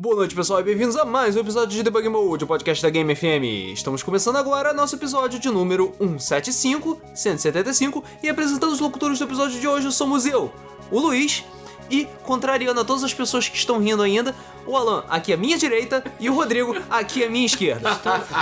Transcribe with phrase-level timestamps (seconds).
[0.00, 2.88] Boa noite, pessoal, e bem-vindos a mais um episódio de Debug Mode, o podcast da
[2.88, 3.74] Game FM.
[3.74, 9.60] Estamos começando agora nosso episódio de número 175, 175, e apresentando os locutores do episódio
[9.60, 10.50] de hoje somos eu,
[10.90, 11.44] o Luiz,
[11.90, 14.34] e contrariando a todas as pessoas que estão rindo ainda,
[14.66, 17.90] o Alan aqui à minha direita e o Rodrigo aqui à minha esquerda.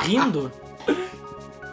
[0.05, 0.53] Rindo?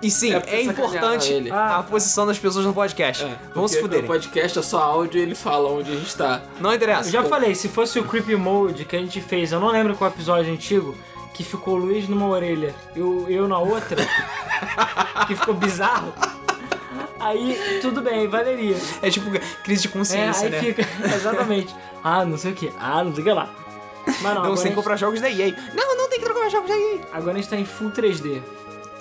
[0.06, 1.50] E sim, É é, importante ele.
[1.52, 3.24] a posição das pessoas no podcast.
[3.24, 4.04] É, Vamos se fuderem.
[4.04, 6.42] No podcast é só áudio e ele fala onde a gente tá.
[6.60, 7.08] Não interessa.
[7.10, 9.96] Eu já falei, se fosse o Creepy Mode que a gente fez, eu não lembro
[9.96, 10.96] qual episódio antigo,
[11.34, 13.98] que ficou o Luiz numa orelha e eu, eu na outra,
[15.28, 16.14] que ficou bizarro.
[17.20, 18.78] Aí tudo bem, valeria.
[19.02, 19.30] É tipo
[19.64, 20.60] crise de É, consciência, aí né?
[20.60, 21.76] fica, exatamente.
[22.04, 22.72] Ah, não sei o que.
[22.80, 23.50] Ah, não liga lá.
[24.06, 25.56] Mas não, Não, que gente, comprar jogos da EA.
[25.74, 27.00] Não, não tem que comprar jogos da EA.
[27.12, 28.42] agora a gente tá em Full 3D.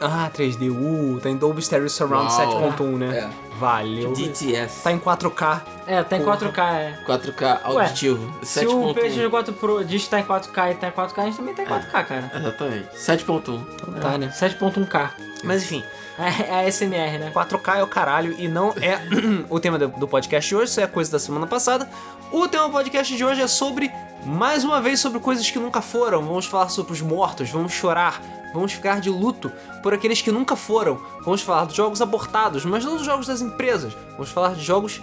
[0.00, 0.70] Ah, 3D.
[0.70, 2.72] Uh, tá em Dolby Stereo Surround Uau.
[2.76, 3.18] 7.1, né?
[3.18, 3.30] É.
[3.58, 4.12] Valeu.
[4.12, 4.82] DTS.
[4.82, 5.62] Tá em 4K.
[5.86, 6.36] É, tá em Porra.
[6.36, 6.98] 4K, é.
[7.06, 8.34] 4K auditivo.
[8.42, 8.94] Se o 7.1.
[8.94, 11.54] PlayStation 4 Pro diz que tá em 4K e tá em 4K, a gente também
[11.54, 12.32] tá em 4K, cara.
[12.34, 12.88] Exatamente.
[12.96, 14.00] 7.1.
[14.00, 14.28] Tá, né?
[14.28, 15.10] 7.1K.
[15.44, 15.84] Mas enfim,
[16.18, 17.32] É, é a SMR, né?
[17.34, 18.98] 4K é o caralho e não é
[19.48, 21.88] o tema do, do podcast de hoje, isso é coisa da semana passada.
[22.32, 23.90] O tema do podcast de hoje é sobre,
[24.24, 26.22] mais uma vez, sobre coisas que nunca foram.
[26.22, 28.20] Vamos falar sobre os mortos, vamos chorar,
[28.54, 29.52] vamos ficar de luto
[29.82, 30.98] por aqueles que nunca foram.
[31.22, 33.92] Vamos falar dos jogos abortados, mas não dos jogos das empresas.
[34.12, 35.02] Vamos falar de jogos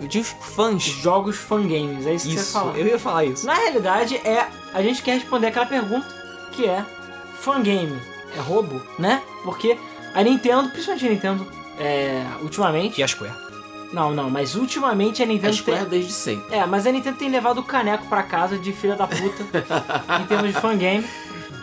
[0.00, 0.82] de fãs.
[0.82, 2.76] Jogos fangames, é isso, que você Isso, fala.
[2.76, 3.46] eu ia falar isso.
[3.46, 6.06] Na realidade, é a gente quer responder aquela pergunta
[6.52, 6.84] que é
[7.40, 7.98] fangame
[8.36, 9.22] é roubo, né?
[9.44, 9.76] Porque
[10.14, 11.46] a Nintendo, principalmente a Nintendo,
[11.78, 13.34] é, ultimamente, E a Square.
[13.92, 16.54] não, não, mas ultimamente a A Nintendo Square tem, desde sempre.
[16.54, 19.44] é, mas a Nintendo tem levado o caneco pra casa de filha da puta
[20.22, 21.06] em termos de fangame.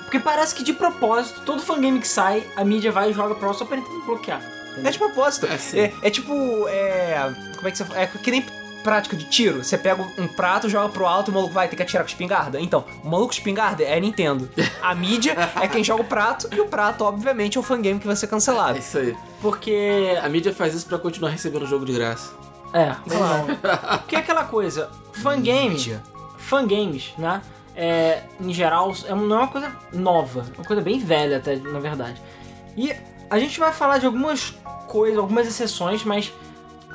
[0.10, 3.54] Porque parece que de propósito, todo fangame que sai, a mídia vai e joga lá
[3.54, 4.42] só pra Nintendo bloquear.
[4.84, 5.46] É de propósito.
[5.46, 5.80] É, sim.
[5.80, 6.34] É, é tipo.
[6.68, 8.00] É, como é que você fala?
[8.00, 8.44] É que nem
[8.84, 9.64] prática de tiro.
[9.64, 12.08] Você pega um prato, joga pro alto e o maluco vai ter que atirar com
[12.10, 12.60] espingarda.
[12.60, 14.50] Então, o maluco espingarda é a Nintendo.
[14.82, 18.08] A mídia é quem joga o prato e o prato, obviamente, é o fangame que
[18.08, 18.80] vai ser É cancelado.
[18.80, 19.16] isso aí.
[19.42, 22.32] Porque A mídia faz isso pra continuar recebendo o jogo de graça.
[22.74, 23.46] É, claro.
[24.00, 26.02] Porque é aquela coisa, fangame, Mídia.
[26.38, 27.42] fangames, né?
[27.82, 31.56] É, em geral, é, não é uma coisa nova, é uma coisa bem velha até,
[31.56, 32.22] na verdade.
[32.76, 32.94] E
[33.30, 34.54] a gente vai falar de algumas
[34.86, 36.34] coisas, algumas exceções, mas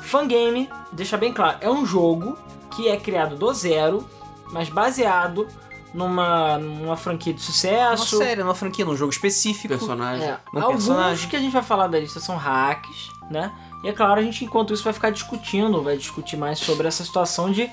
[0.03, 2.37] fangame, deixa bem claro, é um jogo
[2.77, 4.07] que é criado do zero,
[4.53, 5.49] mas baseado
[5.95, 8.19] numa, numa franquia de Uma sucesso.
[8.19, 9.69] série, uma franquia, num jogo específico.
[9.69, 10.27] Personagem.
[10.29, 11.29] É, Um alguns personagem.
[11.31, 13.51] que a gente vai falar da lista são hacks, né?
[13.83, 17.03] E é claro, a gente enquanto isso vai ficar discutindo, vai discutir mais sobre essa
[17.05, 17.71] situação de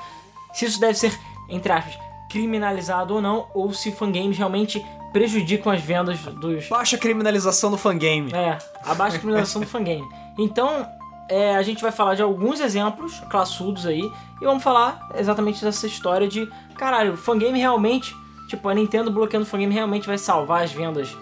[0.53, 1.97] se isso deve ser, entre aspas,
[2.31, 6.69] criminalizado ou não, ou se fangames realmente prejudicam as vendas dos.
[6.69, 8.31] Baixa criminalização do fangame.
[8.33, 10.07] É, a baixa criminalização do fangame.
[10.37, 10.87] Então,
[11.29, 14.11] é, a gente vai falar de alguns exemplos classudos aí
[14.41, 18.15] e vamos falar exatamente dessa história de caralho, o fangame realmente,
[18.47, 21.15] tipo, a Nintendo bloqueando o fangame realmente vai salvar as vendas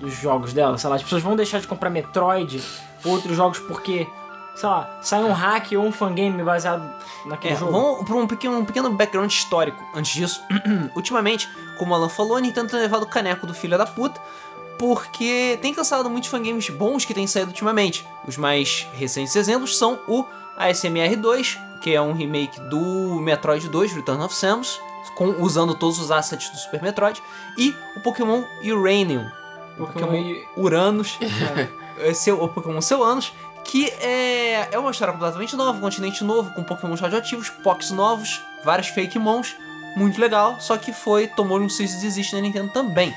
[0.00, 2.62] dos jogos dela, sei lá, as pessoas vão deixar de comprar Metroid,
[3.04, 4.06] outros jogos porque,
[4.58, 6.82] sei lá, sai um hack ou um fangame baseado
[7.26, 7.70] naquele É, jogo.
[7.72, 9.82] vamos para um pequeno, um pequeno background histórico.
[9.94, 10.42] Antes disso,
[10.96, 11.48] ultimamente,
[11.78, 14.20] como o Alan falou, a Nintendo tem levado o caneco do filho da puta,
[14.78, 18.06] porque tem cancelado muitos fangames bons que têm saído ultimamente.
[18.26, 20.24] Os mais recentes exemplos são o
[20.56, 24.80] ASMR 2, que é um remake do Metroid 2, Return of Samus,
[25.16, 27.22] com, usando todos os assets do Super Metroid,
[27.56, 29.28] e o Pokémon Uranium,
[29.78, 31.18] o Pokémon Uranus,
[31.98, 33.32] é, seu, o Pokémon Seu Anos,
[33.68, 38.42] que é, é uma história completamente nova, um continente novo, com Pokémons radioativos, Poks novos,
[38.64, 39.54] vários fake mons,
[39.94, 43.14] muito legal, só que foi, tomou um cease desiste na Nintendo também.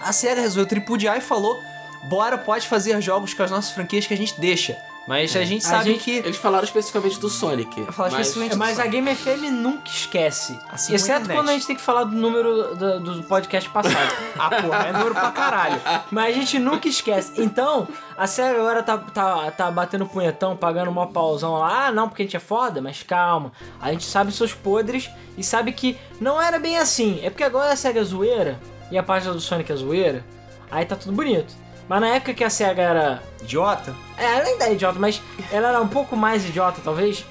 [0.00, 1.62] A SEGA resolveu tripudiar e falou,
[2.02, 5.64] bora, pode fazer jogos com as nossas franquias que a gente deixa, mas a gente
[5.66, 6.10] A sabe gente- que...
[6.18, 7.80] Eles falaram especificamente do Sonic.
[7.96, 10.58] Mas- especificamente É, mas a Game FM nunca esquece.
[10.70, 13.94] Assim a Exceto quando a gente tem que falar do número do, do podcast passado.
[14.38, 15.80] Ah, porra, é número pra caralho.
[16.10, 17.40] Mas a gente nunca esquece.
[17.40, 21.86] Então, a SEGA agora tá, tá, tá batendo punhetão, pagando uma pausão lá.
[21.86, 23.52] Ah, não, porque a gente é foda, mas calma.
[23.80, 27.20] A gente sabe seus podres e sabe que não era bem assim.
[27.22, 30.24] É porque agora a SEGA é zoeira e a página do Sonic é zoeira.
[30.70, 31.54] Aí tá tudo bonito.
[31.88, 33.22] Mas na época que a SEGA era.
[33.42, 33.94] Idiota.
[34.16, 35.20] É, ela ainda é idiota, mas
[35.52, 37.24] ela era um pouco mais idiota, talvez.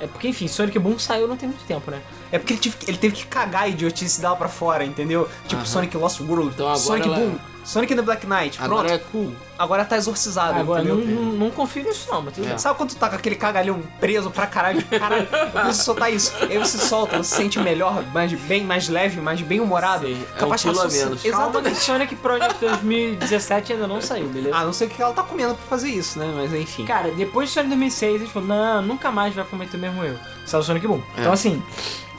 [0.00, 2.00] É porque, enfim, Sonic Boom saiu não tem muito tempo, né?
[2.30, 5.28] É porque ele teve, que- ele teve que cagar a idiotice dela pra fora, entendeu?
[5.46, 5.64] Tipo Aham.
[5.66, 7.38] Sonic Lost World, Então agora Sonic ela- Boom,
[7.68, 8.72] Sonic and the Black Knight, pronto.
[8.72, 9.84] Agora Agora, é cool.
[9.84, 12.48] tá exorcizado, Agora, não, não, não confio nisso não, mas tudo É.
[12.48, 12.58] bem.
[12.58, 14.82] Sabe quando tu tá com aquele cagalhão preso pra caralho?
[14.86, 16.32] Caralho, eu preciso soltar isso.
[16.40, 20.06] Aí você solta, você se sente melhor, mais, bem mais leve, mais bem humorado.
[20.06, 21.22] Sim, é capaz um de a menos.
[21.22, 21.78] Calma Exatamente.
[21.80, 24.56] Sonic Project 2017 ainda não saiu, beleza?
[24.56, 26.32] Ah, não sei o que ela tá comendo pra fazer isso, né?
[26.34, 26.86] Mas enfim.
[26.86, 30.18] Cara, depois de Sonic 2006, eles falaram, não, nunca mais vai cometer o mesmo erro.
[30.46, 31.02] Saiu o Sonic Boom.
[31.18, 31.20] É.
[31.20, 31.62] Então assim,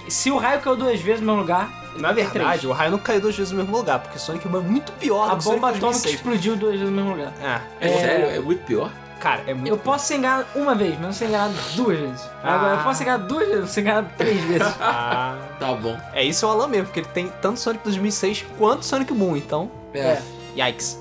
[0.09, 3.19] Se o raio caiu duas vezes no mesmo lugar, Na verdade, o raio não caiu
[3.21, 5.67] duas vezes no mesmo lugar, porque Sonic é muito pior a do que Sonic bomba
[5.69, 6.15] atômica 2006.
[6.15, 7.33] explodiu duas vezes no mesmo lugar.
[7.41, 8.91] É, É, sério, é muito pior.
[9.19, 12.29] cara, é muito Eu posso ser enganado uma vez, mas não ser enganado duas vezes.
[12.43, 14.67] Agora, eu posso ser enganado duas vezes, não ser enganado três vezes.
[14.79, 15.97] Ah, Tá bom.
[16.13, 19.35] é isso é o Alan mesmo, porque ele tem tanto Sonic 2006 quanto Sonic Boom,
[19.35, 20.21] então, É.
[20.57, 20.97] yikes.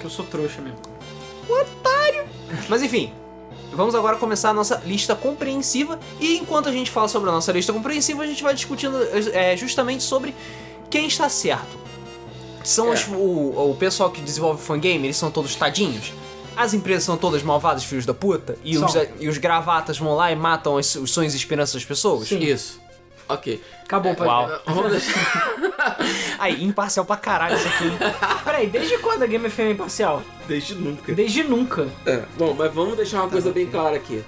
[0.00, 0.78] Que eu sou trouxa mesmo.
[2.68, 3.12] Mas enfim,
[3.74, 5.98] vamos agora começar a nossa lista compreensiva.
[6.20, 8.96] E enquanto a gente fala sobre a nossa lista compreensiva, a gente vai discutindo
[9.32, 10.34] é, justamente sobre
[10.90, 11.80] quem está certo.
[12.64, 12.94] São É.
[12.94, 16.12] os- o, o pessoal que desenvolve fangame, eles são todos tadinhos?
[16.54, 18.58] As empresas são todas malvadas, filhos da puta?
[18.62, 21.84] E, os, e os gravatas vão lá e matam os, os sonhos e esperanças das
[21.84, 22.28] pessoas?
[22.28, 22.40] Sim.
[22.40, 22.78] Isso.
[23.28, 23.62] Ok.
[23.84, 24.60] Acabou, pode Uau.
[24.66, 25.58] Vamos deixar.
[26.38, 27.84] Aí, imparcial pra caralho isso aqui.
[27.84, 27.98] hein?
[28.44, 30.22] Peraí, desde quando a Game FM é imparcial?
[30.46, 31.12] Desde nunca.
[31.14, 31.88] Desde nunca.
[32.06, 34.24] É, bom, mas vamos deixar uma coisa bem clara aqui.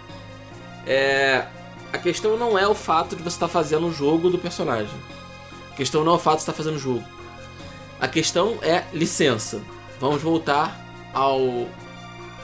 [0.87, 1.46] É,
[1.93, 4.94] a questão não é o fato de você estar fazendo o jogo do personagem.
[5.73, 7.05] A questão não é o fato de você estar fazendo o jogo.
[8.00, 9.61] A questão é licença.
[10.00, 10.79] Vamos voltar
[11.12, 11.67] ao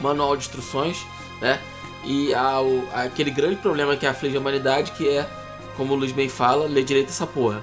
[0.00, 0.98] manual de instruções,
[1.40, 1.60] né?
[2.04, 5.26] E ao aquele grande problema que aflige a humanidade, que é,
[5.80, 7.62] como o Luiz bem fala, ler direito essa porra.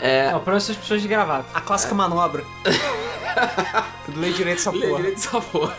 [0.00, 1.46] É, o problema são as pessoas de gravata.
[1.52, 2.44] A clássica manobra.
[4.14, 4.96] Lei direito essa porra.
[4.98, 5.76] direito essa porra.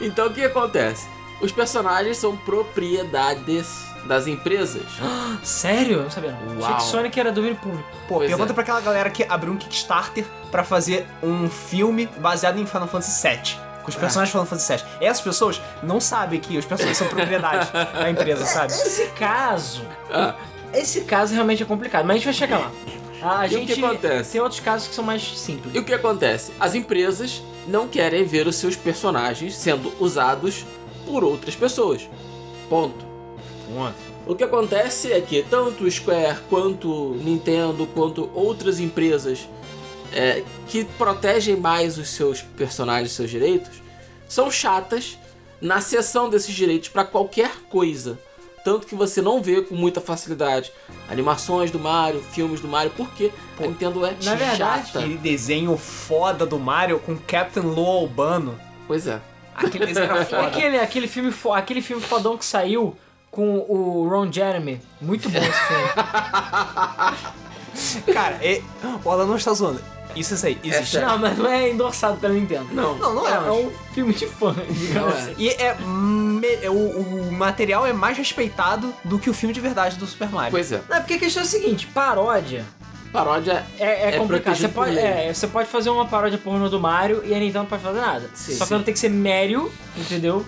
[0.00, 1.06] Então o que acontece?
[1.42, 4.82] Os personagens são propriedades das empresas.
[5.44, 5.98] Sério?
[5.98, 6.30] Eu não sabia.
[6.32, 6.38] não.
[6.52, 6.76] Achei Uau.
[6.76, 7.84] que Sonic era domínio público.
[8.08, 8.54] Pô, Pois pergunta é.
[8.54, 13.28] pra aquela galera que abriu um Kickstarter pra fazer um filme baseado em Final Fantasy
[13.28, 13.58] VII.
[13.82, 15.06] Com os personagens de Final Fantasy VII.
[15.06, 18.72] Essas pessoas não sabem que os personagens são propriedade da empresa, sabe?
[18.72, 19.84] Esse caso.
[20.10, 20.34] Ah,
[20.74, 22.72] Esse caso realmente é complicado, mas a gente vai chegar lá.
[23.22, 24.32] A, a E o gente que acontece?
[24.32, 25.74] tem outros casos que são mais simples.
[25.74, 26.52] E o que acontece?
[26.60, 30.64] As empresas não querem ver os seus personagens sendo usados
[31.06, 32.08] por outras pessoas.
[32.68, 33.04] Ponto.
[34.26, 39.48] O que acontece é que tanto Square quanto Nintendo quanto outras empresas
[40.12, 43.82] é, que protegem mais os seus personagens, seus direitos,
[44.28, 45.18] são chatas
[45.60, 48.18] na cessão desses direitos para qualquer coisa.
[48.64, 50.72] Tanto que você não vê com muita facilidade
[51.10, 55.00] animações do Mario, filmes do Mario, porque a Nintendo é na verdade, chata.
[55.00, 58.58] Aquele desenho foda do Mario com Captain Lou Albano.
[58.86, 59.20] Pois é.
[59.54, 60.46] Aquele desenho era É foda.
[60.46, 62.96] aquele, aquele, filme, fo- aquele filme fodão que saiu
[63.30, 64.80] com o Ron Jeremy.
[65.00, 65.84] Muito bom esse filme.
[68.14, 68.62] Cara, é...
[69.04, 69.80] o Alan não está zoando.
[70.16, 70.92] Isso aí, existe.
[70.92, 71.08] sério.
[71.08, 72.66] não, mas não é endossado pela Nintendo.
[72.72, 72.96] Não.
[72.96, 75.18] Não, não é, É, mas- um filme de fã, digamos é.
[75.18, 75.34] assim.
[75.38, 79.60] E é, me- é o, o material é mais respeitado do que o filme de
[79.60, 80.50] verdade do Super Mario.
[80.50, 80.80] Pois é.
[80.88, 82.64] Não, porque a questão é a seguinte, paródia
[83.12, 84.56] Paródia é, é É complicado.
[84.56, 87.66] Você pode, é, você pode fazer uma paródia pornô do Mario e a Nintendo não
[87.66, 88.28] pode fazer nada.
[88.34, 88.74] Sim, Só que sim.
[88.74, 90.44] não tem que ser Mario, entendeu?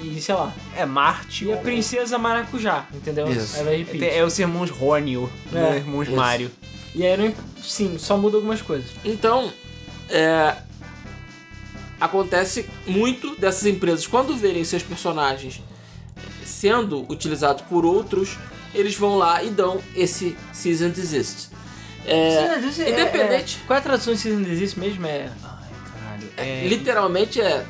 [0.00, 0.52] E sei lá.
[0.76, 1.46] É Marte.
[1.46, 3.28] E a Princesa Maracujá, entendeu?
[3.28, 3.56] Isso.
[3.58, 6.16] É, é os irmãos Hornio, É, os irmãos isso.
[6.16, 6.50] Mario.
[6.96, 8.90] E aí, não, sim, só muda algumas coisas.
[9.04, 9.52] Então,
[10.08, 10.56] é,
[12.00, 15.60] acontece muito dessas empresas quando verem seus personagens
[16.42, 18.38] sendo utilizados por outros,
[18.74, 21.50] eles vão lá e dão esse season desist.
[22.06, 22.58] É, é-
[22.90, 23.58] independente.
[23.62, 25.04] é- qual é a tradução de Season Desist mesmo?
[25.06, 25.28] É.
[25.42, 26.30] Ai, caralho.
[26.38, 27.66] é, É, literalmente é,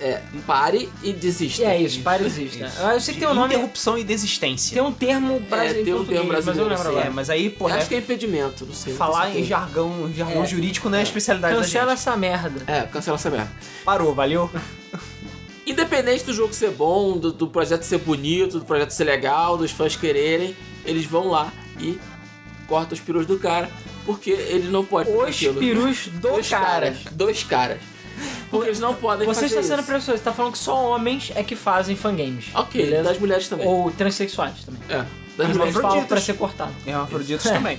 [0.00, 1.62] é pare e desista.
[1.64, 2.58] É isso, para existe.
[2.58, 2.70] né?
[2.94, 3.54] Eu sei que tem um nome.
[3.54, 4.72] Interrupção e desistência.
[4.74, 7.06] Tem um termo brasileiro tem um termo mas eu lembro brasileiro.
[7.08, 8.92] É, mas aí, porra, Acho que é impedimento, não sei.
[8.92, 9.48] não falar em certeza.
[9.48, 10.46] jargão, jargão É.
[10.46, 12.00] jurídico não é a especialidade Cancela da gente.
[12.00, 12.62] essa merda.
[12.66, 13.52] É, cancela essa merda.
[13.84, 14.50] Parou, valeu?
[15.66, 19.70] Independente do jogo ser bom, do, do projeto ser bonito, do projeto ser legal, dos
[19.70, 21.98] fãs quererem, eles vão lá e
[22.66, 23.68] cortam os perus do cara,
[24.04, 25.54] porque ele não pode fazer Os aquilo.
[25.60, 26.64] perus do Dois cara.
[26.64, 26.98] caras.
[27.12, 27.78] Dois caras.
[28.50, 30.10] Porque eles não podem Você fazer está sendo isso.
[30.12, 32.46] você tá falando que só homens é que fazem fangames.
[32.54, 33.04] Ok, beleza?
[33.04, 33.66] das mulheres também.
[33.66, 34.80] Ou transexuais também.
[34.88, 36.72] É, das Mas mulheres eles falam pra ser cortado.
[36.86, 37.52] É Hermafroditos É.
[37.52, 37.78] também.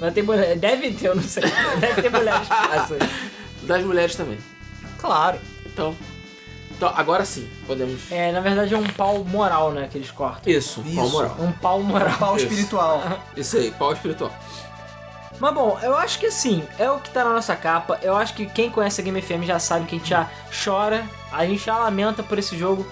[0.00, 0.56] Mas tem mulher.
[0.56, 1.42] Deve ter, eu não sei.
[1.80, 2.98] Deve ter mulheres que fazem.
[3.62, 4.38] Das mulheres também.
[4.98, 5.38] Claro.
[5.66, 5.94] Então,
[6.74, 8.00] então agora sim, podemos...
[8.10, 10.50] É, na verdade é um pau moral, né, que eles cortam.
[10.52, 11.12] Isso, pau Isso.
[11.12, 11.36] moral.
[11.38, 12.18] Um pau moral.
[12.18, 12.46] Pau Isso.
[12.46, 13.02] espiritual.
[13.36, 14.34] Isso aí, pau espiritual.
[15.38, 17.98] Mas bom, eu acho que assim, é o que tá na nossa capa.
[18.02, 20.30] Eu acho que quem conhece a Game FM já sabe que a gente já
[20.64, 22.86] chora, a gente já lamenta por esse jogo.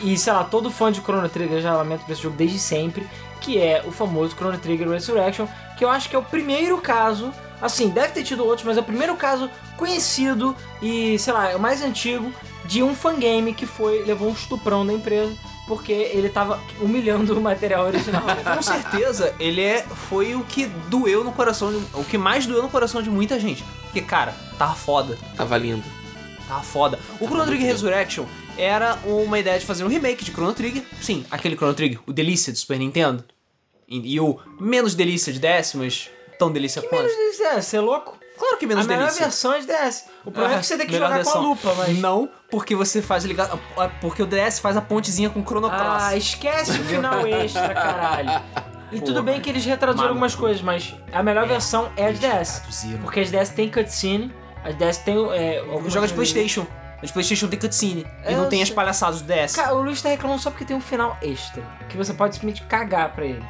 [0.00, 3.08] E sei lá, todo fã de Chrono Trigger já lamenta por esse jogo desde sempre.
[3.40, 5.46] Que é o famoso Chrono Trigger Resurrection.
[5.76, 7.32] Que eu acho que é o primeiro caso.
[7.60, 11.56] Assim, deve ter tido outros, mas é o primeiro caso conhecido e, sei lá, é
[11.56, 12.32] o mais antigo
[12.68, 15.34] de um fangame que foi, levou um estuprão da empresa.
[15.66, 18.22] Porque ele tava humilhando o material original.
[18.54, 22.62] Com certeza, ele é, foi o que doeu no coração, de, o que mais doeu
[22.62, 23.62] no coração de muita gente.
[23.84, 25.18] Porque, cara, tava foda.
[25.36, 25.84] Tava lindo.
[26.46, 26.98] Tava foda.
[27.20, 28.24] O Chrono Trigger Resurrection
[28.56, 30.82] era uma ideia de fazer um remake de Chrono Trigger.
[31.02, 33.24] Sim, aquele Chrono Trigger, o Delícia do Super Nintendo.
[33.86, 37.04] E, e o menos delícia de DS, mas tão delícia quanto.
[37.04, 38.18] Menos DS, você é louco?
[38.38, 39.24] Claro que menos a melhor delícia.
[39.24, 40.04] versão é de DS.
[40.28, 41.98] O problema é que você tem que jogar com a lupa, mas...
[41.98, 43.48] Não, porque você faz ligar.
[44.00, 46.02] Porque o DS faz a pontezinha com o Chrono Cross.
[46.02, 48.42] Ah, esquece o final extra, caralho.
[48.92, 50.14] E tudo bem que eles retraduziram Mano.
[50.16, 52.58] algumas coisas, mas a melhor versão é a de DS.
[52.60, 52.98] traduziram.
[53.02, 54.32] Porque as DS tem cutscene,
[54.64, 55.14] as DS tem.
[55.32, 56.66] É, algumas Joga de Playstation.
[57.02, 58.06] As Playstation tem cutscene.
[58.24, 59.54] É, e não eu tem as palhaçadas do DS.
[59.54, 61.62] Cara, o Luiz tá reclamando só porque tem um final extra.
[61.88, 63.44] Que você pode simplesmente cagar pra ele.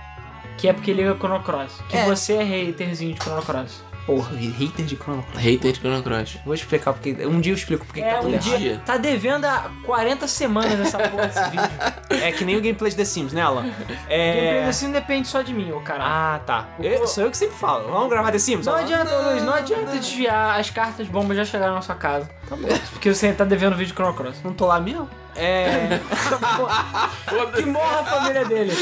[0.59, 1.73] Que é porque ele é Chrono Cross.
[1.89, 2.05] Que É.
[2.05, 3.83] você é haterzinho de Chrono Cross.
[4.09, 5.43] Porra, hater de Chrono Cross.
[5.45, 6.39] Hater de Chrono Cross.
[6.45, 7.11] Vou explicar porque.
[7.27, 8.59] Um dia eu explico porque que É, tá tudo um errado.
[8.59, 8.83] dia.
[8.87, 11.69] Tá devendo há 40 semanas essa porra desse vídeo.
[12.21, 13.63] É que nem o gameplay de The Sims, né, Alan?
[14.09, 14.65] Gameplay É.
[14.67, 16.11] assim depende só de mim, ô caralho.
[16.11, 16.69] Ah, tá.
[16.79, 17.89] O Eu, sou eu que sempre falo.
[17.93, 18.65] Vamos gravar The Sims?
[18.67, 18.83] Não Alan?
[18.83, 20.59] adianta, Luiz, não adianta desviar.
[20.59, 22.29] As cartas bombas já chegaram na sua casa.
[22.49, 22.67] Tá bom.
[22.93, 24.43] Porque você tá devendo vídeo de Chrono Cross.
[24.43, 25.09] Não tô lá mesmo?
[25.37, 26.01] É.
[27.55, 28.73] Que morra a família dele.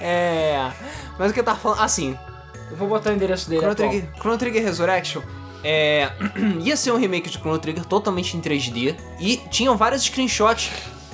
[0.00, 0.70] é.
[1.18, 1.80] Mas o que eu tava falando.
[1.82, 2.18] Assim,
[2.70, 3.60] Eu vou botar o endereço dele.
[3.60, 3.88] Chrono atual.
[3.88, 5.22] Trigger, Chrono Trigger Resurrection
[5.62, 6.10] é,
[6.62, 10.70] ia ser um remake de Chrono Trigger totalmente em 3D e tinham vários screenshots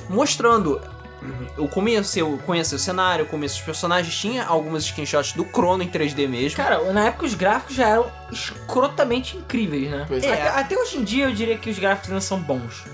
[0.08, 0.80] mostrando
[1.58, 5.82] o começo, eu conheci o cenário, o começo dos personagens, tinha algumas screenshots do Chrono
[5.82, 6.56] em 3D mesmo.
[6.56, 10.04] Cara, na época os gráficos já eram escrotamente incríveis, né?
[10.06, 10.32] Pois é.
[10.32, 12.84] Até, até hoje em dia eu diria que os gráficos ainda são bons.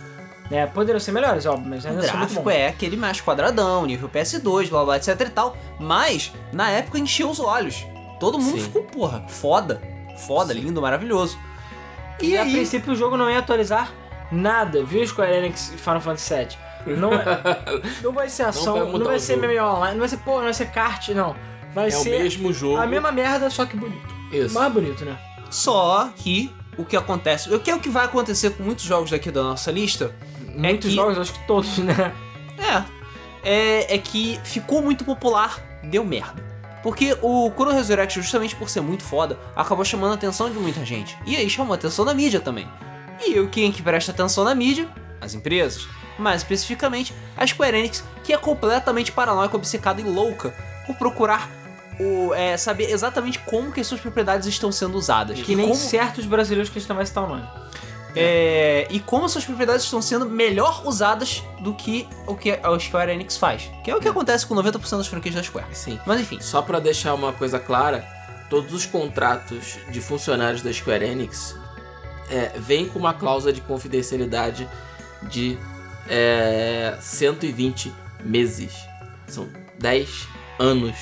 [0.51, 0.67] Né?
[0.67, 2.53] Poderiam ser melhores, óbvio, mas o ainda são muito gráfico bons.
[2.53, 5.57] é aquele mais quadradão, nível PS2, blá blá, etc e tal.
[5.79, 7.85] Mas, na época, encheu os olhos.
[8.23, 8.63] Todo mundo Sim.
[8.63, 9.83] ficou, porra, foda.
[10.29, 11.37] Foda, lindo, maravilhoso.
[12.21, 13.91] E, E a aí, princípio o jogo não ia atualizar
[14.31, 16.33] nada, viu Square Enix e Final Fantasy
[16.85, 16.97] VII?
[16.97, 17.21] Não, é-
[18.01, 19.47] não vai ser ação, vai não vai, mudar o ser jogo.
[19.49, 21.35] MMO online, não vai ser, pô, não vai ser kart, não.
[21.75, 22.77] Vai É o ser mesmo jogo.
[22.77, 24.15] a mesma merda, só que bonito.
[24.33, 24.55] Isso.
[24.55, 25.19] Mais bonito, né?
[25.51, 29.11] Só que o que acontece, o que é o que vai acontecer com muitos jogos
[29.11, 30.15] daqui da nossa lista,
[30.55, 32.13] Muitos que- jogos, acho que todos, né?
[32.57, 32.85] é,
[33.43, 36.52] é, é que ficou muito popular, deu merda.
[36.83, 40.85] Porque o Chrono Resurrection, justamente por ser muito foda, acabou chamando a atenção de muita
[40.85, 41.17] gente.
[41.25, 42.69] E aí chamou a atenção da mídia também.
[43.25, 44.89] E eu, quem que presta atenção na mídia?
[45.21, 45.87] As empresas.
[46.19, 50.55] Mais especificamente, a Square Enix, que é completamente paranoica, obcecada e louca
[50.87, 51.49] por procurar
[52.01, 55.41] o, é, saber exatamente como que as suas propriedades estão sendo usadas.
[55.41, 55.79] Que nem como...
[55.79, 57.49] certos brasileiros que a gente não vai citar o nome.
[58.15, 63.11] É, e como essas propriedades estão sendo melhor usadas do que o que a Square
[63.11, 63.71] Enix faz.
[63.83, 65.67] Que é o que acontece com 90% das franquias da Square.
[65.73, 65.99] Sim.
[66.07, 66.41] Mas enfim.
[66.41, 68.05] Só pra deixar uma coisa clara,
[68.51, 71.57] todos os contratos de funcionários da Square Enix
[72.31, 74.69] é, vêm com uma cláusula de confidencialidade
[75.23, 75.59] de
[76.09, 77.93] é, 120
[78.25, 78.75] meses.
[79.27, 80.29] São 10
[80.59, 80.97] anos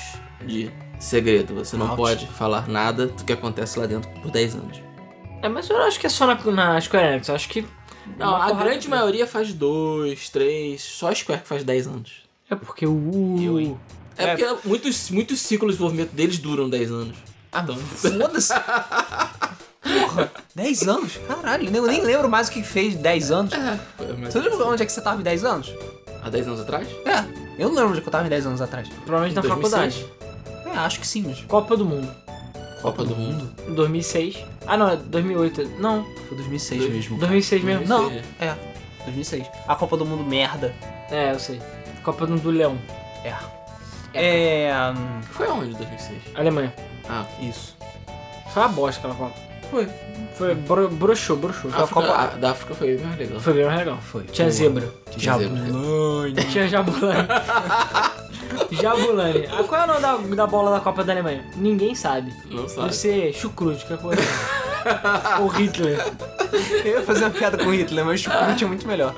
[0.45, 1.55] de segredo.
[1.55, 1.97] Você não Ouch.
[1.97, 4.90] pode falar nada do que acontece lá dentro por 10 anos.
[5.41, 7.65] É, mas eu não acho que é só na, na Square Enix, eu acho que.
[8.17, 12.11] Não, a grande de- maioria faz 2, 3, só a Square que faz 10 anos.
[12.49, 13.37] É porque o.
[13.41, 13.79] Eu?
[14.17, 14.35] É, É.
[14.35, 17.17] porque muitos, muitos ciclos de desenvolvimento deles duram 10 anos.
[17.51, 18.53] Ah, foda-se.
[19.81, 21.17] Porra, 10 anos?
[21.27, 23.53] Caralho, eu nem lembro mais o que fez 10 anos.
[24.23, 25.73] Você lembra onde é que você tava em 10 anos?
[26.23, 26.87] Há 10 anos atrás?
[27.05, 27.19] É,
[27.57, 28.87] eu não lembro onde é eu tava em 10 anos atrás.
[29.05, 29.95] Provavelmente na 2006.
[29.95, 30.05] faculdade.
[30.67, 31.41] É, acho que sim, mas.
[31.45, 32.09] Copa do Mundo.
[32.81, 33.49] Copa do Mundo.
[33.75, 34.37] 2006.
[34.67, 35.71] Ah, não, é 2008.
[35.79, 37.17] Não, Foi 2006 Dois- mesmo.
[37.19, 37.87] 2006 mesmo.
[37.87, 38.25] Não, 2006.
[38.39, 38.55] é.
[39.05, 39.47] 2006.
[39.67, 40.73] A Copa do Mundo merda.
[41.09, 41.61] É, eu sei.
[42.03, 42.77] Copa do do Leão.
[43.23, 43.33] É.
[44.13, 44.71] É.
[44.95, 46.21] hum, Foi aonde 2006?
[46.35, 46.73] Alemanha.
[47.09, 47.75] Ah, Isso.
[48.53, 49.35] Foi uma bosta aquela Copa.
[49.69, 49.87] foi.
[50.35, 51.71] Foi bro, broxou, broxou.
[51.73, 53.39] A África, a, da África foi mais legal.
[53.39, 53.97] foi bem legal.
[54.01, 54.23] Foi.
[54.23, 54.91] Tinha zebra.
[55.17, 56.33] Jabulani.
[56.51, 57.27] Tinha Jabulani.
[58.71, 59.45] Jabulani.
[59.51, 61.45] Ah, qual é o nome da, da bola da Copa da Alemanha?
[61.55, 62.33] Ninguém sabe.
[62.49, 62.95] Não Deve sabe.
[62.95, 64.21] ser chucrute, que é coisa.
[65.41, 65.97] Ou Hitler.
[66.83, 69.15] Eu ia fazer uma piada com Hitler, mas o Chucrute é muito melhor.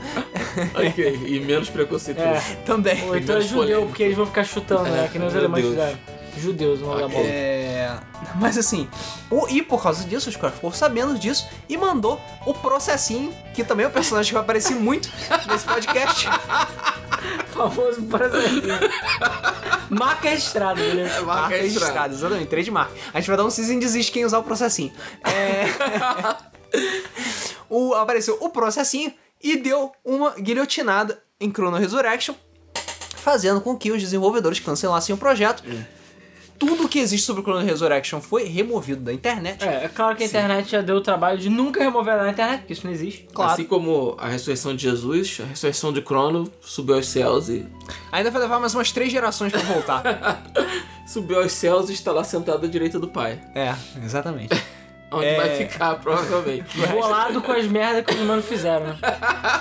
[0.76, 2.30] ok, e menos preconceituoso.
[2.30, 2.56] É.
[2.66, 3.04] Também.
[3.10, 5.10] Ou então é judeu, porque eles vão ficar chutando, né?
[5.12, 5.98] Que nem os alemães fizeram.
[6.40, 7.18] Judeus, o nome da Ok.
[7.18, 7.30] bola.
[7.30, 8.00] É.
[8.36, 8.90] Mas assim,
[9.30, 13.64] o, e por causa disso, a Square ficou sabendo disso e mandou o processinho, que
[13.64, 15.10] também é um personagem que vai aparecer muito
[15.48, 16.28] nesse podcast.
[17.52, 18.90] Famoso brasileiro.
[19.90, 21.22] Marca registrada, beleza?
[21.22, 22.14] Marca Marca registrada.
[22.14, 22.92] exatamente, trademark.
[23.14, 24.92] A gente vai dar um season desiste quem usar o processinho.
[25.24, 25.66] É.
[27.70, 32.34] o, apareceu o processinho e deu uma guilhotinada em Chrono Resurrection,
[33.16, 35.64] fazendo com que os desenvolvedores cancelassem o projeto.
[36.66, 39.64] Tudo que existe sobre Chrono Resurrection foi removido da internet.
[39.64, 42.32] É, é claro que a internet já deu o trabalho de nunca remover ela na
[42.32, 43.28] internet, porque isso não existe.
[43.34, 43.52] Claro.
[43.52, 47.66] Assim como a ressurreição de Jesus, a ressurreição de Crono subiu aos céus e.
[48.12, 50.04] Ainda vai levar mais umas três gerações pra voltar.
[51.06, 53.42] Subiu aos céus e está lá sentado à direita do Pai.
[53.54, 54.56] é, exatamente.
[55.14, 55.36] Onde É.
[55.36, 56.78] vai ficar, provavelmente.
[56.88, 58.98] Bolado com as merdas que os humanos fizeram, né?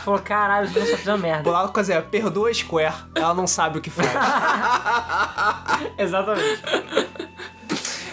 [0.04, 1.42] Falou, caralho, os humanos só fizeram merda.
[1.42, 4.09] Bolado com a Zé, perdoa a Square, ela não sabe o que faz.
[5.99, 6.62] Exatamente.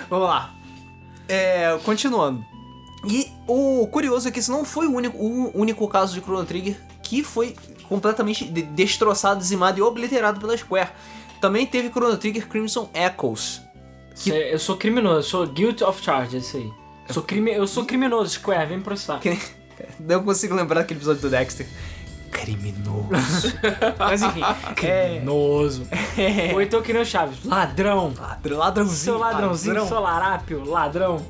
[0.10, 0.51] Vamos lá.
[1.27, 2.43] É, continuando.
[3.08, 6.46] E o curioso é que esse não foi o único, o único caso de Chrono
[6.46, 7.55] Trigger que foi
[7.88, 10.89] completamente de- destroçado, dizimado e obliterado pela Square.
[11.39, 13.62] Também teve Chrono Trigger Crimson Echoes.
[14.13, 16.69] Cê- Eu sou criminoso, eu sou guilty of charge, é isso aí.
[17.10, 19.20] Eu sou, crime, eu sou criminoso, Square, vem me processar.
[19.20, 19.38] Que-
[20.00, 21.68] Não consigo lembrar daquele episódio do Dexter.
[22.32, 23.54] Criminoso.
[23.98, 24.42] Mas enfim.
[24.86, 25.88] É, Criminoso.
[26.54, 28.13] Ou então que nem o Chaves, ladrão.
[28.20, 28.98] ladrão, ladrãozinho.
[28.98, 29.88] Seu ladrãozinho, ladrão.
[29.89, 31.25] seu larápio, ladrão.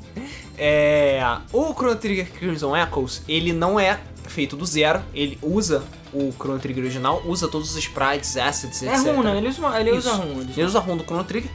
[0.58, 1.22] É,
[1.54, 5.84] o Chrono Trigger Crimson Echoes, ele não é feito do zero, ele usa
[6.14, 9.06] o Chrono Trigger original, usa todos os sprites, assets, É etc.
[9.16, 9.38] rum, né?
[9.38, 10.22] Ele usa, ele usa Isso.
[10.22, 10.42] rum.
[10.42, 11.50] ele- usa ROM do Chrono Trigger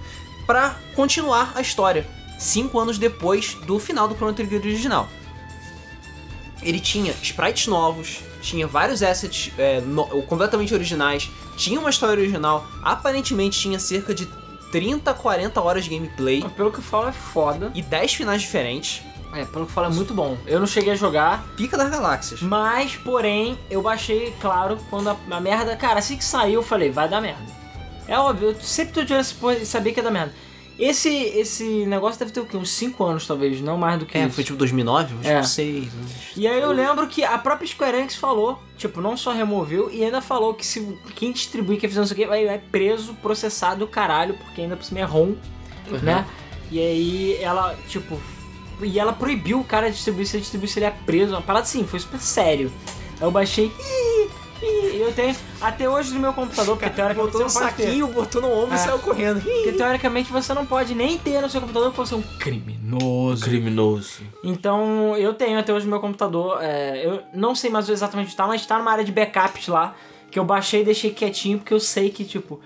[0.47, 2.07] pra continuar a história,
[2.39, 5.09] cinco anos depois do final do Chrono Trigger original.
[6.63, 12.67] Ele tinha sprites novos, tinha vários assets é, no- completamente originais, tinha uma história original,
[12.83, 14.27] aparentemente tinha cerca de
[14.73, 17.71] 30, 40 horas de gameplay Mas Pelo que eu falo, é foda.
[17.75, 19.03] e 10 finais diferentes.
[19.33, 20.39] É, pelo que eu falo, é muito bom.
[20.47, 22.41] Eu não cheguei a jogar, Pica das galáxias.
[22.41, 25.77] mas, porém, eu baixei, claro, quando a, a merda...
[25.77, 27.43] Cara, assim que saiu, eu falei, vai dar merda.
[28.07, 29.25] É óbvio, eu sempre tô de olho
[29.61, 30.33] e sabia que ia dar merda.
[30.79, 32.57] Esse, esse negócio deve ter o quê?
[32.57, 34.35] Uns 5 anos, talvez, não mais do que É, isso.
[34.35, 35.15] foi tipo 2009?
[35.21, 35.41] Acho É.
[35.41, 35.89] que 6.
[36.37, 40.03] E aí eu lembro que a própria Square Enix falou, tipo, não só removeu, e
[40.05, 44.35] ainda falou que se quem distribui, quem fizer isso aqui, vai, vai preso, processado, caralho,
[44.35, 45.35] porque ainda por cima é ROM,
[46.03, 46.27] né?
[46.73, 48.21] E aí ela, tipo,
[48.83, 51.65] e ela proibiu o cara de distribuir, se ele distribuísse ele é preso, uma parada
[51.65, 52.73] assim, foi super sério.
[53.21, 54.29] Aí eu baixei, ih,
[54.65, 57.77] e eu tenho, até hoje no meu computador, porque teoricamente Botou no você não pode
[57.77, 57.83] ter.
[57.85, 58.77] saquinho, botou no ombro É.
[58.77, 59.41] e saiu correndo.
[59.43, 63.45] Porque teoricamente você não pode nem ter no seu computador porque você é um criminoso.
[63.45, 64.23] Criminoso.
[64.43, 68.37] Então, eu tenho até hoje no meu computador, é, eu não sei mais exatamente onde
[68.37, 69.95] tá, mas tá numa área de backups lá,
[70.31, 72.61] que eu baixei e deixei quietinho, porque eu sei que, tipo,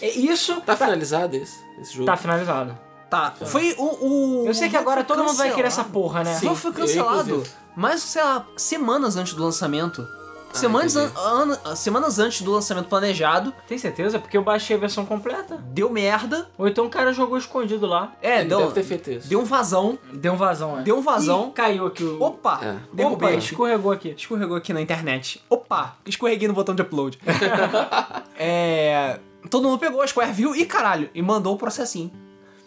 [0.00, 2.06] é isso Tá finalizado esse, esse jogo?
[2.06, 2.78] tá finalizado.
[3.10, 3.84] Tá, foi o.
[3.84, 5.92] o Eu sei que agora todo mundo vai querer essa cancelado.
[5.92, 6.36] porra, né?
[6.36, 7.42] O jogo foi cancelado,
[7.74, 10.06] mas, sei lá, semanas antes do lançamento.
[10.52, 14.18] Semanas, an an- semanas antes do lançamento planejado, Tem certeza?
[14.18, 15.56] Porque eu baixei a versão completa.
[15.72, 16.48] deu merda.
[16.58, 18.12] Ou então o cara jogou escondido lá.
[18.20, 19.28] É, Ele deu, deve ter feito isso.
[19.28, 19.98] deu um vazão.
[20.12, 20.82] Deu um vazão, é.
[20.82, 21.48] Deu um vazão.
[21.48, 22.20] Ih, caiu aqui o...
[22.22, 22.58] Opa!
[22.62, 22.70] É.
[22.72, 23.36] Opa, Derrubei.
[23.36, 24.10] escorregou aqui.
[24.16, 25.42] Escorregou aqui na internet.
[25.48, 25.96] Opa!
[26.04, 27.18] Escorreguei no botão de upload.
[28.38, 29.18] é.
[29.48, 32.10] Todo mundo pegou, a Square viu e caralho, e mandou o processinho.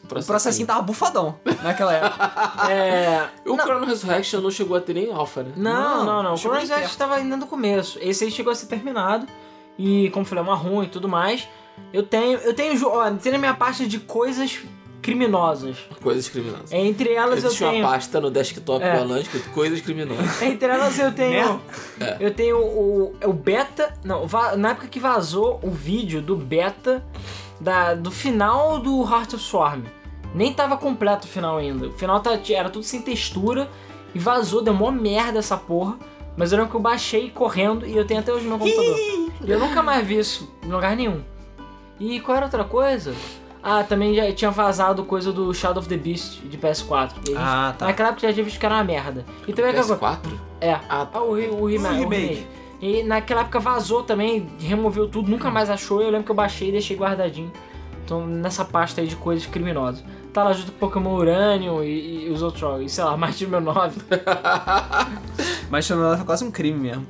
[0.04, 2.32] O processinho tava bufadão naquela época.
[2.70, 3.28] É...
[3.46, 5.52] O Chrono Resurrection não chegou a ter nem alpha, né?
[5.56, 6.34] Não, Não, não, não.
[6.34, 7.98] O Chrono Rex estava ainda no começo.
[8.02, 9.28] Esse aí chegou a ser terminado.
[9.78, 11.48] E como eu falei, é uma ruim e tudo mais.
[11.92, 12.38] Eu tenho.
[12.40, 12.88] Eu tenho.
[12.88, 14.60] Ó, tem na minha pasta de coisas
[15.02, 15.78] criminosas.
[16.02, 16.72] Coisas criminosas.
[16.72, 17.86] Entre elas Existe eu uma tenho.
[17.88, 18.96] pasta no desktop É.
[18.96, 20.42] do Alan escrito coisas criminosas.
[20.42, 21.62] Entre elas eu tenho.
[22.00, 22.18] É.
[22.20, 23.94] Eu tenho o, o beta.
[24.04, 24.26] Não,
[24.58, 27.04] na época que vazou o vídeo do beta
[27.60, 29.84] da, do final do Heart of Swarm.
[30.36, 31.88] Nem tava completo o final ainda.
[31.88, 33.70] O final tá- era tudo sem textura
[34.16, 35.98] e vazou, deu mó merda essa porra.
[36.36, 38.98] Mas eu lembro que eu baixei correndo e eu tenho até hoje no meu computador.
[39.46, 41.22] e eu nunca mais vi isso em lugar nenhum.
[42.00, 43.14] E qual era outra coisa?
[43.62, 47.12] Ah, também já tinha vazado coisa do Shadow of the Beast de PS4.
[47.18, 47.86] E a gente- Ah, tá.
[47.86, 49.24] Naquela época já tinha visto que era uma merda.
[49.48, 50.40] E também aquela coisa- PS4?
[50.60, 50.72] é.
[50.90, 52.48] Ah, Ah, o, O o remake.
[52.84, 56.02] E naquela época vazou também, removeu tudo, nunca mais achou.
[56.02, 57.50] Eu lembro que eu baixei e deixei guardadinho.
[58.04, 60.04] Então, nessa pasta aí de coisas criminosas.
[60.34, 62.86] Tá lá junto com Pokémon Uranium e, e os outros jogos.
[62.86, 64.02] E sei lá, mais de meu 9.
[65.72, 67.08] Mas foi quase um crime mesmo.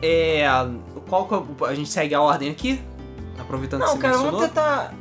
[0.00, 0.54] É.
[1.08, 2.80] Qual que é a gente segue a ordem aqui?
[3.40, 4.40] Aproveitando que Não, você cara, mencionou.
[4.40, 4.94] vamos tentar.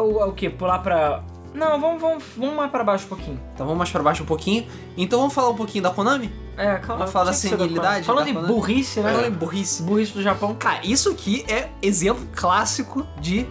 [0.00, 0.48] O, o que?
[0.48, 1.22] Pular pra.
[1.54, 3.40] Não, vamos, vamos, vamos mais pra baixo um pouquinho.
[3.54, 4.66] Então vamos mais pra baixo um pouquinho.
[4.96, 6.30] Então vamos falar um pouquinho da Konami?
[6.56, 6.98] É, calma.
[6.98, 8.52] Vamos falar da senilidade Falando da em Konami?
[8.52, 9.14] burrice, né?
[9.16, 9.82] Olha, burrice.
[9.82, 10.54] Burrice do Japão.
[10.54, 13.46] Cara, isso aqui é exemplo clássico de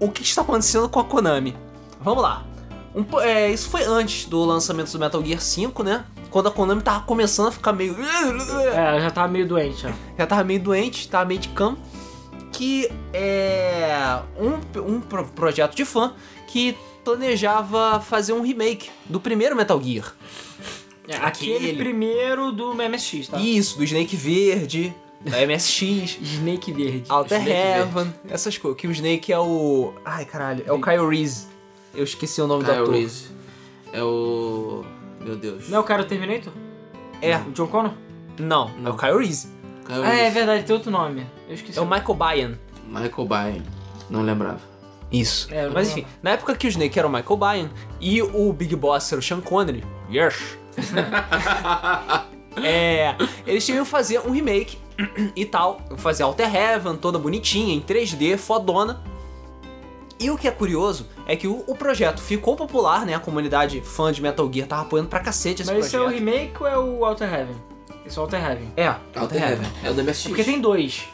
[0.00, 1.56] o que está acontecendo com a Konami.
[2.00, 2.44] Vamos lá.
[2.94, 6.04] Um é, isso foi antes do lançamento do Metal Gear 5, né?
[6.30, 7.96] Quando a Konami tava começando a ficar meio.
[8.74, 9.92] É, já tava meio doente, já.
[10.18, 11.78] Já tava meio doente, tava meio de cama.
[12.50, 16.12] Que é um, um pro- projeto de fã
[16.46, 20.14] que planejava fazer um remake do primeiro Metal Gear.
[21.08, 21.76] É, aquele, Aquele.
[21.76, 23.38] primeiro do MSX, tá?
[23.38, 26.18] Isso, do Snake Verde, da MSX.
[26.22, 27.04] Snake verde.
[27.08, 28.80] Alter Snake Heaven, essas coisas.
[28.80, 29.92] Que o Snake é o.
[30.04, 31.48] Ai, caralho, é o Kyle Reese.
[31.94, 32.94] Eu esqueci o nome do Kyle ator.
[32.94, 33.26] Reese.
[33.92, 34.84] É o...
[35.20, 35.68] Meu Deus.
[35.68, 36.52] Não é o cara do Terminator?
[37.20, 37.92] É, O John Connor?
[38.38, 38.92] não, é Não.
[38.92, 39.48] o Kyle Reese.
[39.84, 40.34] Kyle Ah, é Reese.
[40.34, 41.26] verdade, tem outro nome.
[41.48, 41.78] Eu esqueci.
[41.78, 42.58] É o Michael Bian.
[42.88, 43.62] Michael Bay.
[44.08, 44.60] Não lembrava.
[45.12, 45.48] Isso.
[45.52, 47.70] É, Mas enfim, na época que o Snake era o Michael Bian
[48.00, 50.56] e o Big Boss era o Sean Connery, Yes!
[52.62, 53.14] é,
[53.46, 54.78] eles tinham que fazer um remake
[55.34, 59.02] e tal, fazer Alter Heaven, toda bonitinha, em 3D, fodona.
[60.18, 63.14] E o que é curioso é que o, o projeto ficou popular, né?
[63.14, 66.04] A comunidade fã de Metal Gear tava apoiando pra cacete esse Mas esse é o
[66.04, 66.24] projeto.
[66.24, 67.56] remake ou é o Alter Heaven?
[68.06, 68.72] Esse é o Alter Heaven.
[68.76, 69.66] É, Alter Heaven.
[69.82, 70.28] É o da MSX.
[70.28, 71.08] Porque tem dois.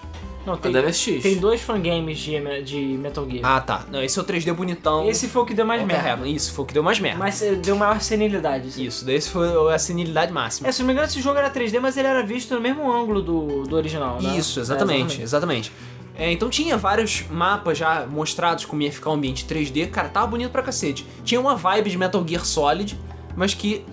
[0.46, 1.22] Não, É tem, o da MSX.
[1.22, 3.40] tem dois fangames de, de Metal Gear.
[3.44, 3.84] Ah, tá.
[3.90, 5.08] Não, esse é o 3D bonitão.
[5.08, 6.08] Esse foi o que deu mais merda.
[6.08, 6.34] Heaven.
[6.34, 7.18] Isso, foi o que deu mais merda.
[7.18, 8.68] Mas eh, deu maior senilidade.
[8.68, 8.84] assim.
[8.84, 10.68] Isso, daí esse foi a senilidade máxima.
[10.68, 12.90] É, se não me engano, esse jogo era 3D, mas ele era visto no mesmo
[12.90, 14.38] ângulo do, do original, né?
[14.38, 15.72] Isso, É, exatamente, exatamente.
[16.16, 20.26] É, então tinha vários mapas já mostrados como ia ficar o ambiente 3D, cara, tava
[20.26, 21.06] bonito pra cacete.
[21.24, 22.98] Tinha uma vibe de Metal Gear Solid,
[23.36, 23.84] mas que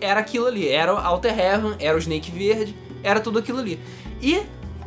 [0.00, 3.80] era aquilo ali, era o Alter Heaven, era o Snake Verde, era tudo aquilo ali.
[4.22, 4.42] E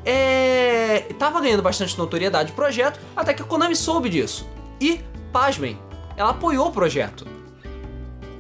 [0.10, 4.48] é, tava ganhando bastante notoriedade o projeto, até que a Konami soube disso.
[4.80, 5.02] E,
[5.34, 5.78] pasmem,
[6.16, 7.28] ela apoiou o projeto.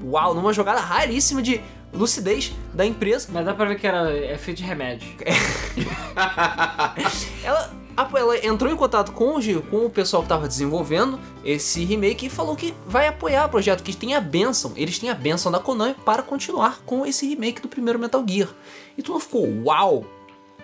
[0.04, 1.60] Uau, numa jogada raríssima de
[1.94, 5.08] lucidez da empresa, Mas dá pra ver que era é feito de remédio.
[7.44, 11.84] Ela, a- ela entrou em contato com o, com o pessoal que tava desenvolvendo esse
[11.84, 15.14] remake e falou que vai apoiar o projeto, que tem a benção, eles têm a
[15.16, 18.50] benção da Konami para continuar com esse remake do primeiro Metal Gear.
[18.98, 20.06] E tudo ficou, uau,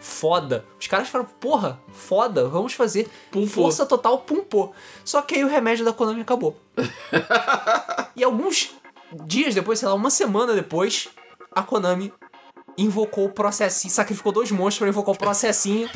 [0.04, 0.66] foda.
[0.78, 3.10] Os caras falaram, porra, foda, vamos fazer.
[3.48, 4.74] Força total, pum, pô.
[5.06, 6.60] Só que aí o remédio da Konami acabou.
[8.14, 8.72] e alguns
[9.26, 11.08] dias depois, sei lá, uma semana depois,
[11.56, 12.12] a Konami
[12.78, 15.90] invocou o processinho, sacrificou dois monstros pra invocar o processinho.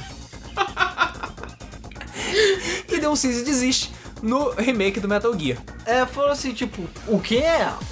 [2.90, 3.92] e deu um cease e desiste
[4.24, 5.62] no remake do Metal Gear.
[5.86, 7.44] É, falou assim, tipo, o quê?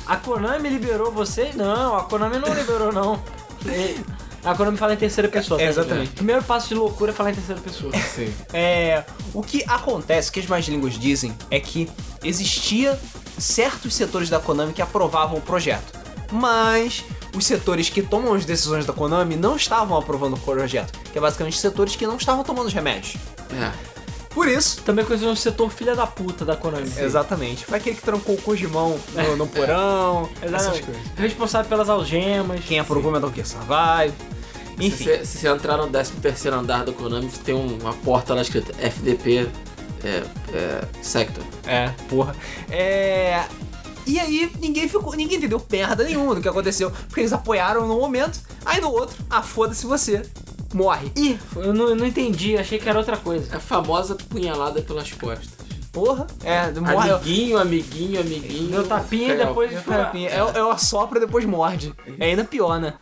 [0.07, 1.51] A Konami liberou você?
[1.55, 3.21] Não, a Konami não liberou, não.
[4.45, 5.61] E A Konami fala em terceira pessoa.
[5.61, 6.11] É, exatamente.
[6.11, 7.91] Primeiro passo de loucura é falar em terceira pessoa.
[7.93, 8.31] Sim.
[8.53, 9.03] É,
[9.33, 11.89] o que acontece, o que as mais línguas dizem, é que
[12.23, 12.99] existia
[13.37, 15.99] certos setores da Konami que aprovavam o projeto.
[16.31, 17.03] Mas
[17.35, 20.97] os setores que tomam as decisões da Konami não estavam aprovando o projeto.
[21.11, 23.15] Que é basicamente setores que não estavam tomando os remédios.
[23.51, 23.71] É.
[24.29, 26.91] Por isso, Também conhecido no setor filha da puta da Konami.
[26.97, 27.65] Exatamente.
[27.65, 30.83] Foi aquele que trancou o Kojimão no, no porão, essas Exatamente.
[30.83, 31.01] coisas.
[31.15, 32.59] Responsável pelas algemas.
[32.65, 34.13] Quem aprovou Metal Gear Survive.
[34.77, 37.93] Se Enfim, você, se você entrar no 13 terceiro andar da Konami, tem um- uma
[37.93, 39.47] porta lá escrita FDP
[40.03, 41.43] é, é, Sector.
[41.65, 42.35] é, porra.
[42.69, 43.43] É.
[44.05, 45.15] E aí, ninguém ficou.
[45.15, 46.91] Ninguém entendeu merda nenhuma do que aconteceu.
[47.07, 50.21] Porque eles apoiaram num momento, aí no outro, ah, foda-se você.
[50.73, 51.11] Morre.
[51.15, 53.55] Ih, eu não, eu não entendi, achei que era outra coisa.
[53.55, 55.49] A famosa punhalada pelas costas.
[55.91, 56.27] Porra.
[56.43, 57.09] É, morre.
[57.11, 58.69] Amiguinho, amiguinho, amiguinho.
[58.71, 60.25] Deu tapinha e É, depois É, foi.
[60.25, 61.93] é, é o assopra depois morde.
[62.19, 62.93] É ainda pior, né?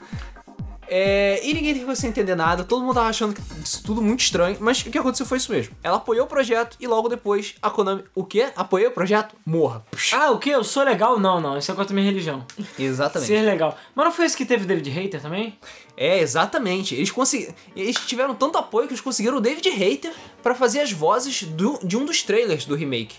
[0.87, 4.21] É, e ninguém ficou sem entender nada, todo mundo tava achando que isso tudo muito
[4.21, 5.75] estranho, mas o que aconteceu foi isso mesmo.
[5.83, 8.49] Ela apoiou o projeto e logo depois a Konami, o quê?
[8.55, 9.35] Apoiou o projeto?
[9.45, 9.83] Morra.
[10.11, 10.51] Ah, o quê?
[10.51, 11.19] Eu sou legal?
[11.19, 11.57] Não, não.
[11.57, 12.45] Isso é contra a minha religião.
[12.77, 13.27] Exatamente.
[13.27, 13.77] Ser legal.
[13.95, 15.57] Mas não foi esse que teve o David Hater também?
[15.95, 16.95] É, exatamente.
[16.95, 17.53] Eles conseguiram.
[17.75, 21.79] Eles tiveram tanto apoio que eles conseguiram o David Hater pra fazer as vozes do-
[21.83, 23.15] de um dos trailers do remake.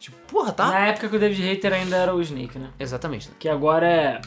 [0.00, 0.66] Tipo, porra, tá?
[0.68, 2.70] Na época que o David Hater ainda era o Snake, né?
[2.78, 3.30] Exatamente.
[3.38, 4.20] Que agora é.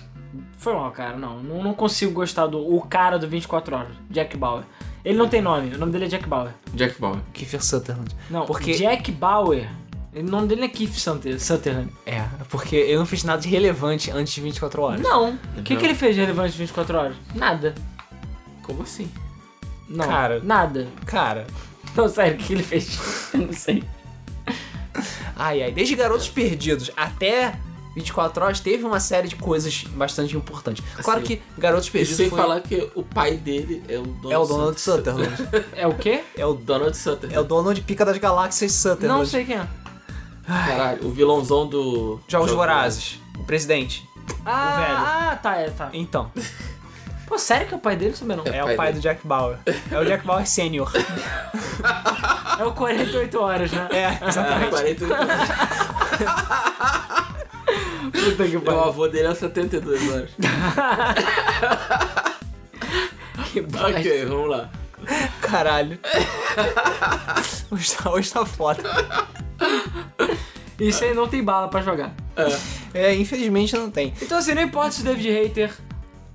[0.57, 1.17] Foi mal, cara.
[1.17, 2.59] Não, não, não consigo gostar do.
[2.59, 4.63] O cara do 24 horas, Jack Bauer.
[5.03, 6.51] Ele não tem nome, o nome dele é Jack Bauer.
[6.73, 7.19] Jack Bauer.
[7.33, 8.15] Kiefer Sutherland.
[8.29, 9.67] Não, Porque- Jack Bauer.
[10.13, 11.89] O nome dele é Keith Sutherland.
[12.05, 15.01] É, porque eu não fiz nada de relevante antes de 24 horas.
[15.01, 15.39] Não.
[15.57, 17.15] O que, que ele fez de relevante de 24 horas?
[17.33, 17.73] Nada.
[18.61, 19.09] Como assim?
[19.87, 20.05] Não.
[20.05, 20.41] Cara.
[20.43, 20.87] Nada.
[21.05, 21.47] Cara,
[21.95, 22.99] Não, sério, o que que ele fez?
[23.33, 23.83] Eu não sei.
[25.35, 27.55] Ai, ai, desde Garotos Perdidos até
[27.95, 30.83] 24 Horas teve uma série de coisas bastante importantes.
[31.03, 34.03] Claro Assim, que Garotos E Perdidos sem foi- falar que o pai dele é o
[34.03, 35.33] Donald, é o Donald Sutherland.
[35.75, 36.23] É o quê?
[36.37, 37.35] é, o, Donald Sutherland.
[37.35, 39.19] é o Donald Pica das Galáxias Sutherland.
[39.19, 39.67] Não sei quem é.
[40.47, 42.19] Caralho, o vilãozão do...
[42.27, 43.19] Jogos Jogo Vorazes.
[43.39, 44.07] O presidente.
[44.45, 44.97] Ah, velho.
[44.97, 45.89] ah, tá, é, tá.
[45.93, 46.31] Então,
[47.27, 48.13] Pô, sério que é o pai dele?
[48.15, 48.43] Sabia não.
[48.45, 48.99] é, o o pai pai dele.
[48.99, 49.57] do Jack Bauer.
[49.89, 50.91] É o Jack Bauer Sênior.
[52.59, 53.87] É o 48 horas, né?
[53.91, 54.69] É, exatamente.
[54.71, 55.27] 48 anos.
[58.11, 58.81] Puta que O pariu.
[58.83, 60.29] avô dele é 72 horas.
[63.51, 63.89] Que bosta.
[63.89, 64.69] ok, vamos lá.
[65.41, 65.99] Caralho.
[67.69, 68.81] hoje, tá, hoje tá foda.
[70.79, 72.13] Isso aí não tem bala pra jogar.
[72.93, 74.13] É, infelizmente não tem.
[74.21, 75.73] Então assim, não importa se o David Hater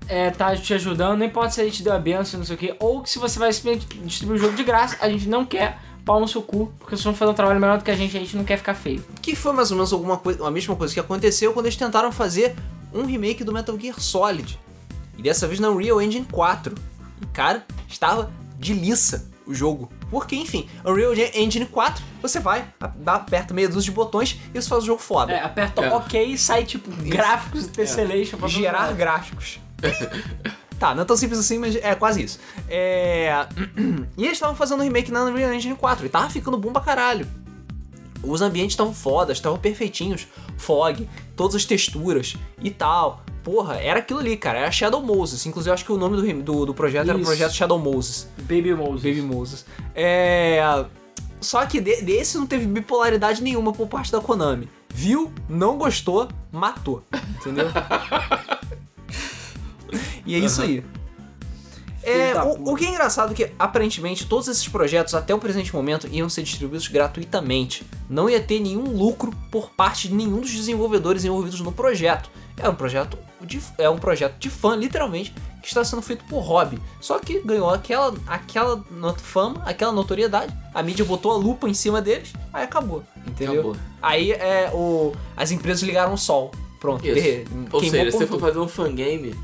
[0.09, 2.59] é, tá te ajudando, não importa se a gente deu a benção, não sei o
[2.59, 5.45] que, ou que se você vai simplesmente distribuir o jogo de graça, a gente não
[5.45, 7.97] quer pau no seu cu, porque vocês vão fazer um trabalho melhor do que a
[7.97, 9.05] gente, a gente não quer ficar feio.
[9.21, 12.13] Que foi mais ou menos alguma coisa, a mesma coisa que aconteceu quando eles tentaram
[12.13, 12.55] fazer
[12.95, 14.59] um remake do Metal Gear Solid.
[15.19, 16.75] E dessa vez na Unreal Engine 4.
[17.21, 19.29] E cara, estava de liça.
[19.45, 19.91] o jogo.
[20.09, 22.73] Porque, enfim, Unreal Engine 4, você vai,
[23.05, 25.33] aperta meia dúzia de botões e você faz o jogo foda.
[25.33, 25.93] É, aperta é.
[25.93, 28.39] OK e sai, tipo, gráficos, tessellation é.
[28.39, 29.59] pra Gerar gráficos.
[30.79, 32.39] Tá, não é tão simples assim, mas é quase isso.
[32.69, 33.47] É...
[34.17, 36.81] E eles estavam fazendo um remake na Unreal Engine 4 e tava ficando bom pra
[36.81, 37.27] caralho.
[38.23, 40.27] Os ambientes estavam fodas, estavam perfeitinhos.
[40.57, 43.23] Fog, todas as texturas e tal.
[43.45, 44.59] Porra, era aquilo ali, cara.
[44.59, 45.47] Era Shadow Moses.
[45.47, 47.11] Inclusive, eu acho que o nome do, do, do projeto Isso.
[47.11, 48.29] era o projeto Shadow Moses.
[48.39, 49.03] Baby Moses.
[49.03, 49.67] Baby Moses.
[49.95, 50.85] É.
[51.41, 54.69] Só que de, desse não teve bipolaridade nenhuma por parte da Konami.
[54.93, 57.05] Viu, não gostou, matou.
[57.37, 57.67] Entendeu?
[60.25, 60.85] e é isso aí.
[62.07, 65.75] É, o, o, que é engraçado é que, aparentemente, todos esses projetos, até o presente
[65.75, 67.85] momento, iam ser distribuídos gratuitamente.
[68.09, 72.31] Não ia ter nenhum lucro por parte de nenhum dos desenvolvedores envolvidos no projeto.
[72.57, 76.39] É um projeto de, é um projeto de fã, literalmente, que está sendo feito por
[76.43, 76.79] hobby.
[77.01, 78.85] Só que ganhou aquela, aquela
[79.17, 83.03] fama, aquela notoriedade, a mídia botou a lupa em cima deles, aí acabou.
[83.27, 83.55] Entendeu?
[83.55, 83.77] Acabou.
[84.01, 86.53] Aí é, o, as empresas ligaram o sol.
[86.79, 87.05] Pronto.
[87.05, 87.51] Isso.
[87.73, 89.35] Ou seja, se você for fazer um fangame,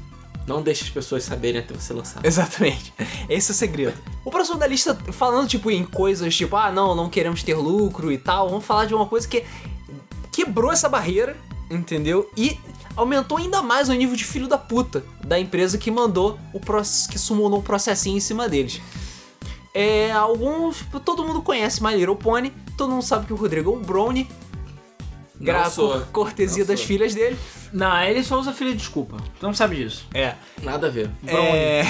[0.52, 2.24] não deixe as pessoas saberem até você lançar.
[2.24, 2.92] Exatamente.
[3.28, 3.94] Esse é o segredo.
[4.24, 8.12] O próximo da lista, falando tipo em coisas tipo, ah, não, não queremos ter lucro
[8.12, 9.44] e tal, vamos falar de uma coisa que
[10.30, 11.36] quebrou essa barreira,
[11.70, 12.30] entendeu?
[12.36, 12.58] E
[12.96, 16.60] aumentou ainda mais o nível de filho da puta da empresa que mandou o
[17.10, 18.80] que sumou um processinho em cima deles.
[19.74, 23.74] É, alguns, todo mundo conhece My Little Pony, todo mundo sabe que o Rodrigo é
[23.74, 24.28] um brownie,
[25.42, 27.36] Grava cortesia das filhas dele.
[27.72, 29.16] Não, ele só usa filha de desculpa.
[29.40, 30.06] Tu não sabe disso.
[30.14, 30.34] É.
[30.62, 31.10] Nada a ver.
[31.26, 31.82] É...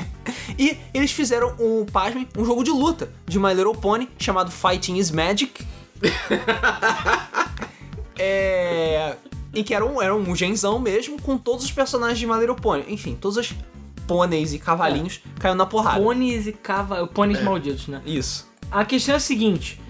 [0.58, 4.96] e eles fizeram, um, pasmem, um jogo de luta de My Little Pony chamado Fighting
[4.96, 5.64] is Magic.
[8.18, 9.16] é...
[9.54, 12.56] Em que era um, era um genzão mesmo, com todos os personagens de My Little
[12.56, 12.84] Pony.
[12.88, 13.54] Enfim, todos os
[14.06, 15.40] pôneis e cavalinhos é.
[15.40, 16.00] caiu na porrada.
[16.00, 17.10] Pôneis e cavalos.
[17.12, 17.42] Pôneis é.
[17.42, 18.02] malditos, né?
[18.04, 18.50] Isso.
[18.70, 19.80] A questão é a seguinte: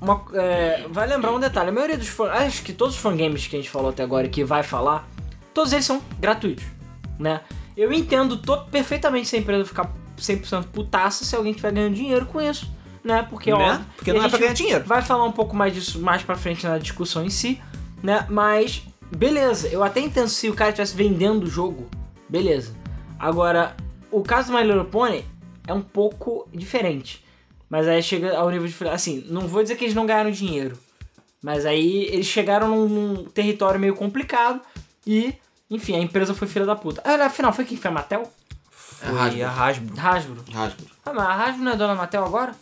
[0.00, 3.46] uma, é, vai lembrar um detalhe: a maioria dos fãs, acho que todos os fangames
[3.46, 5.08] que a gente falou até agora e que vai falar,
[5.52, 6.64] todos eles são gratuitos,
[7.18, 7.40] né?
[7.76, 12.26] Eu entendo todo, perfeitamente se a empresa ficar 100% putaça se alguém estiver ganhando dinheiro
[12.26, 12.70] com isso,
[13.04, 13.26] né?
[13.28, 13.80] Porque, né?
[13.80, 14.84] Ó, Porque não é pra ganhar dinheiro.
[14.84, 17.60] Vai falar um pouco mais disso mais pra frente na discussão em si,
[18.02, 18.26] né?
[18.28, 18.82] Mas,
[19.16, 21.88] beleza, eu até entendo se o cara estivesse vendendo o jogo,
[22.28, 22.74] beleza.
[23.18, 23.76] Agora,
[24.10, 25.24] o caso do My Little Pony
[25.66, 27.24] é um pouco diferente.
[27.68, 28.88] Mas aí chega ao nível de.
[28.88, 30.78] Assim, não vou dizer que eles não ganharam dinheiro.
[31.42, 34.60] Mas aí eles chegaram num, num território meio complicado
[35.06, 35.34] e,
[35.70, 37.00] enfim, a empresa foi filha da puta.
[37.04, 38.30] Ah, afinal, foi quem foi a Mattel?
[38.70, 40.00] Foi a Hasbro.
[40.00, 40.44] Hasbro.
[40.52, 40.86] Hasbro.
[41.04, 42.54] Ah, mas a Hasbro não é dona da Mattel agora?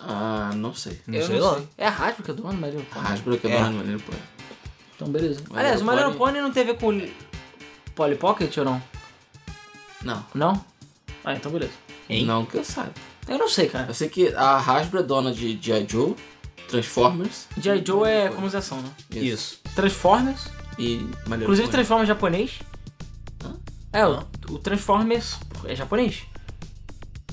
[0.00, 1.00] Ah, não sei.
[1.06, 1.68] Não Eu sei não sei.
[1.78, 3.06] É a Hasbro que é dona do Mario Pony.
[3.06, 3.56] A Hasbro que é, é.
[3.58, 4.18] dona do Mario Pony.
[4.94, 5.42] Então, beleza.
[5.54, 7.08] Aliás, o Mario Pony não teve com o
[7.94, 8.82] Polly Pocket ou não?
[10.02, 10.26] Não.
[10.34, 10.64] Não?
[11.24, 11.72] Ah, então beleza.
[12.10, 12.26] Hein?
[12.26, 12.92] Não que eu saiba.
[13.28, 13.88] Eu não sei, cara.
[13.88, 15.86] Eu sei que a Hasbro é dona de G.I.
[15.88, 16.14] Joe,
[16.68, 17.46] Transformers.
[17.56, 17.84] G.I.
[17.84, 18.90] Joe é comunização, né?
[19.10, 19.24] Isso.
[19.24, 19.60] Isso.
[19.74, 20.46] Transformers.
[20.78, 22.60] E Inclusive Transformers japonês.
[23.44, 23.54] Hã?
[23.92, 26.22] É, o, o Transformers é japonês.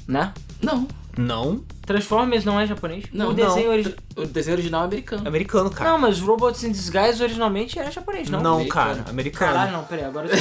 [0.07, 0.33] Né?
[0.61, 0.87] Não.
[1.17, 1.63] Não.
[1.85, 3.05] Transformers não é japonês?
[3.13, 3.95] Não, o desenho, origi...
[4.15, 5.27] o desenho original é americano.
[5.27, 5.91] Americano, cara.
[5.91, 8.41] Não, mas Robots in Disguise originalmente era japonês, não?
[8.41, 8.95] Não, americano.
[8.97, 9.51] cara, americano.
[9.53, 10.35] Caralho, não, peraí, agora eu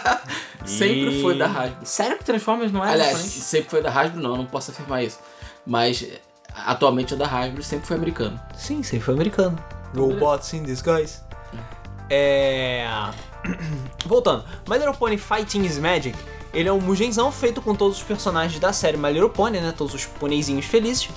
[0.66, 1.78] Sempre foi da Hasbro.
[1.84, 3.32] Sério que Transformers não era Aliás, japonês?
[3.32, 5.18] sempre foi da Hasbro, não, não posso afirmar isso.
[5.66, 6.06] Mas
[6.54, 8.40] atualmente é da Hasbro sempre foi americano.
[8.56, 9.58] Sim, sempre foi americano.
[9.94, 11.20] Robots in Disguise.
[12.10, 12.86] É.
[14.06, 14.44] Voltando.
[14.68, 16.16] My Little Pony Fighting is Magic
[16.54, 19.74] ele é um Mugenzão feito com todos os personagens da série My Little Pony, né?
[19.76, 21.08] Todos os ponezinhos felizes.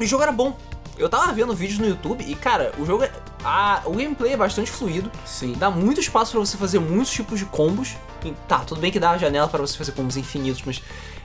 [0.00, 0.56] E o jogo era bom.
[0.98, 3.12] Eu tava vendo vídeos no YouTube e, cara, o jogo é.
[3.44, 5.12] A, o gameplay é bastante fluido.
[5.24, 5.52] Sim.
[5.52, 7.94] Dá muito espaço para você fazer muitos tipos de combos.
[8.24, 10.82] E, tá, tudo bem que dá a janela para você fazer combos infinitos, mas.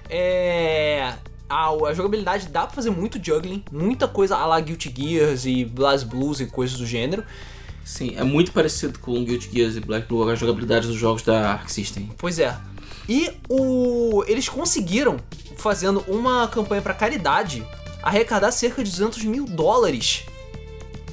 [0.09, 1.13] É.
[1.49, 5.65] A, a, jogabilidade dá pra fazer muito juggling, muita coisa a la Guilty Gears e
[5.65, 7.25] Blast Blues e coisas do gênero.
[7.83, 11.53] Sim, é muito parecido com Guilty Gears e Black Blue, a jogabilidade dos jogos da
[11.53, 12.09] Arc System.
[12.17, 12.57] Pois é.
[13.07, 15.17] E o eles conseguiram,
[15.57, 17.65] fazendo uma campanha para caridade,
[18.01, 20.25] arrecadar cerca de 200 mil dólares.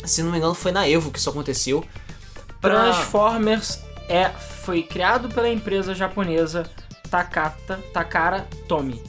[0.05, 1.85] Se não me engano, foi na Evo que isso aconteceu.
[2.61, 2.93] Pra...
[2.93, 6.69] Transformers é, foi criado pela empresa japonesa
[7.11, 9.03] Takata, Takara Tomy,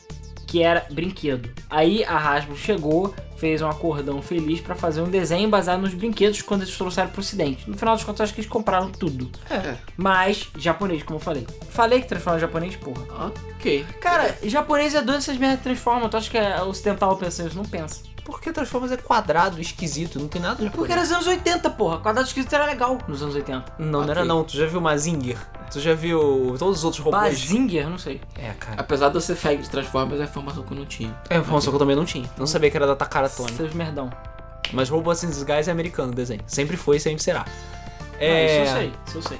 [0.46, 1.50] que era brinquedo.
[1.70, 6.42] Aí a Hasbro chegou, fez um acordão feliz para fazer um desenho baseado nos brinquedos
[6.42, 7.70] quando eles trouxeram pro ocidente.
[7.70, 9.30] No final das contas, acho que eles compraram tudo.
[9.50, 9.76] É.
[9.96, 11.48] Mas, japonês, como eu falei.
[11.70, 13.32] Falei que transforma japonês, porra.
[13.56, 13.86] Ok.
[14.02, 16.10] Cara, japonês é doido essas merdas transformam.
[16.10, 17.58] Tu acha que é ocidental pensando isso?
[17.58, 18.10] Não pensa.
[18.30, 21.98] Porque Transformers é quadrado, esquisito, não tem nada de Porque era nos anos 80, porra.
[21.98, 23.74] Quadrado esquisito era legal nos anos 80.
[23.80, 24.06] Não, okay.
[24.06, 24.44] não era não.
[24.44, 25.38] Tu já viu Mazinger?
[25.72, 27.22] Tu já viu todos os outros robôs?
[27.22, 28.20] Bazinger, não sei.
[28.36, 28.82] É, cara.
[28.82, 31.16] Apesar de eu ser fag de Transformers, é informação que eu não tinha.
[31.30, 32.30] É informação que eu também não tinha.
[32.38, 33.54] Não sabia que era da Takara Tony.
[33.54, 34.10] Seus merdão.
[34.74, 36.42] Mas Robots in Disguise é americano o desenho.
[36.48, 37.46] Sempre foi e sempre será.
[38.20, 38.28] É...
[38.28, 38.64] É...
[38.64, 39.40] isso eu sei, isso eu sei.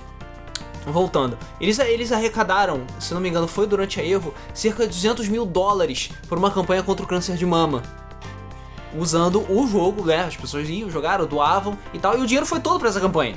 [0.86, 1.38] Voltando.
[1.60, 5.46] Eles, eles arrecadaram, se não me engano, foi durante a Evo, cerca de 200 mil
[5.46, 7.84] dólares por uma campanha contra o câncer de mama.
[8.98, 10.24] Usando o jogo, né?
[10.24, 12.18] As pessoas iam, jogaram, doavam e tal.
[12.18, 13.36] E o dinheiro foi todo pra essa campanha.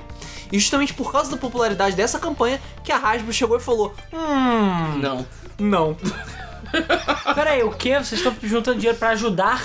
[0.52, 4.98] E justamente por causa da popularidade dessa campanha que a Hasbro chegou e falou: Hum.
[5.00, 5.26] Não.
[5.58, 5.96] Não.
[7.34, 7.90] Pera aí, o que?
[7.98, 9.62] Vocês estão juntando dinheiro pra ajudar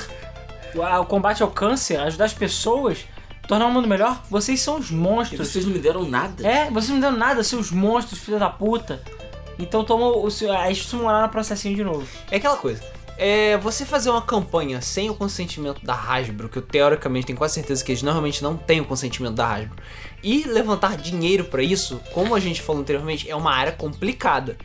[0.73, 3.05] o, combate ao câncer, ajudar as pessoas,
[3.47, 4.21] tornar o mundo melhor?
[4.29, 5.47] Vocês são os E monstros.
[5.47, 6.47] vocês não me deram nada.
[6.47, 9.01] É, vocês não deram nada, seus monstros, filha da puta.
[9.59, 10.51] Então tomou o seu.
[10.51, 12.07] Aí isso morar no processinho de novo.
[12.31, 12.81] É aquela coisa.
[13.17, 17.55] É, você fazer uma campanha sem o consentimento da Hasbro, que eu teoricamente tenho quase
[17.55, 19.81] certeza que eles normalmente não têm o consentimento da Hasbro,
[20.23, 24.55] e levantar dinheiro pra isso, como a gente falou anteriormente, é uma área complicada.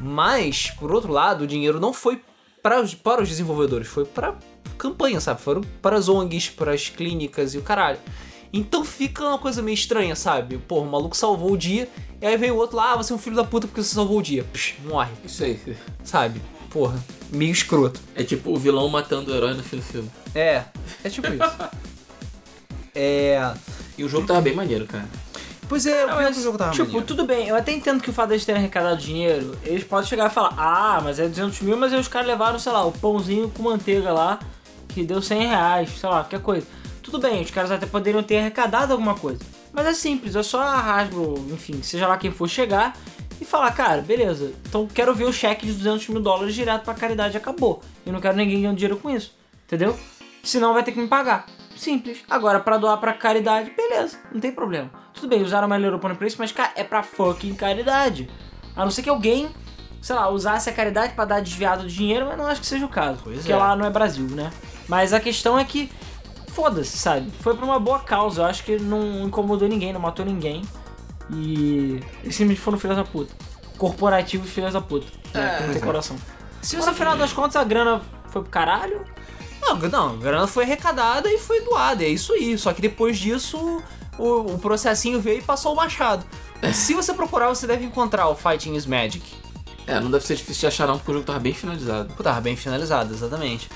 [0.00, 2.22] Mas, por outro lado, o dinheiro não foi
[2.62, 4.36] para os, para os desenvolvedores, foi pra
[4.76, 5.40] campanha, sabe?
[5.40, 7.98] Foram para as ONGs, para as clínicas e o caralho.
[8.52, 10.58] Então fica uma coisa meio estranha, sabe?
[10.58, 11.88] Pô, o maluco salvou o dia,
[12.20, 13.94] e aí vem o outro lá, ah, você é um filho da puta porque você
[13.94, 14.44] salvou o dia.
[14.44, 15.58] Psh, morre, Isso aí.
[16.04, 16.40] sabe?
[16.70, 16.98] Porra,
[17.30, 18.00] meio escroto.
[18.14, 20.10] É tipo o vilão matando o herói no fim do filme.
[20.34, 20.64] É,
[21.02, 21.70] é tipo isso.
[22.94, 23.54] é.
[23.96, 25.08] E o jogo tava bem maneiro, cara.
[25.68, 27.06] Pois é, o Não, mas, o jogo tava tipo, maneiro.
[27.06, 30.30] tudo bem, eu até entendo que o fato deles terem arrecadado dinheiro, eles podem chegar
[30.30, 32.92] e falar, ah, mas é 200 mil, mas aí os caras levaram, sei lá, o
[32.92, 34.38] pãozinho com manteiga lá,
[34.88, 36.66] que deu 100 reais, sei lá, qualquer coisa.
[37.02, 39.40] Tudo bem, os caras até poderiam ter arrecadado alguma coisa.
[39.70, 42.96] Mas é simples, é só a Hasbro, enfim, seja lá quem for chegar
[43.40, 46.94] e falar, cara, beleza, então quero ver o cheque de 200 mil dólares direto pra
[46.94, 47.82] caridade acabou.
[48.04, 49.34] Eu não quero ninguém ganhando dinheiro com isso,
[49.66, 49.98] entendeu?
[50.42, 51.46] Senão vai ter que me pagar.
[51.76, 52.18] Simples.
[52.28, 54.90] Agora, pra doar pra caridade, beleza, não tem problema.
[55.14, 58.28] Tudo bem, usaram uma Little Pony pra isso, mas, cara, é pra fucking caridade.
[58.74, 59.48] A não ser que alguém,
[60.00, 62.84] sei lá, usasse a caridade pra dar desviado de dinheiro, mas não acho que seja
[62.84, 63.20] o caso.
[63.22, 63.56] Pois porque é.
[63.56, 64.50] lá não é Brasil, né?
[64.88, 65.90] Mas a questão é que,
[66.48, 67.30] foda-se, sabe?
[67.40, 68.42] Foi pra uma boa causa.
[68.42, 70.62] Eu acho que não incomodou ninguém, não matou ninguém.
[71.30, 73.34] E eles simplesmente foram filhos da puta.
[73.76, 75.06] Corporativos filhos da puta.
[75.34, 76.16] É, não tem coração.
[76.62, 79.04] Se no final das contas a grana foi pro caralho.
[79.60, 82.56] Não, não, a grana foi arrecadada e foi doada, é isso aí.
[82.56, 83.82] Só que depois disso,
[84.18, 86.24] o, o processinho veio e passou o machado.
[86.72, 89.24] Se você procurar, você deve encontrar o Fighting is Magic.
[89.86, 92.12] É, não deve ser difícil de achar não, porque o jogo tava bem finalizado.
[92.14, 93.70] Pô, tava bem finalizado, exatamente.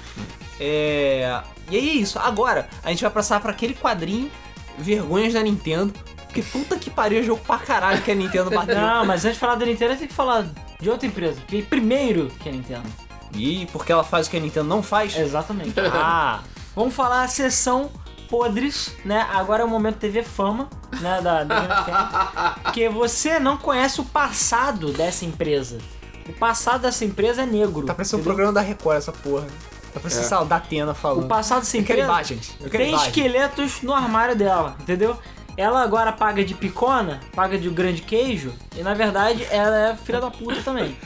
[0.61, 1.43] É...
[1.71, 2.19] E aí é isso.
[2.19, 4.31] Agora, a gente vai passar pra aquele quadrinho
[4.79, 5.93] Vergonhas da Nintendo.
[6.33, 8.75] Porque puta que pariu, jogo pra caralho que a Nintendo bateu.
[8.75, 10.47] Não, mas antes de falar da Nintendo, tem que falar
[10.81, 11.41] de outra empresa.
[11.47, 12.89] Que primeiro que é a Nintendo.
[13.35, 15.17] E porque ela faz o que a Nintendo não faz?
[15.17, 15.75] Exatamente.
[15.93, 16.41] Ah,
[16.75, 17.91] Vamos falar a sessão
[18.31, 19.27] podres, né?
[19.35, 21.21] Agora é o momento TV Fama, né?
[21.21, 22.73] Da, da Nintendo.
[22.73, 25.79] que você não conhece o passado dessa empresa.
[26.27, 27.85] O passado dessa empresa é negro.
[27.85, 29.47] tá parecendo um programa da Record essa porra.
[29.93, 30.29] Tá parecendo, É.
[30.29, 31.25] sei lá, da Atena falando.
[31.25, 32.51] O passado dessa Eu quero empresa imagens.
[32.59, 33.09] Eu quero tem imagens.
[33.09, 35.19] esqueletos no armário dela, entendeu?
[35.57, 40.21] Ela agora paga de picona, paga de grande queijo, e na verdade ela é filha
[40.21, 40.97] da puta também.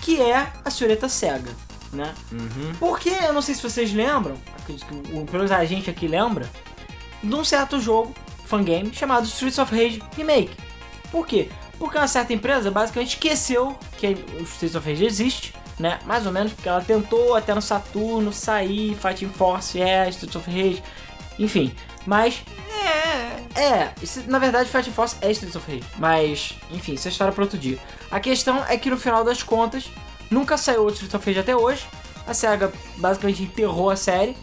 [0.00, 1.50] Que é a senhorita cega,
[1.92, 2.14] né?
[2.32, 2.72] Uhum.
[2.78, 4.36] Porque, eu não sei se vocês lembram,
[4.66, 6.48] pelo menos a gente aqui lembra,
[7.22, 8.14] de um certo jogo,
[8.46, 10.56] fangame, chamado Streets of Rage Remake.
[11.10, 11.50] Por quê?
[11.78, 14.06] Porque uma certa empresa basicamente esqueceu que
[14.38, 15.98] o Streets of Rage existe, né?
[16.06, 20.50] Mais ou menos, porque ela tentou até no Saturno sair, Fighting Force, é, Streets of
[20.50, 20.82] Rage,
[21.38, 21.74] enfim.
[22.10, 22.42] Mas
[23.54, 23.60] É.
[23.60, 25.84] é, isso, na verdade Fighting Force é Streets of Rage.
[25.96, 27.78] Mas, enfim, isso é história para outro dia.
[28.10, 29.88] A questão é que no final das contas,
[30.28, 31.86] nunca saiu outro Streets of Rage até hoje.
[32.26, 34.36] A SEGA basicamente enterrou a série.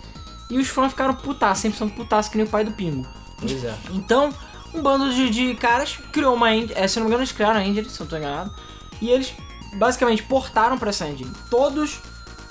[0.49, 3.05] E os fãs ficaram putaços, 100% putaços que nem o pai do Pingo.
[3.37, 3.75] Pois é.
[3.91, 4.33] Então,
[4.73, 6.71] um bando de, de caras criou uma engine.
[6.73, 8.55] É, se eu não me engano, eles criaram a engine, se eu não tô enganado.
[9.01, 9.33] E eles
[9.73, 11.99] basicamente portaram pra essa engine todos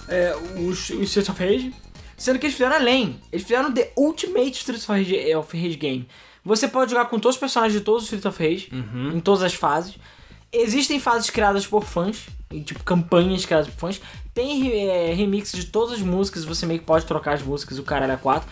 [0.09, 1.75] é, os, os Streets of Rage.
[2.17, 3.21] Sendo que eles fizeram além.
[3.31, 6.09] Eles fizeram The Ultimate Streets of Rage, of Rage Game.
[6.45, 8.71] Você pode jogar com todos os personagens de todos os Streets of Rage,
[9.15, 9.97] em todas as fases.
[10.53, 12.27] Existem fases criadas por fãs,
[12.65, 14.01] tipo campanhas criadas por fãs.
[14.33, 17.83] Tem é, remix de todas as músicas, você meio que pode trocar as músicas, o
[17.83, 18.49] caralho é 4.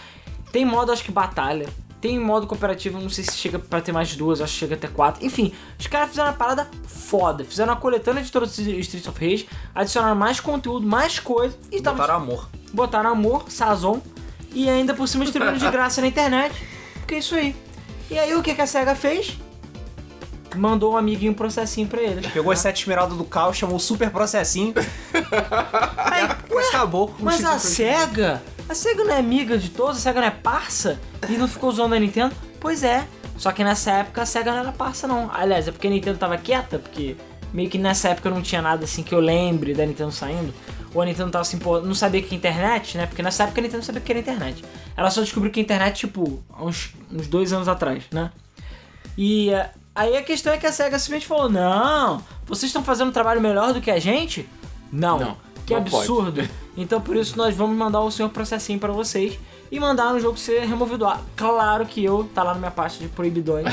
[0.50, 1.68] Tem modo, acho que batalha.
[2.04, 4.86] Tem modo cooperativo, não sei se chega pra ter mais duas, acho que chega até
[4.86, 5.24] quatro.
[5.24, 7.46] Enfim, os caras fizeram uma parada foda.
[7.46, 11.80] Fizeram uma coletânea de todos os Streets of Rage, adicionaram mais conteúdo, mais coisa e
[11.80, 12.48] tava Botaram amor.
[12.74, 14.02] botaram amor, sazon
[14.52, 16.54] e ainda por cima distribuindo de graça na internet.
[16.92, 17.56] Porque é isso aí.
[18.10, 19.38] E aí o que, que a SEGA fez?
[20.54, 22.26] Mandou um amiguinho um processinho pra ele.
[22.28, 24.74] Pegou as sete esmeraldas do caos, chamou o super processinho.
[25.96, 27.58] Aí, e acabou mas a.
[27.58, 30.98] SEGA, a SEGA não é amiga de todos, a SEGA não é parça
[31.28, 32.34] e não ficou zoando a Nintendo?
[32.60, 33.06] Pois é.
[33.36, 35.30] Só que nessa época a SEGA não era parça, não.
[35.32, 37.16] Aliás, é porque a Nintendo tava quieta, porque
[37.52, 40.54] meio que nessa época não tinha nada assim que eu lembre da Nintendo saindo.
[40.94, 43.06] Ou a Nintendo tava assim, pô, não sabia que internet, né?
[43.06, 44.64] Porque nessa época a Nintendo não sabia que era internet.
[44.96, 48.30] Ela só descobriu que a internet, tipo, há uns, uns dois anos atrás, né?
[49.18, 53.08] E eh, aí a questão é que a SEGA simplesmente falou: Não, vocês estão fazendo
[53.08, 54.48] um trabalho melhor do que a gente?
[54.90, 55.18] Não.
[55.18, 55.36] Não,
[55.66, 56.48] que não absurdo.
[56.76, 59.38] Então por isso nós vamos mandar o senhor processinho pra vocês
[59.70, 61.06] e mandar no jogo ser removido.
[61.06, 63.72] Ah, claro que eu, tá lá na minha pasta de proibidões.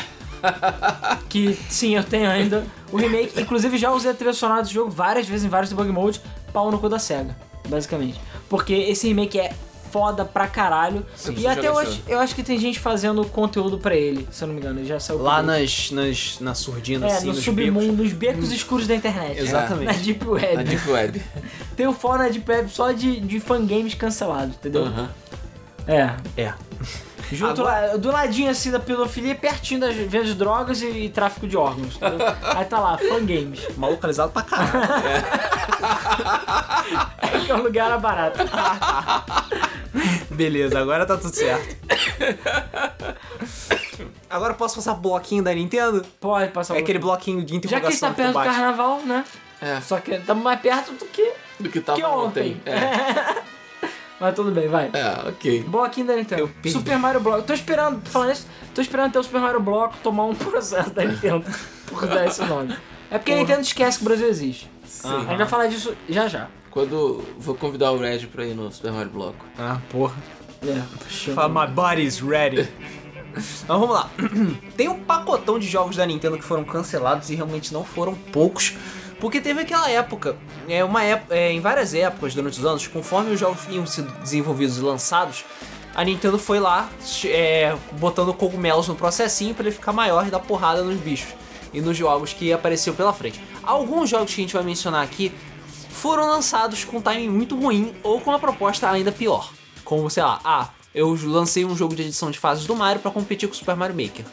[1.27, 3.41] que sim, eu tenho ainda o remake.
[3.41, 6.21] Inclusive já usei a trilha sonora do jogo várias vezes em vários debug modes,
[6.53, 7.35] pau no cu da SEGA,
[7.67, 8.21] basicamente.
[8.49, 9.51] Porque esse remake é
[9.91, 11.05] foda pra caralho.
[11.15, 11.35] Sim.
[11.37, 14.55] E até hoje eu acho que tem gente fazendo conteúdo pra ele, se eu não
[14.55, 14.79] me engano.
[14.79, 18.51] Ele já saiu Lá nas, nas, na surdina, É, assim, no nos submundo, nos becos
[18.51, 19.39] escuros da internet.
[19.39, 19.85] Exatamente.
[19.85, 20.55] Na Deep Web.
[20.55, 21.21] Na Deep Web.
[21.75, 24.87] Tem um fórum na Deep Web só de, de fangames cancelados, entendeu?
[25.87, 26.15] É.
[26.37, 26.53] É.
[27.31, 31.47] Junto lá, do ladinho assim da pedofilia, pertinho das vendas de drogas e, e tráfico
[31.47, 31.97] de órgãos.
[32.55, 33.61] Aí tá lá, fangames.
[33.77, 34.81] Mal localizado pra caralho.
[37.45, 38.39] que é um lugar barato.
[40.31, 41.75] Beleza, agora tá tudo certo.
[44.29, 46.05] Agora posso passar bloquinho da Nintendo?
[46.19, 49.01] Pode passar É aquele bloquinho de Já que a gente interrogação tá perto do carnaval,
[49.05, 49.25] né?
[49.61, 49.81] É.
[49.81, 52.53] Só que estamos mais perto do que, Do que tava que ontem.
[52.53, 52.61] ontem.
[52.65, 53.41] É.
[54.19, 54.89] Mas tudo bem, vai.
[54.93, 55.63] é, ok.
[55.63, 56.41] Bloquinho da Nintendo.
[56.41, 56.71] Eu perdi.
[56.77, 57.41] Super Mario Bloco.
[57.41, 61.03] Tô esperando, falando isso, tô esperando até o Super Mario Bloco tomar um processo da
[61.03, 61.43] Nintendo
[61.87, 62.77] por dar esse nome.
[63.09, 64.69] É porque a Nintendo esquece que o Brasil existe.
[64.85, 65.09] Sim.
[65.09, 66.47] A gente vai falar disso já já.
[66.71, 69.45] Quando vou convidar o Red pra ir no Super Mario Bloco.
[69.59, 70.15] Ah, porra.
[70.63, 70.81] É,
[71.33, 72.67] Fala, my body's ready.
[73.63, 74.09] Então vamos lá.
[74.75, 78.73] Tem um pacotão de jogos da Nintendo que foram cancelados e realmente não foram poucos.
[79.21, 80.35] Porque teve aquela época,
[80.67, 84.11] é uma época, é, em várias épocas durante os anos, conforme os jogos iam sendo
[84.19, 85.45] desenvolvidos e lançados,
[85.95, 86.89] a Nintendo foi lá
[87.25, 91.33] é, botando cogumelos no processinho para ele ficar maior e dar porrada nos bichos
[91.73, 93.39] e nos jogos que apareceu pela frente.
[93.63, 95.31] Alguns jogos que a gente vai mencionar aqui
[96.01, 99.51] foram lançados com timing muito ruim ou com uma proposta ainda pior.
[99.85, 103.11] Como, sei lá, ah, eu lancei um jogo de edição de fases do Mario pra
[103.11, 104.25] competir com o Super Mario Maker.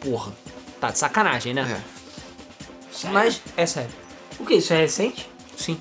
[0.00, 0.32] Porra,
[0.80, 1.80] tá de sacanagem, né?
[1.80, 3.08] É.
[3.12, 3.90] Mas, é sério,
[4.38, 4.54] O que?
[4.54, 5.28] Isso é recente?
[5.56, 5.78] sim.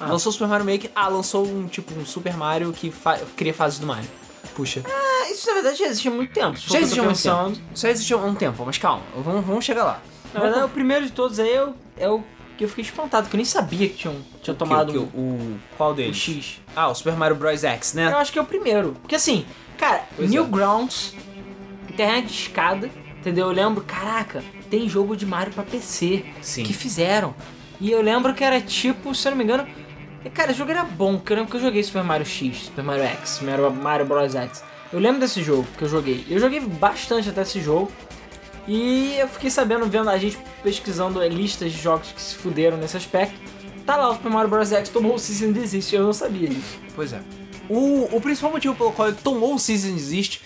[0.00, 0.06] Ah.
[0.06, 3.54] Lançou o Super Mario Maker, ah, lançou um tipo um Super Mario que fa- cria
[3.54, 4.08] fases do Mario.
[4.54, 4.82] Puxa.
[4.84, 6.56] Ah, isso na verdade já existe há muito tempo.
[6.58, 7.60] Já existe há muito tempo.
[7.74, 10.02] Só existe há um tempo, mas calma, vamos, vamos chegar lá.
[10.32, 12.24] Na verdade, o primeiro de todos aí é o, é o
[12.56, 15.16] que eu fiquei espantado, que eu nem sabia que tinham, tinha tomado Que- um, que-
[15.16, 16.16] o, qual um deles?
[16.16, 16.60] X.
[16.76, 17.64] Ah, o Super Mario Bros.
[17.64, 18.10] X, né?
[18.12, 18.92] Eu acho que é o primeiro.
[19.02, 19.44] Porque assim,
[19.78, 20.32] cara, Pois é.
[20.32, 21.14] Newgrounds,
[21.90, 23.46] internet de escada, entendeu?
[23.48, 26.62] Eu lembro, caraca, tem jogo de Mario pra PC Sim.
[26.64, 27.34] que fizeram.
[27.80, 29.66] E eu lembro que era tipo, se eu não me engano.
[30.32, 32.82] Cara, o jogo era bom, porque eu lembro que eu joguei Super Mario X, Super
[32.82, 34.34] Mario X, Mario, Mario Bros.
[34.34, 34.64] X.
[34.92, 36.24] Eu lembro desse jogo que eu joguei.
[36.30, 37.90] Eu joguei bastante até esse jogo.
[38.66, 42.76] E eu fiquei sabendo, vendo a gente pesquisando eh, listas de jogos que se fuderam
[42.76, 43.38] nesse aspecto.
[43.84, 44.72] Tá lá, o Super Mario Bros.
[44.72, 46.78] X tomou o Season Desist, eu não sabia disso.
[46.94, 47.20] Pois é.
[47.68, 50.40] O, o principal motivo pelo qual ele tomou o Season Desist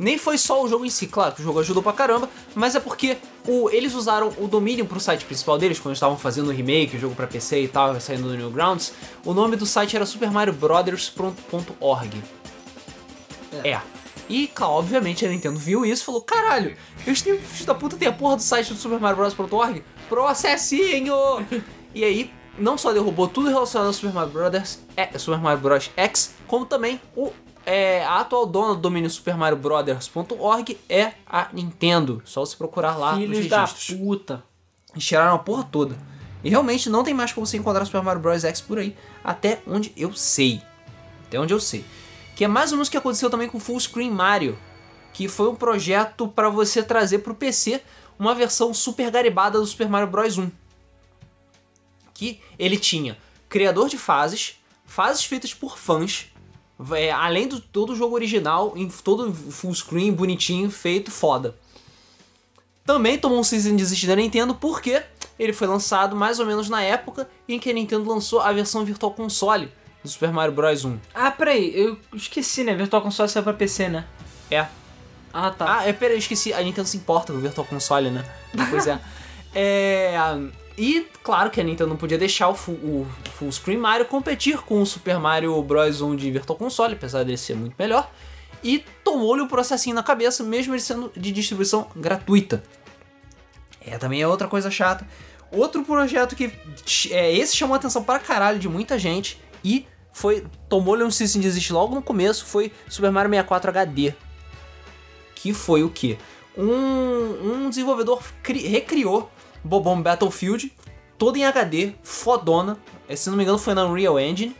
[0.00, 2.74] nem foi só o jogo em si, claro que o jogo ajudou pra caramba, mas
[2.74, 6.50] é porque o, eles usaram o domínio pro site principal deles, quando estavam fazendo o
[6.50, 8.94] remake, o jogo pra PC e tal, saindo do Newgrounds.
[9.26, 12.22] O nome do site era supermariobrothers.org.
[13.62, 13.78] É.
[14.30, 17.96] E, claro, obviamente a Nintendo viu isso e falou: caralho, eles têm, filho da puta,
[17.96, 19.82] tem a porra do site do supermariobros.org?
[20.08, 21.14] Processinho!
[21.92, 25.90] e aí, não só derrubou tudo relacionado ao Super Mario Brothers, é, Super Mario Bros.
[25.96, 27.32] X, como também o,
[27.66, 32.22] é, a atual dona do domínio supermariobrothers.org é a Nintendo.
[32.24, 33.98] Só se procurar lá nos Filhos da registros.
[33.98, 34.44] puta.
[34.92, 35.96] Eles tiraram a porra toda.
[36.44, 38.44] E realmente não tem mais como você encontrar Super Mario Bros.
[38.44, 40.62] X por aí, até onde eu sei.
[41.26, 41.84] Até onde eu sei.
[42.40, 44.58] Que é mais ou menos o que aconteceu também com Full Screen Mario,
[45.12, 47.82] que foi um projeto para você trazer pro PC
[48.18, 50.38] uma versão super garibada do Super Mario Bros.
[50.38, 50.50] 1.
[52.14, 56.28] Que ele tinha criador de fases, fases feitas por fãs,
[56.92, 61.54] é, além do todo o jogo original, em todo full screen, bonitinho, feito, foda.
[62.86, 65.02] Também tomou um season desist da Nintendo porque
[65.38, 68.82] ele foi lançado mais ou menos na época em que a Nintendo lançou a versão
[68.82, 69.70] Virtual Console
[70.02, 70.98] do Super Mario Bros 1.
[71.14, 72.74] Ah, peraí, eu esqueci, né?
[72.74, 74.04] Virtual Console saiu pra PC, né?
[74.50, 74.66] É.
[75.32, 75.78] Ah, tá.
[75.78, 76.52] Ah, é, peraí, eu esqueci.
[76.52, 78.24] A Nintendo se importa com o Virtual Console, né?
[78.70, 78.98] Pois é.
[79.54, 80.16] é.
[80.76, 84.58] E claro que a Nintendo não podia deixar o full, o full Screen Mario competir
[84.58, 88.10] com o Super Mario Bros 1 de Virtual Console, apesar dele ser muito melhor.
[88.62, 92.62] E tomou-lhe o processinho na cabeça, mesmo ele sendo de distribuição gratuita.
[93.80, 95.06] É, também é outra coisa chata.
[95.52, 96.52] Outro projeto que
[97.10, 101.38] é, esse chamou a atenção para caralho de muita gente e foi tomou-lhe um cease
[101.38, 104.14] and desist logo no começo, foi Super Mario 64 HD.
[105.34, 106.18] Que foi o quê?
[106.56, 109.30] um, um desenvolvedor cri- recriou
[109.64, 110.70] Bobomb Battlefield,
[111.16, 112.76] todo em HD, fodona.
[113.08, 114.54] eh, Se não me engano, foi na Unreal Engine,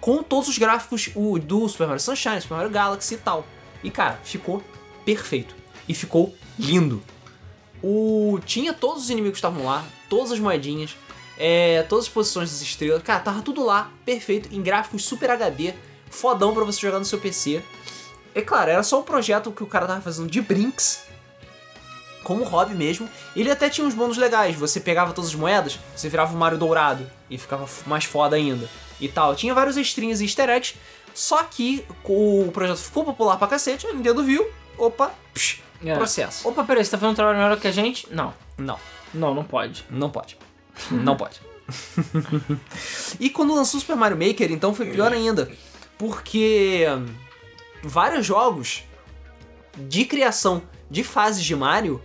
[0.00, 3.46] com todos os gráficos o, do Super Mario Sunshine, Super Mario Galaxy e tal.
[3.82, 4.62] E cara, ficou
[5.04, 5.54] perfeito.
[5.88, 7.02] E ficou lindo.
[7.82, 10.96] O, tinha todos os inimigos que estavam lá, todas as moedinhas,
[11.38, 13.02] é, todas as posições das estrelas.
[13.02, 15.72] Cara, tava tudo lá, perfeito, em gráficos Super HD,
[16.10, 17.62] fodão pra você jogar no seu PC.
[18.34, 21.04] É claro, era só um projeto que o cara tava fazendo de brinks,
[22.22, 23.08] como hobby mesmo.
[23.34, 24.54] Ele até tinha uns bônus legais.
[24.56, 28.68] Você pegava todas as moedas, você virava o Mario dourado e ficava mais foda ainda.
[29.00, 29.34] E tal.
[29.34, 30.74] Tinha vários extrinhos e easter eggs.
[31.14, 34.46] Só que o projeto ficou popular pra cacete, a Nintendo viu.
[34.76, 35.94] Opa, psh, É.
[35.96, 36.46] processo.
[36.48, 38.06] Opa, peraí, você tá fazendo um trabalho melhor que a gente?
[38.10, 38.32] Não.
[38.56, 38.78] Não,
[39.14, 39.84] Não, não pode.
[39.90, 40.36] não pode.
[40.90, 41.40] Não pode.
[43.20, 45.50] e quando lançou o Super Mario Maker, então foi pior ainda.
[45.96, 47.06] Porque hum,
[47.82, 48.84] vários jogos
[49.76, 52.00] de criação de fases de Mario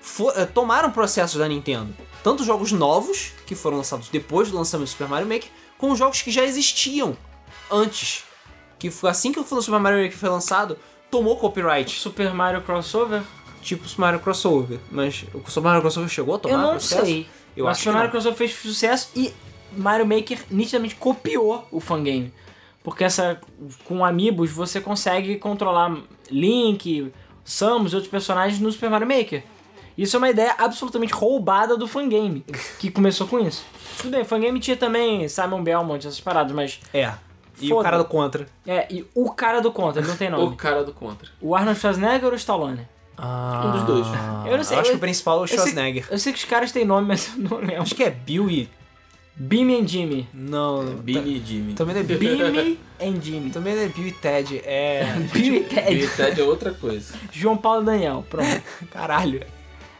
[0.00, 1.94] fo- eh, tomaram processos da Nintendo.
[2.22, 5.48] Tanto jogos novos, que foram lançados depois do lançamento do Super Mario Maker,
[5.78, 7.16] como jogos que já existiam
[7.70, 8.24] antes.
[8.78, 10.78] Que foi assim que o Super Mario Maker foi lançado,
[11.10, 13.22] tomou copyright, Super Mario Crossover?
[13.60, 14.78] tipo Super Mario Crossover.
[14.90, 17.04] Mas o Super Mario Crossover chegou a tomar eu não processo?
[17.04, 17.28] sei.
[17.58, 18.10] Eu Mas acho que Mario.
[18.10, 19.32] Crossover fez sucesso e
[19.76, 22.32] Mario Maker nitidamente copiou o fangame.
[22.82, 23.40] Porque essa
[23.84, 25.96] com Amiibos você consegue controlar
[26.30, 27.12] Link,
[27.44, 29.42] Samus e outros personagens no Super Mario Maker.
[29.96, 32.44] Isso é uma ideia absolutamente roubada do fangame,
[32.78, 33.64] que começou com isso.
[33.96, 37.12] Tudo bem, o fangame tinha também Simon Belmont, essas paradas, mas É.
[37.60, 37.80] E Foda.
[37.80, 38.46] o cara do Contra.
[38.64, 40.56] é, e o cara do contra, ele não tem O nome.
[40.56, 41.28] cara do contra.
[41.40, 42.86] O Arnold Schwarzenegger ou o Stallone?
[43.18, 44.06] Ah, Um dos dois.
[44.46, 46.06] Eu não sei, acho eu- que o principal é o eu sei- Schwarzenegger.
[46.10, 47.82] Eu sei que os caras têm nome, mas eu não lembro.
[47.82, 48.68] Acho que é Bill e...
[49.40, 50.28] Beam and Jimmy.
[50.34, 51.74] Não, Billy e Jimmy.
[51.74, 52.18] também não é Bill.
[52.18, 53.50] Beam and Jimmy.
[53.50, 55.04] também não é Bill e Ted, é...
[55.32, 55.94] Bill e Billy Ted.
[56.04, 57.14] e Ted é outra coisa.
[57.30, 58.62] João Paulo e Daniel, pronto.
[58.90, 59.44] Caralho.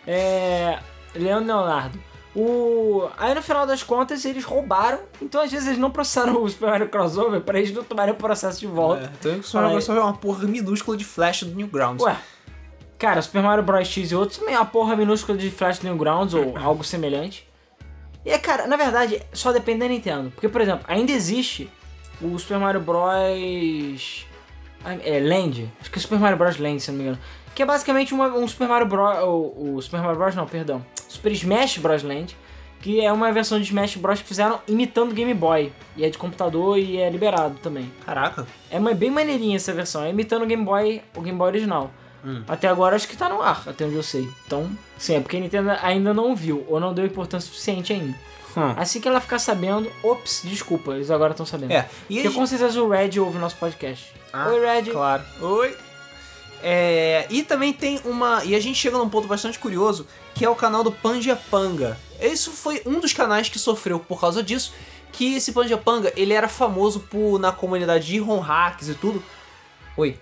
[0.06, 0.78] É.
[1.14, 1.98] Leandro Leonardo.
[2.34, 3.08] O...
[3.16, 6.70] Aí no final das contas eles roubaram, então às vezes eles não processaram o Super
[6.70, 9.04] Mario Crossover pra eles não tomarem o processo de volta.
[9.04, 9.88] É, então o Super Mario Bros.
[9.88, 12.04] é uma porra minúscula de flash do Newgrounds.
[12.04, 12.16] Ué,
[12.98, 13.86] cara, Super Mario Bros.
[13.88, 17.46] X e outros também é uma porra minúscula de Flash Newgrounds ou algo semelhante.
[18.24, 20.30] E é, cara, na verdade, só depende da Nintendo.
[20.30, 21.70] Porque, por exemplo, ainda existe
[22.20, 24.26] o Super Mario Bros.
[25.04, 25.70] É, Land.
[25.80, 26.56] Acho que é Super Mario Bros.
[26.58, 27.18] Land, se não me engano.
[27.54, 29.18] Que é basicamente uma- um Super Mario Bros.
[29.24, 30.34] O, o Super Mario Bros.
[30.34, 30.84] não, perdão.
[31.08, 32.02] Super Smash Bros.
[32.02, 32.36] Land.
[32.80, 34.20] Que é uma versão de Smash Bros.
[34.22, 35.72] que fizeram imitando Game Boy.
[35.96, 37.90] E é de computador e é liberado também.
[38.06, 38.46] Caraca.
[38.70, 41.90] É bem maneirinha essa versão, é imitando o Game Boy, o Game Boy original.
[42.46, 44.28] Até agora acho que tá no ar, até onde eu sei.
[44.46, 48.16] Então, sim, é porque a Nintendo ainda não viu, ou não deu importância suficiente ainda.
[48.56, 48.74] Hum.
[48.76, 51.72] Assim que ela ficar sabendo, ops, desculpa, eles agora estão sabendo.
[51.72, 54.12] É, e Porque a com certeza o Red ouve o nosso podcast.
[54.32, 54.90] Ah, Oi, Red.
[54.90, 55.22] Claro.
[55.40, 55.76] Oi.
[56.62, 58.44] É, e também tem uma.
[58.44, 61.96] E a gente chega num ponto bastante curioso, que é o canal do Panjapanga.
[62.20, 64.72] Isso foi um dos canais que sofreu por causa disso.
[65.12, 69.22] Que esse Panjapanga, ele era famoso por, na comunidade de ROM hacks e tudo.
[69.96, 70.18] Oi.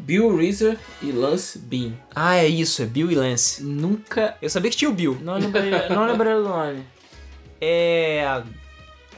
[0.00, 1.92] Bill Reeser e Lance Bean.
[2.14, 3.62] Ah, é isso, é Bill e Lance.
[3.62, 4.36] Nunca.
[4.40, 5.18] Eu sabia que tinha o Bill.
[5.22, 6.84] Não lembrei, não lembrei do nome.
[7.60, 8.42] É.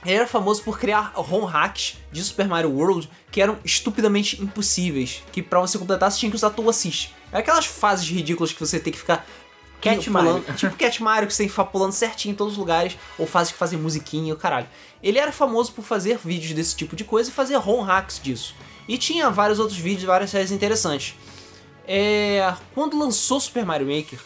[0.05, 5.23] Ele era famoso por criar ROM hacks de Super Mario World que eram estupidamente impossíveis.
[5.31, 7.15] Que pra você completar você tinha que usar Tool Assist.
[7.31, 9.25] É aquelas fases ridículas que você tem que ficar.
[9.81, 10.55] Cat pulando, Mario.
[10.57, 12.99] Tipo Cat Mario, que você tem que ficar pulando certinho em todos os lugares.
[13.17, 14.67] Ou fases que fazem musiquinha e o caralho.
[15.01, 18.57] Ele era famoso por fazer vídeos desse tipo de coisa e fazer ROM hacks disso.
[18.89, 21.15] E tinha vários outros vídeos, várias séries interessantes.
[21.87, 22.55] É.
[22.75, 24.19] Quando lançou Super Mario Maker,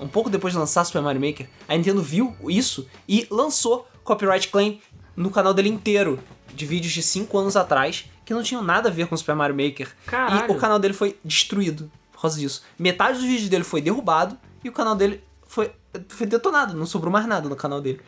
[0.00, 4.48] um pouco depois de lançar Super Mario Maker, a Nintendo viu isso e lançou copyright
[4.48, 4.80] claim
[5.16, 6.18] no canal dele inteiro,
[6.54, 9.56] de vídeos de 5 anos atrás, que não tinham nada a ver com Super Mario
[9.56, 9.94] Maker.
[10.06, 10.52] Caralho.
[10.52, 12.62] E o canal dele foi destruído por causa disso.
[12.78, 15.70] Metade dos vídeos dele foi derrubado e o canal dele foi,
[16.08, 18.00] foi detonado, não sobrou mais nada no canal dele.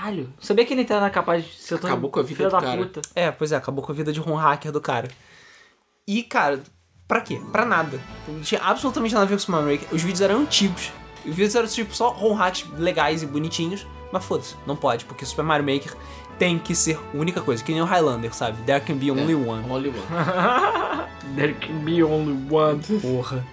[0.00, 0.32] Caralho.
[0.40, 2.78] Sabia que ele era capaz de ser tão Acabou com a vida do da cara.
[2.78, 3.02] puta.
[3.14, 5.08] É, pois é, acabou com a vida de um hacker do cara.
[6.08, 6.62] E, cara,
[7.06, 7.38] pra quê?
[7.52, 8.00] Pra nada.
[8.26, 9.88] Não tinha absolutamente nada a ver com o Super Mario Maker.
[9.94, 10.90] Os vídeos eram antigos.
[11.24, 13.86] Os vídeos eram, tipo, só ROM hacks legais e bonitinhos.
[14.10, 15.94] Mas foda-se, não pode, porque Super Mario Maker
[16.38, 17.62] tem que ser a única coisa.
[17.62, 18.62] Que nem o Highlander, sabe?
[18.62, 19.70] There can be only one.
[19.70, 20.00] Only one.
[21.36, 22.80] There can be only one.
[23.00, 23.46] Porra.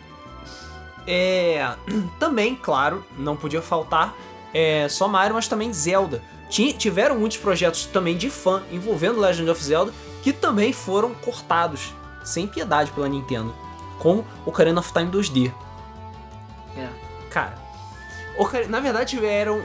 [1.05, 1.75] É.
[2.17, 4.15] Também, claro, não podia faltar
[4.53, 6.21] é, só Mario, mas também Zelda.
[6.49, 9.93] Ti- tiveram muitos projetos também de fã envolvendo Legend of Zelda
[10.23, 11.93] que também foram cortados
[12.23, 13.53] sem piedade pela Nintendo,
[13.99, 15.53] como Ocarina of Time 2D.
[16.75, 16.87] É.
[17.29, 17.55] Cara,
[18.37, 19.61] Ocar- na verdade tiveram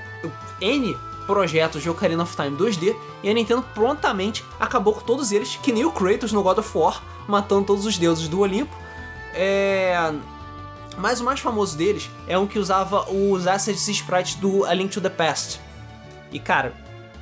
[0.60, 5.56] N projetos de Ocarina of Time 2D e a Nintendo prontamente acabou com todos eles,
[5.62, 8.74] que nem o Kratos no God of War, matando todos os deuses do Olimpo.
[9.34, 10.12] É...
[10.98, 14.74] Mas o mais famoso deles é um que usava os assets e sprites do A
[14.74, 15.60] Link to the Past.
[16.32, 16.72] E cara,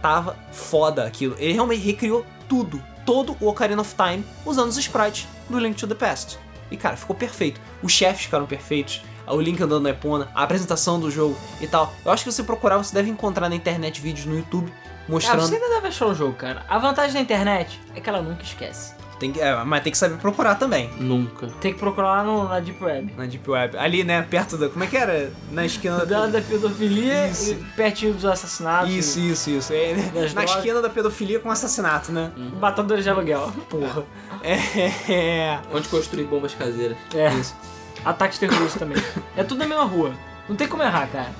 [0.00, 1.36] tava foda aquilo.
[1.38, 5.86] Ele realmente recriou tudo, todo o Ocarina of Time usando os sprites do Link to
[5.86, 6.38] the Past.
[6.70, 7.60] E cara, ficou perfeito.
[7.82, 9.02] Os chefes ficaram perfeitos.
[9.26, 11.92] O Link andando na Epona, a apresentação do jogo e tal.
[12.04, 14.72] Eu acho que você procurar, você deve encontrar na internet vídeos no YouTube
[15.08, 15.42] mostrando.
[15.42, 16.64] Ah, você ainda deve achar o jogo, cara.
[16.68, 18.94] A vantagem da internet é que ela nunca esquece.
[19.20, 20.88] Tem que, é, mas tem que saber procurar também.
[20.98, 21.46] Nunca.
[21.60, 23.12] Tem que procurar lá no, na Deep Web.
[23.18, 23.76] Na Deep Web.
[23.76, 24.70] Ali, né, perto da.
[24.70, 25.30] Como é que era?
[25.52, 27.52] Na esquina da, da pedofilia Isso.
[27.52, 28.90] e pertinho dos assassinatos.
[28.90, 29.72] Isso, isso, isso.
[29.74, 30.50] É, na drogas.
[30.56, 32.32] esquina da pedofilia com assassinato, né?
[32.58, 33.52] Batadores de aluguel.
[33.68, 34.04] Porra.
[34.42, 35.60] É.
[35.70, 36.96] Onde construir bombas caseiras.
[37.14, 37.28] É.
[37.34, 37.54] Isso.
[38.02, 38.96] Ataques terroristas também.
[39.36, 40.14] É tudo na mesma rua.
[40.48, 41.30] Não tem como errar, cara.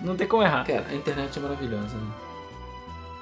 [0.00, 0.66] Não tem como errar.
[0.66, 2.29] Cara, a internet é maravilhosa, né?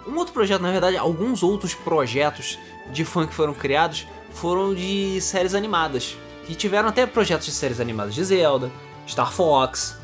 [0.08, 2.58] Um outro projeto, na verdade, alguns outros projetos
[2.90, 6.16] de fã que foram criados foram de séries animadas.
[6.48, 8.70] E tiveram até projetos de séries animadas de Zelda,
[9.06, 9.96] Star Fox.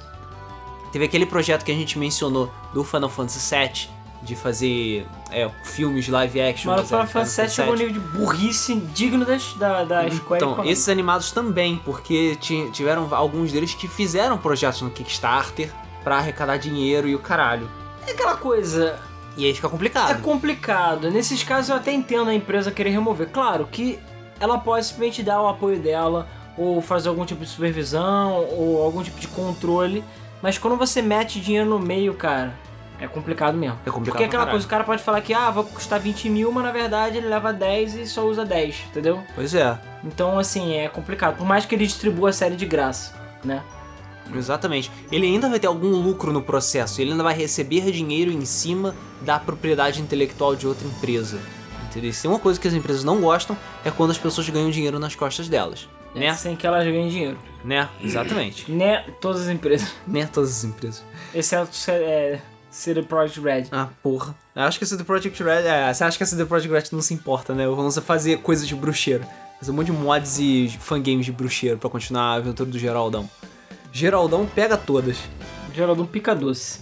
[0.93, 3.89] Teve aquele projeto que a gente mencionou do Final Fantasy VII,
[4.23, 6.71] de fazer é, filmes live action.
[6.71, 10.11] Mas o Final Fantasy VII chegou a um nível de burrice digno das, da, da
[10.11, 15.71] Square Então, esses animados também, porque ti- tiveram alguns deles que fizeram projetos no Kickstarter
[16.03, 17.69] pra arrecadar dinheiro e o caralho.
[18.07, 18.99] É aquela coisa,
[19.37, 20.11] E aí fica complicado.
[20.11, 21.11] é complicado.
[21.11, 23.29] Nesses casos eu até entendo a empresa querer remover.
[23.29, 23.99] Claro que
[24.39, 29.03] ela pode simplesmente dar o apoio dela, ou fazer algum tipo de supervisão, ou algum
[29.03, 30.05] tipo de controle.
[30.41, 32.55] Mas quando você mete dinheiro no meio, cara,
[33.01, 33.79] é complicado mesmo.
[33.85, 36.29] É complicado Porque pra aquela coisa, o cara pode falar que, ah, vai custar 20
[36.31, 39.23] mil, mas na verdade ele leva 10 e só usa 10, entendeu?
[39.35, 39.77] Pois é.
[40.05, 41.37] Então, assim, é complicado.
[41.37, 43.63] Por mais que ele distribua a série de graça, né?
[44.33, 44.91] Exatamente.
[45.11, 48.95] Ele ainda vai ter algum lucro no processo, ele ainda vai receber dinheiro em cima
[49.21, 51.39] da propriedade intelectual de outra empresa.
[51.91, 52.13] Entendeu?
[52.13, 54.99] Se tem uma coisa que as empresas não gostam é quando as pessoas ganham dinheiro
[54.99, 55.89] nas costas delas.
[56.15, 56.35] Né?
[56.35, 57.39] Sem que elas ganhem dinheiro.
[57.65, 57.89] Né?
[58.01, 58.71] Exatamente.
[58.73, 59.05] Né?
[59.21, 59.93] Todas as empresas.
[60.07, 60.29] né?
[60.33, 61.05] Todas as empresas.
[61.35, 63.65] Exceto é, CD Projekt Red.
[63.71, 64.35] Ah, porra.
[64.55, 65.67] Eu acho que a CD Projekt Red.
[65.67, 67.67] É, você acha que a CD Projekt Red não se importa, né?
[67.67, 69.25] Vamos fazer coisas de bruxeiro.
[69.61, 73.29] Fazer um monte de mods e fangames de bruxeiro pra continuar a aventura do Geraldão.
[73.95, 75.17] Geraldão pega todas.
[75.73, 76.81] Geraldão pica doce.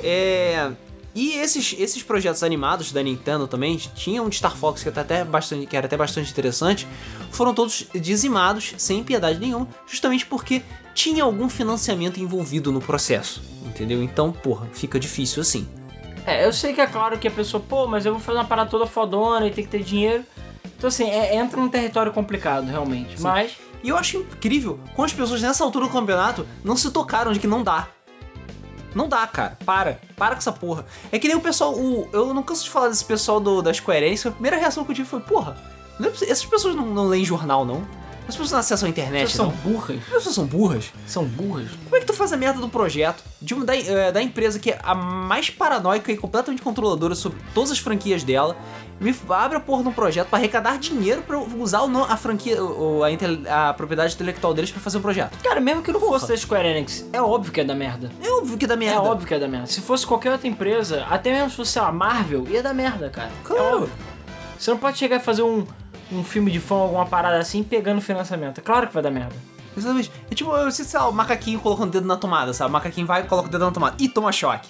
[0.00, 0.70] É.
[1.14, 5.00] E esses, esses projetos animados da Nintendo também, tinha um de Star Fox que, era
[5.02, 6.86] até bastante, que era até bastante interessante,
[7.30, 10.62] foram todos dizimados sem piedade nenhuma, justamente porque
[10.94, 14.02] tinha algum financiamento envolvido no processo, entendeu?
[14.02, 15.68] Então, porra, fica difícil assim.
[16.24, 18.46] É, eu sei que é claro que a pessoa, pô, mas eu vou fazer uma
[18.46, 20.24] parada toda fodona e tem que ter dinheiro.
[20.78, 23.20] Então, assim, é- entra num território complicado, realmente.
[23.20, 23.52] Mas,
[23.82, 27.40] E eu acho incrível como as pessoas nessa altura do campeonato não se tocaram de
[27.40, 27.88] que não dá.
[28.94, 29.58] Não dá, cara.
[29.64, 30.00] Para.
[30.16, 30.84] Para com essa porra.
[31.10, 31.74] É que nem o pessoal.
[31.74, 34.26] O, eu não canso de falar desse pessoal do, da Square Enix.
[34.26, 35.56] A primeira reação que eu tive foi: porra,
[36.00, 37.86] é essas pessoas não, não leem jornal, não.
[38.28, 39.52] As pessoas não acessam a internet, são não.
[39.56, 39.98] burras.
[40.06, 40.92] As pessoas são burras.
[41.06, 41.68] São burras.
[41.84, 44.58] Como é que tu faz a merda do projeto de uma, da, eh, da empresa
[44.58, 48.56] que é a mais paranoica e completamente controladora sobre todas as franquias dela?
[49.00, 52.56] Me abre a porra de um projeto pra arrecadar dinheiro pra usar a franquia,
[53.50, 55.36] a, a propriedade intelectual deles pra fazer um projeto.
[55.42, 58.12] Cara, mesmo que não fosse da Square Enix, é óbvio que é da merda.
[58.22, 58.96] É óbvio que dá merda.
[58.96, 59.66] É óbvio que é da merda.
[59.66, 63.28] Se fosse qualquer outra empresa, até mesmo se fosse, lá, Marvel, ia dar merda, cara.
[63.28, 63.76] É Claro.
[63.78, 63.90] óbvio.
[64.56, 65.66] Você não pode chegar e fazer um,
[66.12, 68.58] um filme de fã, alguma parada assim, pegando financiamento.
[68.58, 69.34] É claro que vai dar merda.
[69.76, 70.12] Exatamente.
[70.30, 72.70] É tipo, eu sei, sei lá, o macaquinho colocando o dedo na tomada, sabe?
[72.70, 73.96] O macaquinho vai e coloca o dedo na tomada.
[73.98, 74.68] E toma choque.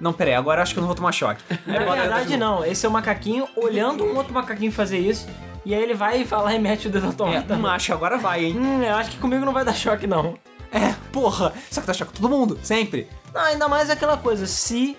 [0.00, 1.42] Não, peraí, agora eu acho que eu não vou tomar choque.
[1.66, 2.64] Na Agora eu verdade, não.
[2.64, 5.26] Esse é o macaquinho olhando um outro macaquinho fazer isso.
[5.66, 7.54] E aí ele vai e lá e mete o dedo na É, tomada.
[7.54, 8.56] um macho, agora vai, hein?
[8.56, 10.38] Hum, eu acho que comigo não vai dar choque, não.
[10.70, 11.52] É, porra.
[11.70, 13.08] Só que dá choque todo mundo, sempre.
[13.34, 14.96] Não, ainda mais aquela coisa, se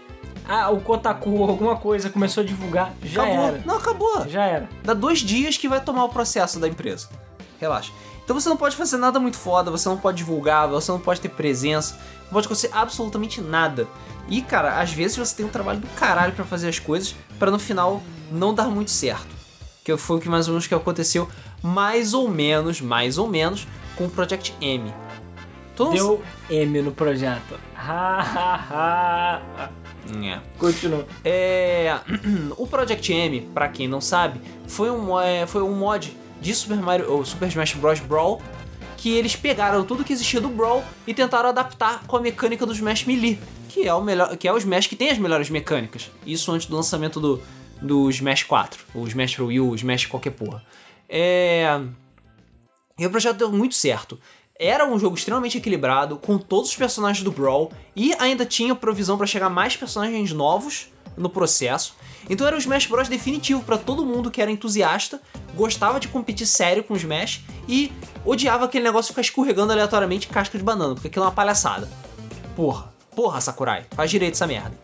[0.50, 3.46] ah, o Kotaku alguma coisa começou a divulgar, já acabou.
[3.46, 3.62] era.
[3.66, 4.28] Não, acabou.
[4.28, 4.68] Já era.
[4.84, 7.08] Dá dois dias que vai tomar o processo da empresa.
[7.60, 7.92] Relaxa.
[8.26, 11.22] Então você não pode fazer nada muito foda, você não pode divulgar, você não pode
[11.22, 13.88] ter presença, não pode acontecer absolutamente nada.
[14.28, 17.52] E, cara, às vezes você tem um trabalho do caralho pra fazer as coisas, pra
[17.52, 19.28] no final não dar muito certo.
[19.84, 21.30] Que foi o que mais ou menos que aconteceu,
[21.62, 24.94] mais ou menos, mais ou menos, com o Project M.
[25.76, 27.60] Todo Deu M no projeto.
[30.24, 30.40] É.
[30.58, 31.06] Continua.
[31.24, 32.00] É,
[32.58, 36.78] o Project M, pra quem não sabe, foi um, é, foi um mod de Super
[36.78, 38.00] Mario ou Super Smash Bros.
[38.00, 38.42] Brawl
[39.00, 42.74] que eles pegaram tudo que existia do Brawl e tentaram adaptar com a mecânica do
[42.74, 43.40] Smash Melee,
[43.70, 46.12] que é o melhor, que é o Smash que tem as melhores mecânicas.
[46.26, 47.42] Isso antes do lançamento do,
[47.82, 50.62] do Smash 4, o Smash pro Wii o Smash qualquer porra.
[51.08, 51.80] É,
[52.98, 54.20] e o projeto deu muito certo.
[54.62, 59.18] Era um jogo extremamente equilibrado, com todos os personagens do Brawl, e ainda tinha provisão
[59.18, 61.96] pra chegar mais personagens novos no processo.
[62.30, 65.22] Então era o Smash Bros definitivo para todo mundo que era entusiasta,
[65.56, 67.90] gostava de competir sério com o Smash e
[68.26, 71.90] odiava aquele negócio de ficar escorregando aleatoriamente casca de banana, porque aquilo é uma palhaçada.
[72.54, 74.78] Porra, porra, Sakurai, faz direito essa merda.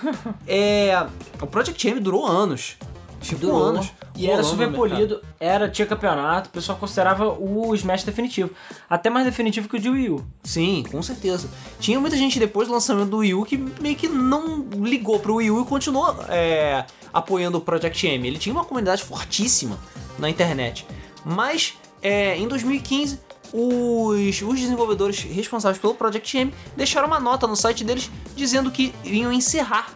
[0.48, 1.06] é,
[1.38, 2.78] o Project M durou anos.
[3.20, 3.66] Ficou Durou.
[3.66, 3.92] anos.
[4.16, 8.50] E era super polido, era, tinha campeonato, o pessoal considerava o Smash definitivo.
[8.88, 10.26] Até mais definitivo que o de Wii U.
[10.42, 11.48] Sim, com certeza.
[11.78, 15.36] Tinha muita gente depois do lançamento do Wii U que meio que não ligou pro
[15.36, 18.26] Wii U e continuou é, apoiando o Project M.
[18.26, 19.78] Ele tinha uma comunidade fortíssima
[20.18, 20.86] na internet.
[21.24, 23.20] Mas é, em 2015,
[23.52, 28.94] os, os desenvolvedores responsáveis pelo Project M deixaram uma nota no site deles dizendo que
[29.04, 29.94] iam encerrar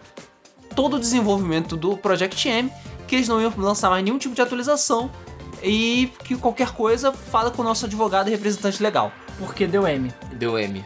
[0.74, 2.70] todo o desenvolvimento do Project M,
[3.06, 5.10] que eles não iam lançar mais nenhum tipo de atualização
[5.62, 9.12] e que qualquer coisa fala com o nosso advogado e representante legal.
[9.38, 10.12] Porque deu M.
[10.32, 10.84] Deu M.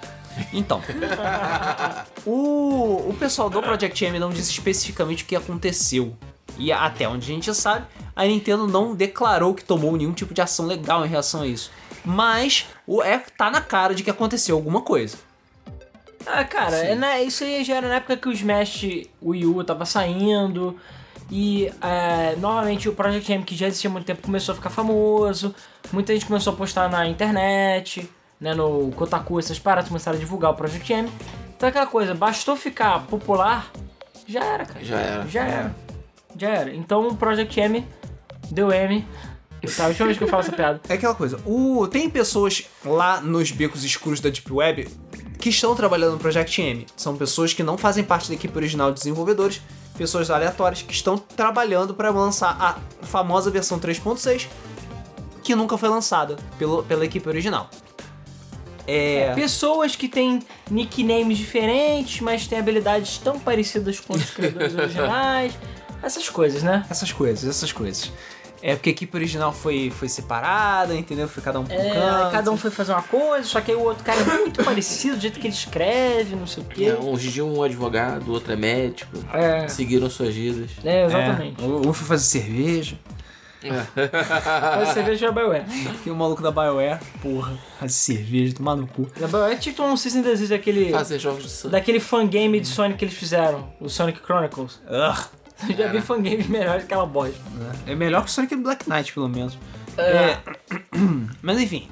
[0.53, 0.81] Então,
[2.25, 6.17] o, o pessoal do Project M não disse especificamente o que aconteceu.
[6.57, 10.41] E até onde a gente sabe, a Nintendo não declarou que tomou nenhum tipo de
[10.41, 11.71] ação legal em relação a isso.
[12.05, 15.17] Mas o é tá na cara de que aconteceu alguma coisa.
[16.27, 18.85] Ah, cara, é na- isso aí já era na época que o Smash
[19.23, 20.77] Wii U tava saindo.
[21.31, 24.71] E é, novamente o Project M, que já existia há muito tempo, começou a ficar
[24.71, 25.55] famoso.
[25.93, 28.09] Muita gente começou a postar na internet,
[28.41, 31.09] né, no Kotaku, essas paradas, começaram a divulgar o Project M.
[31.57, 33.71] Então é aquela coisa, bastou ficar popular,
[34.27, 34.85] já era, cara.
[34.85, 35.27] Já era.
[35.27, 35.77] Já era.
[36.37, 36.75] Já era.
[36.75, 37.85] Então o Project M
[38.51, 39.05] deu M.
[39.77, 40.81] Tá, a última vez que eu falo essa piada.
[40.89, 41.41] É aquela coisa.
[41.45, 44.89] O, tem pessoas lá nos becos escuros da Deep Web
[45.39, 46.87] que estão trabalhando no Project M.
[46.97, 49.61] São pessoas que não fazem parte da equipe original de desenvolvedores,
[49.99, 54.47] pessoas aleatórias que estão trabalhando para lançar a famosa versão 3.6
[55.43, 57.69] que nunca foi lançada pelo, pela equipe original.
[58.87, 59.35] É.
[59.35, 60.41] Pessoas que têm
[60.71, 65.53] nicknames diferentes, mas têm habilidades tão parecidas com os criadores originais.
[66.03, 66.87] Essas coisas, né?
[66.89, 68.13] Essas coisas, essas coisas.
[68.63, 71.29] É porque a equipe original foi, foi separada, entendeu?
[71.29, 72.33] Foi cada um pro É, canto.
[72.33, 75.17] cada um foi fazer uma coisa, só que aí o outro cara é muito parecido,
[75.17, 76.93] do jeito que ele escreve, não sei o quê.
[77.01, 79.17] Um de um advogado, o outro é médico.
[79.33, 80.71] É, Seguiram suas vidas.
[80.85, 81.63] é, exatamente.
[81.63, 82.99] É, um foi fazer cerveja.
[83.95, 85.65] Faz cerveja da BioWare.
[86.05, 89.09] Que o maluco da BioWare, porra, fazer cerveja, tomar no cu.
[89.19, 91.73] Da BioWare tinha que tomar um Season Desist daquele, Fazer jogos de sangue.
[91.73, 94.81] daquele fangame de Sonic que eles fizeram, o Sonic Chronicles.
[94.89, 95.19] Ugh.
[95.69, 97.41] Eu já vi fangames melhores que aquela bosta.
[97.87, 99.59] É melhor que o Sonic Black Knight, pelo menos.
[99.97, 100.03] É.
[100.03, 100.43] É,
[101.43, 101.89] Mas enfim.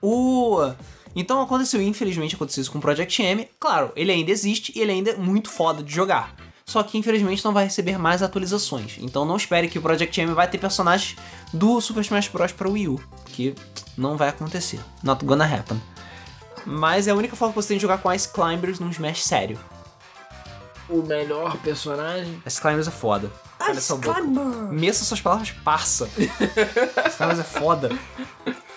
[0.00, 0.72] o.
[1.14, 3.48] Então aconteceu, infelizmente aconteceu isso com o Project M.
[3.58, 6.34] Claro, ele ainda existe e ele ainda é muito foda de jogar.
[6.64, 8.98] Só que infelizmente não vai receber mais atualizações.
[9.00, 11.16] Então não espere que o Project M vai ter personagens
[11.52, 12.52] do Super Smash Bros.
[12.52, 13.00] para Wii U.
[13.26, 13.54] Que
[13.96, 14.78] não vai acontecer.
[15.02, 15.80] Not gonna happen.
[16.66, 19.24] Mas é a única forma que você tem de jogar com Ice Climbers num Smash
[19.24, 19.58] sério.
[20.88, 22.42] O melhor personagem.
[22.46, 23.30] Ice Climbers é foda.
[23.60, 24.22] Olha só, boca.
[24.70, 26.08] Meça suas palavras, parça.
[26.16, 27.90] Ice Climbers é foda.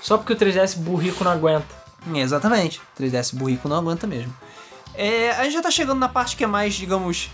[0.01, 1.67] Só porque o 3DS burrico não aguenta.
[2.13, 2.81] É, exatamente.
[2.99, 4.35] 3DS burrico não aguenta mesmo.
[4.93, 7.29] É, a gente já tá chegando na parte que é mais, digamos,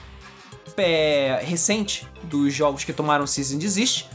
[0.75, 4.05] é, recente dos jogos que tomaram Season Desist.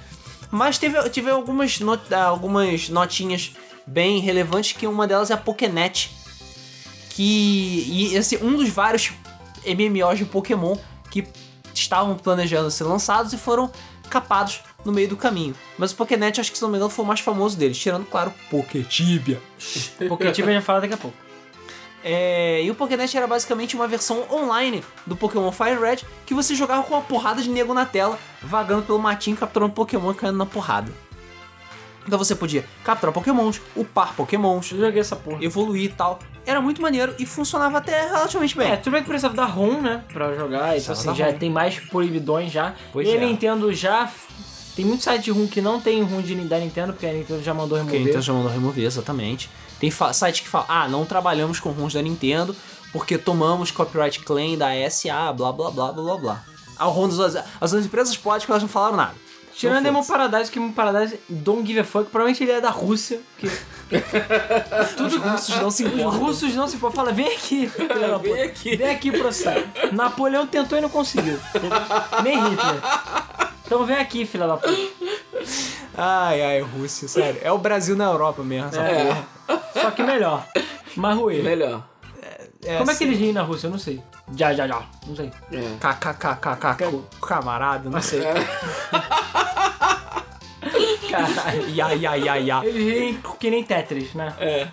[0.50, 3.52] Mas teve, teve algumas, not- algumas notinhas
[3.86, 6.10] bem relevantes, que uma delas é a Pokénet.
[7.10, 7.84] Que.
[7.88, 9.12] E esse um dos vários
[9.66, 10.76] MMOs de Pokémon
[11.10, 11.26] que
[11.74, 13.70] estavam planejando ser lançados e foram
[14.08, 15.54] capados no meio do caminho.
[15.78, 18.04] Mas o Pokénet, acho que se não me engano, foi o mais famoso deles, tirando,
[18.04, 19.40] claro, Poketibia.
[19.58, 21.16] Tipo a gente vai falar daqui a pouco.
[22.04, 26.54] É, e o Pokénet era basicamente uma versão online do Pokémon Fire Red que você
[26.54, 30.36] jogava com uma porrada de nego na tela, vagando pelo matinho, capturando Pokémon e caindo
[30.36, 30.92] na porrada.
[32.06, 35.44] Então você podia capturar Pokémons, upar Pokémons, Eu joguei essa porra.
[35.44, 36.18] evoluir e tal.
[36.44, 38.72] Era muito maneiro e funcionava até relativamente bem.
[38.72, 40.02] É, tudo bem que precisava da ROM, né?
[40.12, 41.38] Pra jogar, então assim, já ROM.
[41.38, 42.74] tem mais proibidões já.
[42.92, 43.20] Pois e a é.
[43.26, 44.10] Nintendo já.
[44.74, 47.42] Tem muito site de ROM que não tem ROM de, da Nintendo, porque a Nintendo
[47.42, 48.10] já mandou Porque remover.
[48.10, 49.48] então já mandou remover, exatamente.
[49.78, 52.56] Tem site que fala, ah, não trabalhamos com ROMs da Nintendo
[52.92, 56.44] porque tomamos copyright claim da SA, blá blá blá blá blá blá.
[56.78, 59.14] A ROM das as, as outras empresas podem porque elas não falaram nada.
[59.54, 60.04] Tirando Não Demon.
[60.04, 63.20] Paradise, que Demon Paradise don't give a fuck, provavelmente ele é da Rússia.
[63.38, 63.46] Que
[65.02, 66.20] Os russos não se os importam.
[66.20, 66.96] russos não se podem.
[66.96, 67.68] Fala, vem aqui.
[67.68, 68.76] filha da Vem aqui.
[68.76, 69.62] Vem aqui processar.
[69.92, 71.38] Napoleão tentou e não conseguiu.
[72.24, 72.80] Nem Hitler.
[73.66, 74.74] Então vem aqui, filha da puta.
[75.96, 77.40] Ai, ai, Rússia, sério.
[77.42, 79.04] É o Brasil na Europa mesmo, essa É.
[79.04, 79.26] porra.
[79.80, 80.46] Só que melhor.
[80.96, 81.42] Mais ruim.
[81.42, 81.84] Melhor.
[82.78, 83.66] Como é que eles riem na Rússia?
[83.66, 84.00] Eu não sei.
[84.34, 84.82] Já, já, já.
[85.06, 85.30] Não sei.
[85.52, 85.76] É.
[85.80, 88.22] KKKKK, camarada, não sei.
[91.10, 91.68] Caralho.
[91.68, 92.64] Ia, ia, ia, ia.
[92.64, 94.34] Eles riem que nem Tetris, né?
[94.38, 94.68] É.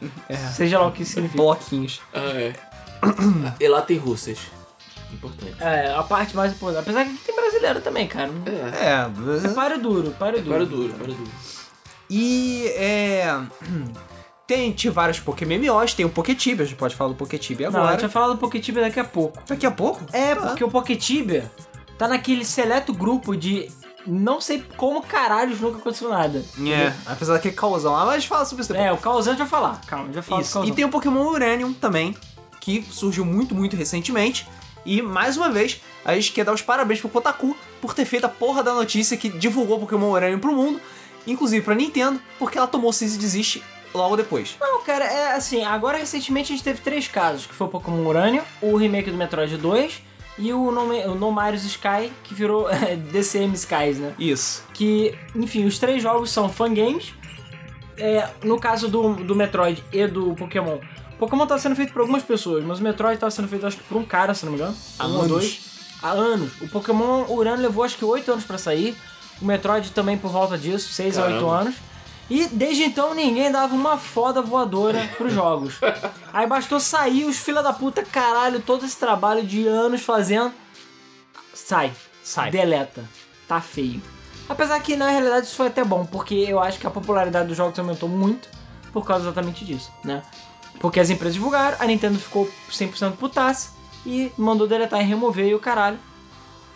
[0.53, 1.41] Seja lá o que significa.
[1.41, 2.01] Bloquinhos.
[2.14, 2.53] Ah, é.
[3.60, 4.39] e lá tem russas.
[5.12, 5.55] Importante.
[5.60, 6.82] É, a parte mais importante.
[6.84, 8.30] Apesar que aqui tem brasileiro também, cara.
[8.45, 8.86] É.
[8.86, 9.05] É,
[9.76, 10.55] É duro, páreo duro.
[10.55, 11.32] Para duro, para duro.
[12.10, 13.26] E é.
[14.50, 15.62] Tem vários Pokémon
[15.95, 18.02] tem o Poketibia, a gente pode falar do Poketibia Não, a gente agora.
[18.02, 19.38] vai falar do Poketibia daqui a pouco.
[19.47, 20.04] Daqui a pouco?
[20.12, 21.52] É, porque o Poketibia
[22.00, 23.72] tá naquele seleto grupo de
[24.08, 26.43] não sei como caralhos nunca aconteceu nada.
[26.68, 28.89] É, apesar daquele causão lá, mas a gente fala sobre isso depois.
[28.89, 29.82] É, o Causante vai falar.
[29.86, 30.66] Calma, a gente vai falar Isso.
[30.66, 32.18] E tem o Pokémon Uranium também,
[32.60, 34.47] que surgiu muito, muito recentemente.
[34.84, 38.26] E, mais uma vez, a gente quer dar os parabéns pro Kotaku por ter feito
[38.26, 40.82] a porra da notícia que divulgou o Pokémon Uranium pro mundo,
[41.28, 43.62] inclusive pra Nintendo, porque ela tomou Cease e Desist
[43.94, 44.56] logo depois.
[44.60, 48.06] Não, cara, é assim, agora recentemente a gente teve três casos, que foi o Pokémon
[48.06, 50.02] Urânio, o remake do Metroid 2
[50.38, 50.82] e o No,
[51.12, 52.68] o no Marios Sky, que virou
[53.12, 54.14] DCM Skies, né?
[54.18, 54.64] Isso.
[54.74, 57.14] Que, enfim, os três jogos são fangames.
[57.98, 60.78] É, no caso do, do Metroid e do Pokémon,
[61.12, 63.76] o Pokémon tá sendo feito por algumas pessoas, mas o Metroid tá sendo feito, acho
[63.76, 64.74] que por um cara, se não me engano.
[64.98, 65.28] Há um anos.
[65.28, 65.62] dois.
[66.02, 66.62] Há anos.
[66.62, 68.96] O Pokémon Urânio levou acho que 8 anos pra sair.
[69.42, 71.60] O Metroid também por volta disso, 6 a 8 Caramba.
[71.60, 71.76] anos.
[72.30, 75.80] E desde então ninguém dava uma foda voadora pros jogos.
[76.32, 80.54] Aí bastou sair os fila da puta, caralho, todo esse trabalho de anos fazendo.
[81.54, 81.92] Sai.
[82.24, 82.52] Sai.
[82.52, 83.04] Deleta.
[83.48, 84.02] Tá feio.
[84.48, 87.58] Apesar que na realidade isso foi até bom, porque eu acho que a popularidade dos
[87.58, 88.50] jogos aumentou muito
[88.92, 90.24] por causa exatamente disso, né?
[90.80, 93.72] Porque as empresas divulgaram, a Nintendo ficou 100% putaça
[94.06, 96.00] e mandou deletar e remover e o caralho.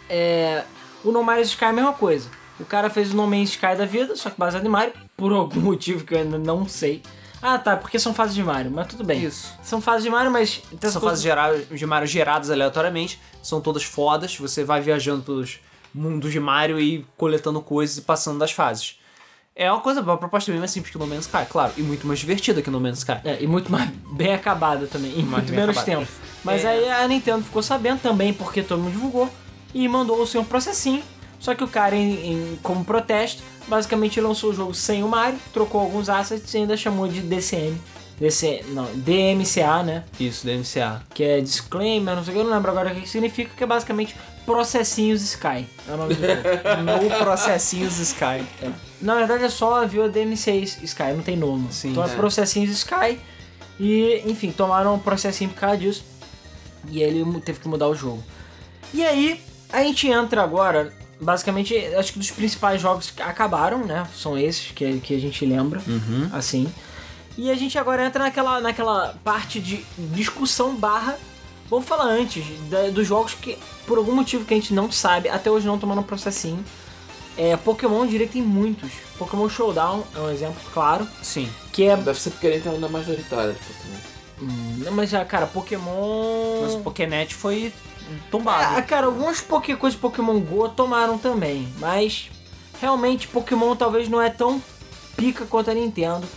[0.09, 0.63] É,
[1.03, 2.29] o No Man's Sky é a mesma coisa.
[2.59, 5.31] O cara fez o No Man's Sky da vida, só que baseado em Mario, por
[5.31, 7.01] algum motivo que eu ainda não sei.
[7.41, 9.21] Ah, tá, porque são fases de Mario, mas tudo bem.
[9.23, 9.53] Isso.
[9.61, 10.61] São fases de Mario, mas...
[10.69, 15.59] São coisas- fases gera- de Mario geradas aleatoriamente, são todas fodas, você vai viajando pelos
[15.93, 18.97] mundos de Mario e coletando coisas e passando das fases.
[19.55, 22.07] É uma coisa, uma proposta bem mais simples que No Man's Sky, claro, e muito
[22.07, 23.19] mais divertida que No Man's Sky.
[23.25, 25.99] É, e muito mais bem acabada também, em muito menos acabada.
[26.05, 26.11] tempo.
[26.45, 26.69] Mas É.
[26.69, 29.29] aí a Nintendo ficou sabendo também, porque todo mundo divulgou,
[29.73, 31.03] e mandou o seu processinho.
[31.43, 35.37] Só que o cara, em, em- como protesto, basicamente lançou o jogo sem o Mario,
[35.51, 37.77] trocou alguns assets e ainda chamou de DCM.
[38.17, 40.05] DC, não, DMCA, né?
[40.17, 41.01] Isso, DMCA.
[41.13, 43.61] Que é Disclaimer, não sei o que, eu não lembro agora o que significa, que
[43.61, 44.15] é basicamente
[44.45, 45.67] Processinhos Sky.
[45.85, 46.41] É o nome do jogo.
[47.11, 48.45] No processinhos Sky.
[49.01, 50.51] Na verdade é só viu DMC
[50.83, 51.67] Sky, não tem nome.
[51.73, 51.89] Sim.
[51.91, 52.15] então é, É.
[52.15, 53.19] processinhos Sky.
[53.77, 56.05] E, enfim, tomaram um processinho por causa disso.
[56.89, 58.23] E ele teve que mudar o jogo.
[58.93, 59.41] E aí,
[59.73, 60.93] a gente entra agora.
[61.23, 64.05] Basicamente, acho que dos principais jogos que acabaram, né?
[64.15, 66.29] São esses que, que a gente lembra, Uhum.
[66.33, 66.71] assim.
[67.37, 71.17] E a gente agora entra naquela, naquela parte de discussão barra.
[71.69, 73.57] Vamos falar antes da- dos jogos que,
[73.87, 76.63] por algum motivo que a gente não sabe, até hoje não tomaram processinho.
[77.35, 78.91] É, Pokémon, eu diria que tem muitos.
[79.17, 81.07] Pokémon Showdown é um exemplo claro.
[81.23, 81.49] Sim.
[81.71, 81.95] Que é.
[81.97, 83.97] Deve ser porque a Nintendo é majoritária de Pokémon.
[84.41, 86.61] Hum, Mas já, cara, Pokémon.
[86.61, 87.73] Mas Pokénet foi
[88.29, 88.81] Tombado.
[88.83, 91.67] cara, algumas poké coisas Pokémon Go tomaram também.
[91.79, 92.29] Mas
[92.79, 94.61] realmente Pokémon talvez não é tão
[95.15, 96.27] pica quanto a Nintendo.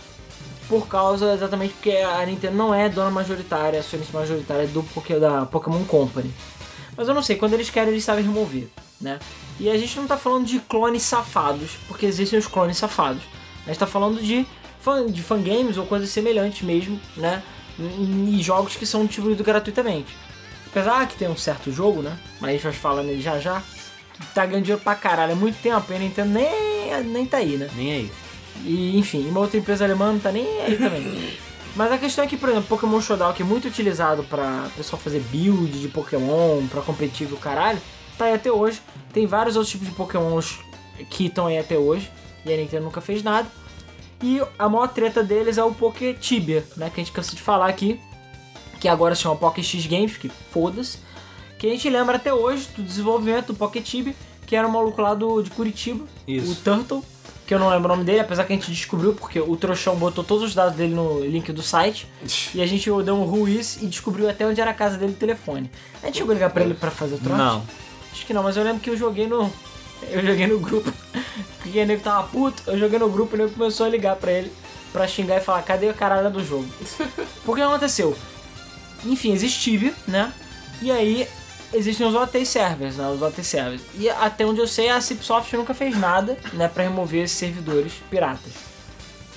[0.67, 5.45] Por causa exatamente porque a Nintendo não é dona majoritária, acionista majoritária do Poké, da
[5.45, 6.33] Pokémon Company.
[6.95, 8.67] Mas eu não sei, quando eles querem eles sabem remover,
[8.99, 9.19] né?
[9.59, 13.21] E a gente não tá falando de clones safados, porque existem os clones safados.
[13.65, 14.45] A gente tá falando de,
[14.79, 17.43] fan, de fangames ou coisas semelhantes mesmo, né?
[17.79, 20.15] E jogos que são distribuídos gratuitamente.
[20.69, 22.17] Apesar que tem um certo jogo, né?
[22.39, 23.61] Mas a gente vai falar nele já já.
[24.13, 27.37] Que tá ganhando dinheiro pra caralho há muito tempo e a Nintendo nem, nem tá
[27.37, 27.69] aí, né?
[27.75, 28.11] Nem aí.
[28.63, 31.37] E enfim, uma outra empresa alemã não tá nem aí também.
[31.75, 34.99] Mas a questão é que, por exemplo, Pokémon Showdown, que é muito utilizado pra pessoal
[34.99, 37.79] fazer build de Pokémon, pra competitivo e o caralho,
[38.17, 38.81] tá aí até hoje.
[39.13, 40.59] Tem vários outros tipos de Pokémons
[41.11, 42.11] que estão aí até hoje,
[42.43, 43.47] e a Nintendo nunca fez nada.
[44.23, 47.41] E a maior treta deles é o Poké Tibia, né, que a gente cansa de
[47.43, 47.99] falar aqui,
[48.79, 50.99] que agora se chama Poké X Games, que foda-se.
[51.57, 54.13] Que a gente lembra até hoje do desenvolvimento do Poké Tibia,
[54.45, 56.51] que era um maluco lá do, de Curitiba, Isso.
[56.51, 57.03] o Turtle,
[57.47, 59.95] que eu não lembro o nome dele, apesar que a gente descobriu, porque o trouxão
[59.95, 62.07] botou todos os dados dele no link do site,
[62.53, 65.15] e a gente deu um ruiz e descobriu até onde era a casa dele o
[65.15, 65.71] telefone.
[66.03, 67.37] A gente chegou a ligar pra ele pra fazer o trote?
[67.37, 67.63] Não.
[68.11, 69.51] Acho que não, mas eu lembro que eu joguei no.
[70.09, 70.91] Eu joguei no grupo.
[71.61, 74.15] Porque o nego tava puto, eu joguei no grupo e o nego começou a ligar
[74.15, 74.51] pra ele
[74.93, 76.67] pra xingar e falar, cadê a caralho do jogo?
[77.43, 78.15] Porque aconteceu?
[79.05, 80.33] Enfim, existe Tibia, né?
[80.81, 81.27] E aí
[81.73, 83.07] existem os OT servers, né?
[83.09, 83.81] Os OT servers.
[83.97, 87.93] E até onde eu sei, a Cipsoft nunca fez nada, né, pra remover esses servidores
[88.09, 88.53] piratas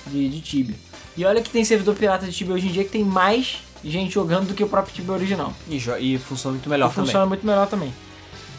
[0.07, 0.75] de, de Tibia.
[1.15, 4.13] E olha que tem servidor pirata de Tibia hoje em dia que tem mais gente
[4.13, 5.53] jogando do que o próprio Tibia original.
[5.67, 7.93] E, e funciona muito melhor E funciona muito melhor também.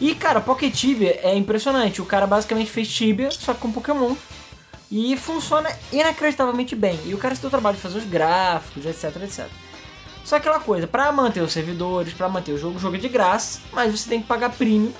[0.00, 2.02] E, cara, Pocket Tibia é impressionante.
[2.02, 4.14] O cara basicamente fez Tibia, só que com Pokémon.
[4.90, 6.98] E funciona inacreditavelmente bem.
[7.06, 9.46] E o cara se deu o trabalho de fazer os gráficos, etc, etc.
[10.24, 13.08] Só aquela coisa, para manter os servidores, para manter o jogo, o jogo é de
[13.08, 14.92] graça, mas você tem que pagar premium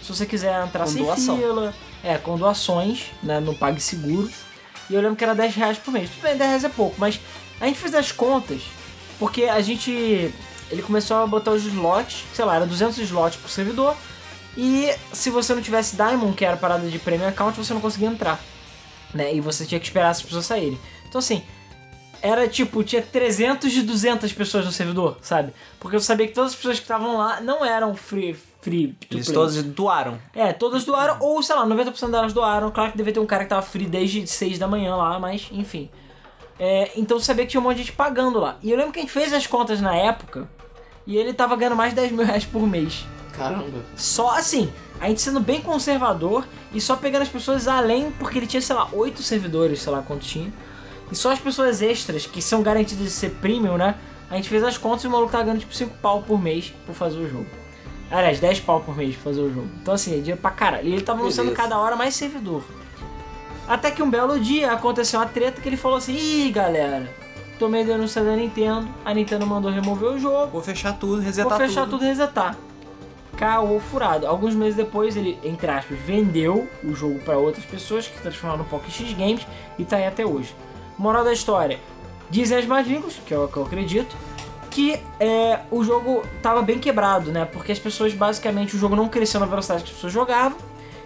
[0.00, 1.36] se você quiser entrar Com sem doação.
[1.36, 4.30] fila, é, com doações, né, no PagSeguro.
[4.88, 6.08] E eu lembro que era 10 reais por mês.
[6.10, 7.20] Tudo bem, 10 reais é pouco, mas
[7.60, 8.62] a gente fez as contas,
[9.18, 10.32] porque a gente,
[10.70, 13.94] ele começou a botar os slots, sei lá, era 200 slots por servidor,
[14.56, 17.80] e se você não tivesse Diamond, que era a parada de Premium Account, você não
[17.80, 18.40] conseguia entrar,
[19.14, 20.80] né, e você tinha que esperar as pessoas saírem.
[21.06, 21.42] Então assim,
[22.22, 25.52] era tipo, tinha 300 de 200 pessoas no servidor, sabe?
[25.78, 29.16] Porque eu sabia que todas as pessoas que estavam lá não eram free, free to
[29.16, 29.34] Eles play.
[29.34, 30.18] todos doaram.
[30.34, 32.70] É, todas doaram, ou sei lá, 90% delas doaram.
[32.70, 35.48] Claro que devia ter um cara que tava free desde 6 da manhã lá, mas
[35.50, 35.88] enfim.
[36.58, 38.56] É, então eu sabia que tinha um monte de gente pagando lá.
[38.62, 40.46] E eu lembro que a gente fez as contas na época
[41.06, 43.06] e ele tava ganhando mais de 10 mil reais por mês.
[43.32, 43.78] Caramba.
[43.96, 48.46] Só assim, a gente sendo bem conservador e só pegando as pessoas além, porque ele
[48.46, 50.52] tinha, sei lá, 8 servidores, sei lá quanto tinha.
[51.10, 53.96] E só as pessoas extras, que são garantidas de ser premium, né?
[54.30, 56.72] A gente fez as contas e o maluco tá ganhando tipo 5 pau por mês
[56.86, 57.46] por fazer o jogo.
[58.10, 59.68] Aliás, 10 pau por mês pra fazer o jogo.
[59.82, 60.88] Então assim, é dinheiro pra caralho.
[60.88, 61.68] E ele tava anunciando Beleza.
[61.68, 62.62] cada hora mais servidor.
[63.66, 67.08] Até que um belo dia aconteceu uma treta que ele falou assim: Ih, galera,
[67.58, 68.88] tomei denúncia da Nintendo.
[69.04, 70.52] A Nintendo mandou remover o jogo.
[70.52, 72.56] Vou fechar tudo, resetar Vou fechar tudo e resetar.
[73.36, 74.26] Caô furado.
[74.26, 78.68] Alguns meses depois, ele, entre aspas, vendeu o jogo para outras pessoas que transformaram no
[78.68, 79.46] Pocket X Games
[79.78, 80.54] e tá aí até hoje.
[81.00, 81.78] Moral da história:
[82.28, 84.14] dizem as más línguas, que é o que eu acredito,
[84.70, 87.44] que é, o jogo tava bem quebrado, né?
[87.46, 90.58] Porque as pessoas, basicamente, o jogo não cresceu na velocidade que as pessoas jogavam.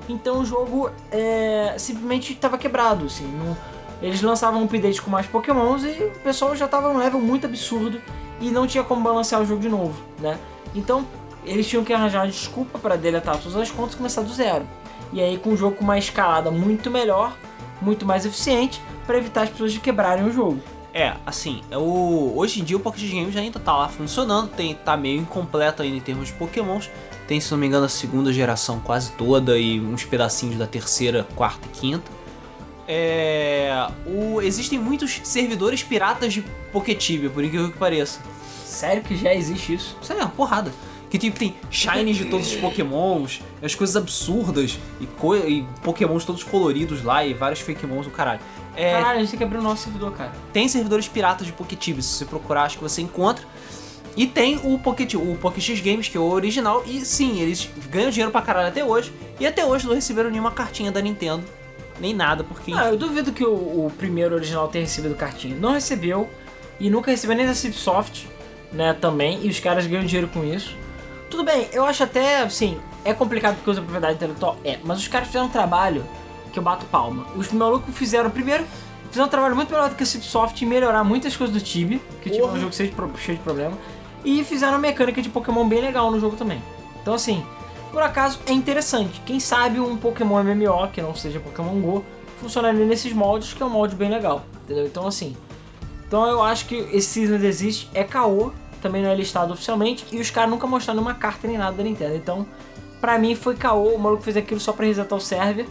[0.09, 3.25] Então o jogo é, simplesmente tava quebrado, assim.
[3.27, 3.57] não-
[4.03, 7.47] eles lançavam um update com mais pokémons e o pessoal já tava num level muito
[7.47, 8.03] absurdo
[8.39, 10.37] e não tinha como balancear o jogo de novo, né?
[10.75, 11.07] Então
[11.47, 14.67] eles tinham que arranjar uma desculpa para deletar todas as contas e começar do zero.
[15.13, 17.35] E aí com um jogo com uma escalada muito melhor,
[17.81, 20.61] muito mais eficiente, para evitar as pessoas de quebrarem o jogo.
[20.93, 24.77] É, assim, é o, hoje em dia o Pocket Games ainda tá lá funcionando, tem,
[24.77, 26.89] tá meio incompleto ainda em termos de pokémons.
[27.27, 31.27] Tem, se não me engano, a segunda geração quase toda e uns pedacinhos da terceira,
[31.35, 32.13] quarta e quinta.
[32.87, 38.21] É, o, existem muitos servidores piratas de Poketibia, por incrível que pareça.
[38.65, 39.97] Sério que já existe isso?
[40.01, 40.73] Isso aí é uma porrada.
[41.11, 46.25] Que tipo, tem shinies de todos os pokémons, as coisas absurdas, e, co e pokémons
[46.25, 48.41] todos coloridos lá, e vários fakemons do caralho.
[48.77, 50.33] É, Caralho, a gente tem que abrir o nosso servidor, cara.
[50.53, 53.45] tem servidores piratas de Poketibia, se você procurar, acho que você encontra.
[54.17, 58.11] E tem o Pocket, o Pocket Games, que é o original, e sim, eles ganham
[58.11, 59.13] dinheiro pra caralho até hoje.
[59.41, 61.45] E até hoje não receberam nenhuma cartinha da Nintendo,
[62.01, 62.73] nem nada, porque.
[62.73, 63.53] Ah, eu duvido que o,
[63.87, 65.57] o primeiro original tenha recebido cartinha.
[65.57, 66.29] Não recebeu,
[66.79, 68.27] e nunca recebeu nem da Cipsoft,
[68.73, 70.77] né, também, e os caras ganham dinheiro com isso.
[71.31, 75.09] Tudo bem, eu acho até, assim, é complicado porque usa propriedade intelectual, é, mas os
[75.09, 76.05] caras fizeram um trabalho
[76.55, 77.27] que eu bato palma.
[77.37, 78.65] Os malucos fizeram, primeiro,
[79.11, 82.01] fizeram um trabalho muito melhor do que a Cipsoft em melhorar muitas coisas do Tibia,
[82.23, 82.61] que tinha um Porra.
[82.61, 83.77] jogo cheio de, pro- cheio de problema,
[84.25, 86.63] e fizeram uma mecânica de Pokémon bem legal no jogo também.
[87.03, 87.45] Então, assim,
[87.93, 89.21] por acaso é interessante.
[89.27, 92.05] Quem sabe um Pokémon MMO, que não seja Pokémon GO,
[92.41, 94.87] funcionaria nesses moldes, que é um molde bem legal, entendeu?
[94.87, 95.37] Então, assim,
[96.07, 100.21] então eu acho que esse Season Desist é caô, também não é listado oficialmente, e
[100.21, 102.15] os caras nunca mostraram nenhuma carta nem nada da Nintendo.
[102.15, 102.47] Então,
[103.01, 105.67] pra mim foi caô, o maluco fez aquilo só pra resetar o server,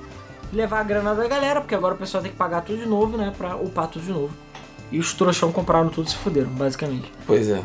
[0.56, 3.18] levar a grana da galera, porque agora o pessoal tem que pagar tudo de novo,
[3.18, 4.34] né, pra upar tudo de novo.
[4.92, 7.12] E os trouxão compraram tudo e se fuderam, basicamente.
[7.26, 7.62] Pois é.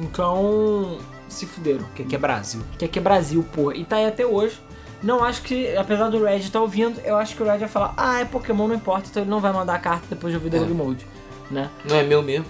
[0.00, 1.84] Então, se fuderam.
[1.94, 2.60] Que aqui é Brasil.
[2.78, 3.76] Que aqui é Brasil, porra.
[3.76, 4.60] E tá aí até hoje.
[5.02, 7.94] Não acho que, apesar do Red estar ouvindo, eu acho que o Red vai falar,
[7.96, 10.48] ah, é Pokémon, não importa, então ele não vai mandar a carta depois de ouvir
[10.54, 10.58] É.
[10.58, 11.06] Debug Mode,
[11.50, 11.70] né?
[11.84, 12.46] Não é meu mesmo.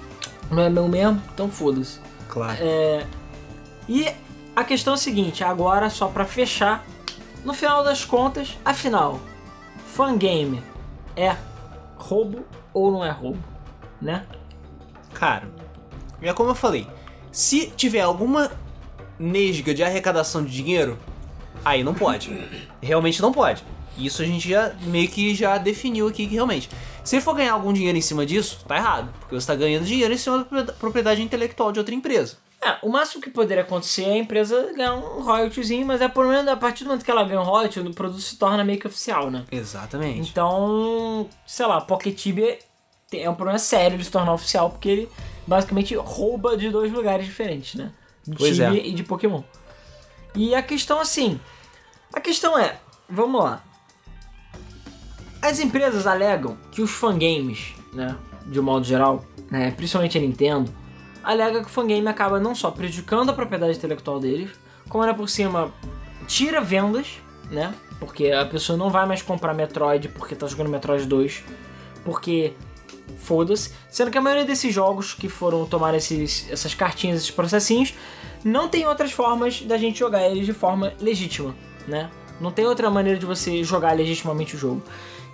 [0.51, 1.23] Não é meu mesmo?
[1.35, 2.01] Então foda-se.
[2.27, 2.57] Claro.
[2.61, 3.05] É,
[3.87, 4.07] E
[4.57, 6.85] a questão é a seguinte, agora só pra fechar,
[7.45, 9.21] no final das contas, afinal,
[9.93, 10.63] fangame
[11.17, 11.37] é
[11.97, 13.43] roubo ou não é roubo,
[14.01, 14.25] né?
[15.15, 15.51] Cara,
[16.23, 16.87] é como eu falei,
[17.33, 18.51] se tiver alguma
[19.19, 20.99] nesga de arrecadação de dinheiro,
[21.65, 22.31] aí não pode.
[22.81, 23.65] Realmente não pode.
[23.97, 26.71] Isso a gente já meio que já definiu aqui que realmente.
[27.03, 29.13] Se for ganhar algum dinheiro em cima disso, tá errado.
[29.19, 32.37] Porque você tá ganhando dinheiro em cima da propriedade intelectual de outra empresa.
[32.61, 36.27] É, o máximo que poderia acontecer é a empresa ganhar um royaltyzinho, mas é por
[36.27, 38.81] menos a partir do momento que ela ganha um royalty, o produto se torna meio
[38.81, 39.45] que oficial, né?
[39.51, 40.31] Exatamente.
[40.31, 42.59] Então, sei lá, Pocket Tibia
[43.13, 45.09] é um problema sério ele se tornar oficial, porque ele
[45.47, 47.93] basicamente rouba de dois lugares diferentes, né?
[48.27, 48.87] De Pois Tibia é.
[48.89, 49.43] e de Pokémon.
[50.35, 51.41] E a questão assim,
[52.13, 52.79] a questão é,
[53.09, 53.63] vamos lá.
[55.41, 60.75] As empresas alegam que os fangames, né, de um modo geral, né, principalmente a Nintendo,
[61.31, 64.51] alega que o fangame acaba não só prejudicando a propriedade intelectual deles,
[64.89, 65.73] como ainda por cima
[66.27, 67.19] tira vendas,
[67.51, 67.75] né?
[68.01, 71.45] Porque a pessoa não vai mais comprar Metroid porque tá jogando Metroid 2,
[72.05, 72.55] porque
[73.19, 73.73] foda-se.
[73.91, 77.93] Sendo que a maioria desses jogos que foram tomar esses, essas cartinhas, esses processinhos,
[78.43, 81.55] não tem outras formas da gente jogar eles de forma legítima,
[81.87, 82.11] né?
[82.41, 84.83] Não tem outra maneira de você jogar legitimamente o jogo.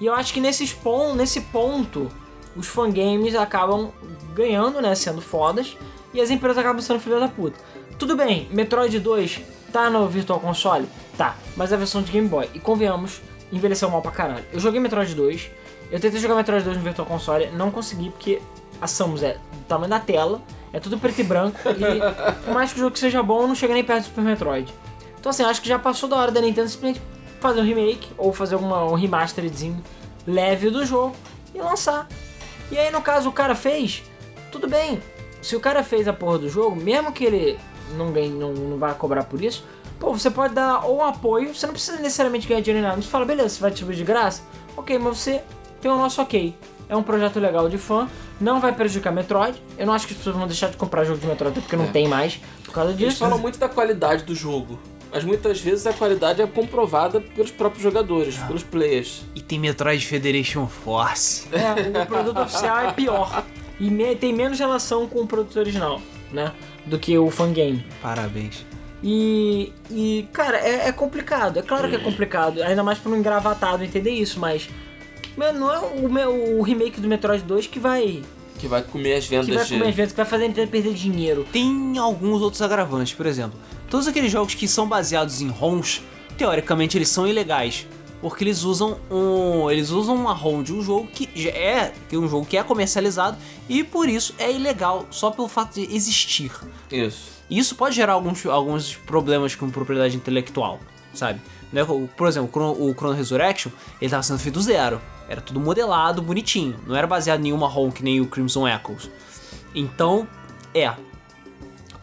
[0.00, 0.40] E eu acho que
[0.82, 2.10] pon nesse ponto,
[2.56, 3.90] os fangames acabam
[4.34, 4.94] ganhando, né?
[4.94, 5.76] Sendo fodas.
[6.12, 7.58] E as empresas acabam sendo filha da puta.
[7.98, 9.40] Tudo bem, Metroid 2
[9.72, 10.88] tá no Virtual Console?
[11.18, 12.48] Tá, mas é a versão de Game Boy.
[12.54, 13.20] E convenhamos,
[13.52, 14.44] envelheceu mal pra caralho.
[14.52, 15.50] Eu joguei Metroid 2,
[15.90, 18.40] eu tentei jogar Metroid 2 no Virtual Console, não consegui porque
[18.80, 20.40] a Samus é do tamanho da tela,
[20.72, 23.74] é tudo preto e branco, e por mais que o jogo seja bom, não chega
[23.74, 24.72] nem perto do Super Metroid.
[25.18, 27.02] Então assim, acho que já passou da hora da Nintendo simplesmente
[27.40, 29.82] fazer um remake, ou fazer alguma, um remasteredzinho
[30.26, 31.16] leve do jogo
[31.54, 32.08] e lançar.
[32.70, 34.02] E aí no caso o cara fez,
[34.50, 35.00] tudo bem.
[35.42, 37.58] Se o cara fez a porra do jogo, mesmo que ele
[37.96, 39.64] não, ganhe, não, não vai cobrar por isso,
[40.00, 43.00] pô, você pode dar ou um apoio, você não precisa necessariamente ganhar dinheiro em nada.
[43.00, 44.42] Você fala, beleza, você vai distribuir de graça?
[44.76, 45.42] Ok, mas você
[45.80, 46.54] tem o nosso ok.
[46.88, 48.08] É um projeto legal de fã,
[48.40, 49.60] não vai prejudicar Metroid.
[49.78, 51.84] Eu não acho que as pessoas vão deixar de comprar jogo de Metroid porque não
[51.84, 51.88] É.
[51.88, 53.18] tem mais por causa Eles disso.
[53.18, 54.78] falam muito da qualidade do jogo.
[55.14, 58.46] Mas muitas vezes a qualidade é comprovada pelos próprios jogadores, Ah.
[58.46, 59.22] pelos players.
[59.34, 61.46] E tem Metroid Federation Force.
[61.52, 63.44] É, o produto oficial é pior.
[63.78, 66.02] E me- tem menos relação com o produto original,
[66.32, 66.52] né?
[66.84, 67.84] Do que o fangame.
[68.02, 68.66] Parabéns.
[69.02, 71.58] E, e cara, é, é complicado.
[71.58, 72.60] É claro que é complicado.
[72.62, 74.68] Ainda mais pra um engravatado entender isso, mas.
[75.36, 78.22] não é o, meu, o remake do Metroid 2 que vai.
[78.64, 79.70] Que vai comer as vendas Que vai de.
[79.74, 81.46] comer eventos, que vai fazer a Nintendo perder dinheiro.
[81.52, 83.58] Tem alguns outros agravantes, por exemplo,
[83.90, 86.00] todos aqueles jogos que são baseados em ROMs,
[86.38, 87.86] teoricamente eles são ilegais,
[88.22, 92.16] porque eles usam um, eles usam uma ROM de um jogo que já é, que
[92.16, 93.36] é um jogo que é comercializado
[93.68, 96.50] e por isso é ilegal só pelo fato de existir.
[96.90, 97.34] Isso.
[97.50, 100.80] E isso pode gerar alguns, alguns problemas com propriedade intelectual,
[101.12, 101.38] sabe?
[101.70, 105.00] Né, o- Por exemplo, o Chrono, o Chrono Resurrection, ele estava sendo feito do zero.
[105.28, 106.78] Era tudo modelado, bonitinho.
[106.86, 109.10] Não era baseado em nenhuma ROM que nem o Crimson Echoes.
[109.74, 110.28] Então,
[110.74, 110.92] é.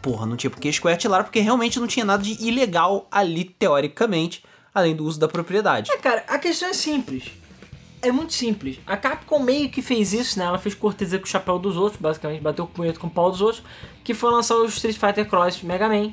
[0.00, 3.44] Porra, não tinha por que Square atirar, porque realmente não tinha nada de ilegal ali,
[3.44, 4.42] teoricamente,
[4.74, 5.90] além do uso da propriedade.
[5.92, 7.30] É, cara, a questão é simples.
[8.02, 8.80] É muito simples.
[8.84, 10.44] A Capcom meio que fez isso, né?
[10.44, 13.30] Ela fez cortesia com o chapéu dos outros, basicamente, bateu o punheta com o pau
[13.30, 13.62] dos outros,
[14.02, 16.10] que foi lançar o Street Fighter Cross Mega Man,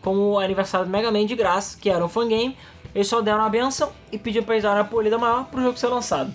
[0.00, 2.56] como aniversário do Mega Man de graça, que era um fangame.
[2.94, 5.76] Eles só deram a benção e pediram pra eles darem a polida maior pro jogo
[5.76, 6.32] ser lançado,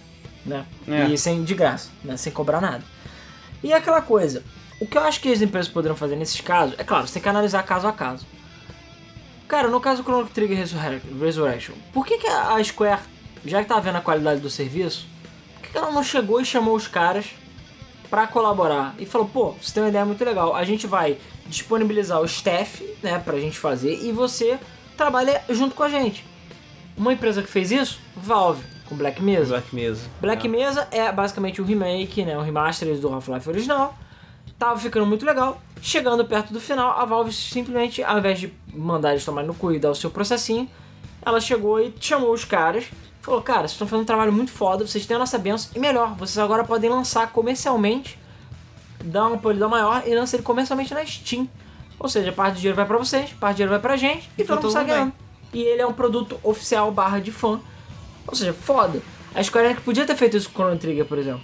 [0.48, 0.66] né?
[0.88, 1.06] É.
[1.06, 2.18] E sem de graça, né?
[2.18, 2.84] Sem cobrar nada.
[3.64, 4.44] E é aquela coisa,
[4.80, 7.22] o que eu acho que as empresas poderiam fazer nesses casos, é claro, você tem
[7.22, 8.26] que analisar caso a caso.
[9.48, 13.02] Cara, no caso do Chrono Trigger Resurre- Resurrection, por que, que a Square,
[13.46, 15.08] já que tá vendo a qualidade do serviço,
[15.56, 17.28] por que, que ela não chegou e chamou os caras
[18.10, 18.94] pra colaborar?
[19.00, 22.84] E falou, pô, você tem uma ideia muito legal, a gente vai disponibilizar o staff,
[23.02, 24.60] né, pra gente fazer, e você
[24.98, 26.26] trabalha junto com a gente.
[26.98, 29.56] Uma empresa que fez isso, Valve, com Black Mesa.
[29.56, 30.10] Black Mesa.
[30.22, 30.50] Black É.
[30.50, 33.98] Mesa é basicamente o remake, né, o remaster do Half-Life original.
[34.58, 35.62] Tava ficando muito legal.
[35.82, 39.72] Chegando perto do final, a Valve simplesmente, ao invés de mandar eles tomarem no cu
[39.72, 40.68] e dar o seu processinho,
[41.24, 42.86] ela chegou e chamou os caras.
[43.22, 45.72] Falou, cara, vocês estão fazendo um trabalho muito foda, vocês têm a nossa benção.
[45.76, 48.18] E melhor, vocês agora podem lançar comercialmente,
[49.04, 51.48] dar uma polida maior e lançar ele comercialmente na Steam.
[52.00, 54.42] Ou seja, parte do dinheiro vai pra vocês, parte do dinheiro vai pra gente e,
[54.42, 55.14] E todo tá mundo sai ganhando.
[55.54, 57.60] E ele é um produto oficial barra de fã.
[58.28, 59.02] Ou seja, foda.
[59.34, 61.42] A Square Enix podia ter feito isso com o Chrono Trigger, por exemplo.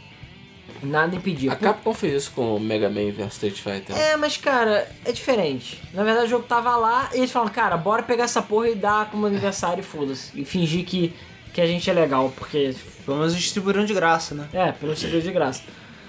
[0.82, 1.52] Nada impedia.
[1.52, 3.96] A Capcom fez isso com o Mega Man vs Street Fighter.
[3.96, 5.82] É, mas cara, é diferente.
[5.94, 8.76] Na verdade o jogo tava lá e eles falaram, cara, bora pegar essa porra e
[8.76, 10.38] dar como aniversário e foda-se.
[10.40, 11.14] E fingir que,
[11.54, 12.76] que a gente é legal, porque.
[13.06, 14.48] Pelo menos distribuíram de graça, né?
[14.54, 15.62] É, pelo segredo de graça.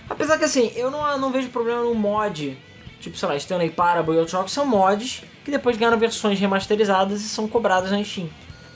[0.08, 2.56] Apesar que assim, eu não, não vejo problema no mod.
[3.00, 7.20] Tipo, sei lá, Stanley Parable e outros jogos são mods que depois ganharam versões remasterizadas
[7.20, 8.28] e são cobradas na Steam.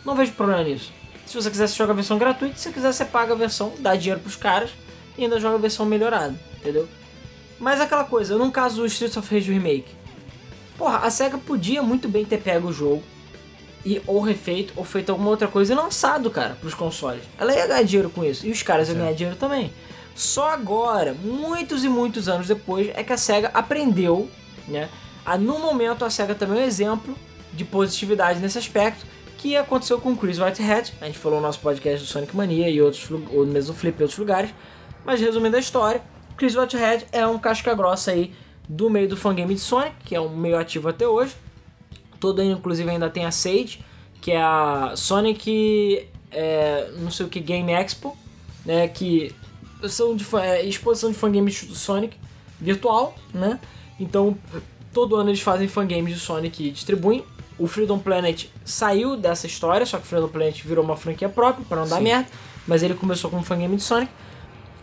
[0.04, 0.92] Não vejo problema nisso.
[1.28, 2.56] Se você quiser, você joga a versão gratuita.
[2.56, 4.70] Se você quiser, você paga a versão, dá dinheiro pros caras
[5.16, 6.88] e ainda joga a versão melhorada, entendeu?
[7.60, 9.94] Mas aquela coisa, no caso do Streets of Rage Remake,
[10.78, 13.02] porra, a SEGA podia muito bem ter pego o jogo
[13.84, 17.22] e ou refeito ou feito alguma outra coisa e lançado, cara, pros consoles.
[17.38, 19.70] Ela ia ganhar dinheiro com isso e os caras iam ganhar dinheiro também.
[20.14, 24.30] Só agora, muitos e muitos anos depois, é que a SEGA aprendeu,
[24.66, 24.88] né?
[25.26, 27.14] A, no momento, a SEGA também é um exemplo
[27.52, 29.04] de positividade nesse aspecto,
[29.38, 30.92] que aconteceu com o Chris Whitehead.
[31.00, 34.02] A gente falou no nosso podcast do Sonic Mania e outros, ou mesmo Flip e
[34.02, 34.50] outros lugares.
[35.06, 36.02] Mas resumindo a história,
[36.36, 38.34] Chris Whitehead é um casca grossa aí
[38.68, 41.34] do meio do fangame de Sonic, que é um meio ativo até hoje.
[42.20, 43.78] Todo inclusive, ainda tem a Sage,
[44.20, 48.16] que é a Sonic, é, não sei o que, Game Expo,
[48.66, 49.32] né, que
[49.88, 52.16] são de, é, exposição de fangames do Sonic
[52.60, 53.60] virtual, né?
[54.00, 54.36] Então,
[54.92, 57.24] todo ano eles fazem fangames de Sonic e distribuem.
[57.58, 61.64] O Freedom Planet saiu dessa história, só que o Freedom Planet virou uma franquia própria,
[61.68, 62.04] para não dar Sim.
[62.04, 62.28] merda,
[62.66, 64.10] mas ele começou como fangame de Sonic.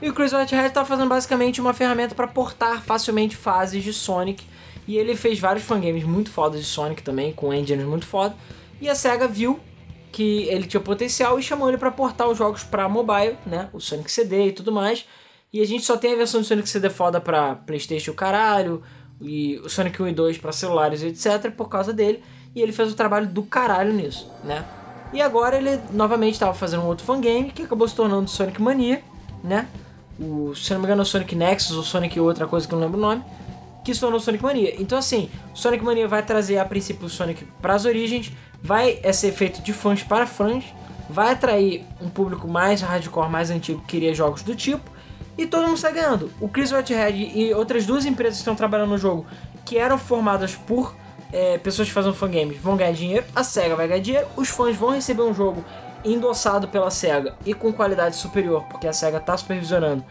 [0.02, 4.44] E o Chris Whitehead tá fazendo basicamente uma ferramenta para portar facilmente fases de Sonic.
[4.88, 8.36] E ele fez vários fangames muito fodas de Sonic também, com engines muito foda.
[8.82, 9.60] E a SEGA viu
[10.12, 13.70] que ele tinha potencial e chamou ele para portar os jogos para mobile, né?
[13.74, 15.06] O Sonic CD e tudo mais.
[15.52, 18.84] E a gente só tem a versão do Sonic CD foda para PlayStation caralho,
[19.22, 21.52] e o Sonic 1 e 2 para celulares e etc.
[21.52, 22.22] por causa dele.
[22.56, 24.66] E ele fez o trabalho do caralho nisso, né?
[25.12, 29.04] E agora ele novamente estava fazendo um outro fangame que acabou se tornando Sonic Mania,
[29.44, 29.68] né?
[30.20, 32.86] O, se não me engano, o Sonic Nexus ou Sonic outra coisa que eu não
[32.86, 33.24] lembro o nome,
[33.84, 34.74] que se tornou Sonic Mania.
[34.82, 38.32] Então, assim, Sonic Mania vai trazer a princípio o Sonic para as origens,
[38.64, 40.64] vai é ser feito de fãs para fãs,
[41.10, 44.90] vai atrair um público mais hardcore, mais antigo que queria jogos do tipo,
[45.38, 46.32] e todo mundo sai ganhando.
[46.40, 49.26] O Chris Whitehead e outras duas empresas que estão trabalhando no jogo,
[49.66, 50.96] que eram formadas por
[51.32, 54.76] é, pessoas que fazem fangames, vão ganhar dinheiro, a SEGA vai ganhar dinheiro, os fãs
[54.76, 55.64] vão receber um jogo
[56.04, 60.06] endossado pela SEGA e com qualidade superior, porque a SEGA está supervisionando,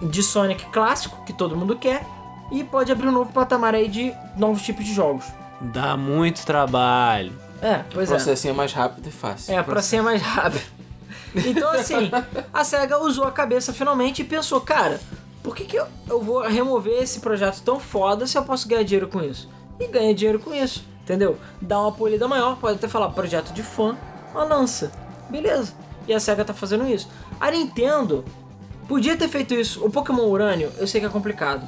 [0.00, 2.04] de Sonic clássico, que todo mundo quer,
[2.50, 5.24] e pode abrir um novo patamar aí de novos tipos de jogos.
[5.60, 7.32] Dá muito trabalho.
[7.60, 8.16] É, pois o é.
[8.16, 9.54] processinho é mais rápido e fácil.
[9.54, 10.62] É, pra ser mais rápido.
[11.34, 12.10] Então, assim,
[12.52, 15.00] a SEGA usou a cabeça finalmente e pensou, cara,
[15.42, 18.82] por que, que eu, eu vou remover esse projeto tão foda se eu posso ganhar
[18.82, 19.48] dinheiro com isso?
[19.80, 21.36] E ganha dinheiro com isso, entendeu?
[21.60, 23.96] Dá uma polida maior, pode até falar projeto de fã,
[24.32, 24.92] uma lança.
[25.30, 25.74] Beleza.
[26.06, 27.08] E a SEGA tá fazendo isso.
[27.40, 28.24] A Nintendo
[28.88, 29.84] podia ter feito isso.
[29.84, 31.66] O Pokémon Urânio, eu sei que é complicado.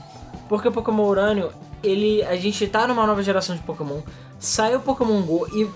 [0.48, 1.52] Porque o Pokémon Urânio,
[1.82, 2.22] ele.
[2.24, 4.01] A gente tá numa nova geração de Pokémon.
[4.39, 5.68] Saiu o Pokémon GO e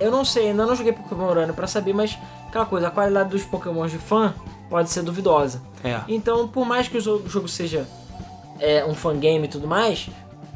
[0.00, 2.18] eu não sei, ainda não joguei Pokémon Urânio pra saber, mas
[2.48, 4.34] aquela coisa, a qualidade dos Pokémons de fã
[4.68, 5.62] pode ser duvidosa.
[5.84, 6.00] É.
[6.08, 7.86] Então, por mais que o jogo, o jogo seja
[8.58, 10.08] é, um fangame e tudo mais,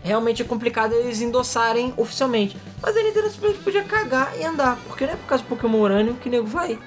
[0.03, 2.57] realmente é complicado eles endossarem oficialmente.
[2.83, 5.79] Mas a Nintendo simplesmente podia cagar e andar, porque não é por causa do Pokémon
[5.81, 6.79] Urânio que o nego vai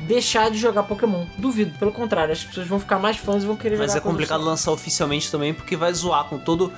[0.00, 1.26] deixar de jogar Pokémon.
[1.36, 4.02] Duvido, pelo contrário, as pessoas vão ficar mais fãs e vão querer Mas jogar é
[4.02, 6.72] complicado com lançar oficialmente também, porque vai zoar com todo,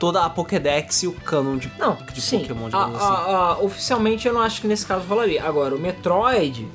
[0.00, 2.40] toda a Pokédex e o canon de, Não, de sim.
[2.40, 3.06] Pokémon, a, digamos assim.
[3.06, 5.44] a- a- oficialmente eu não acho que nesse caso rolaria.
[5.44, 6.68] Agora, o Metroid,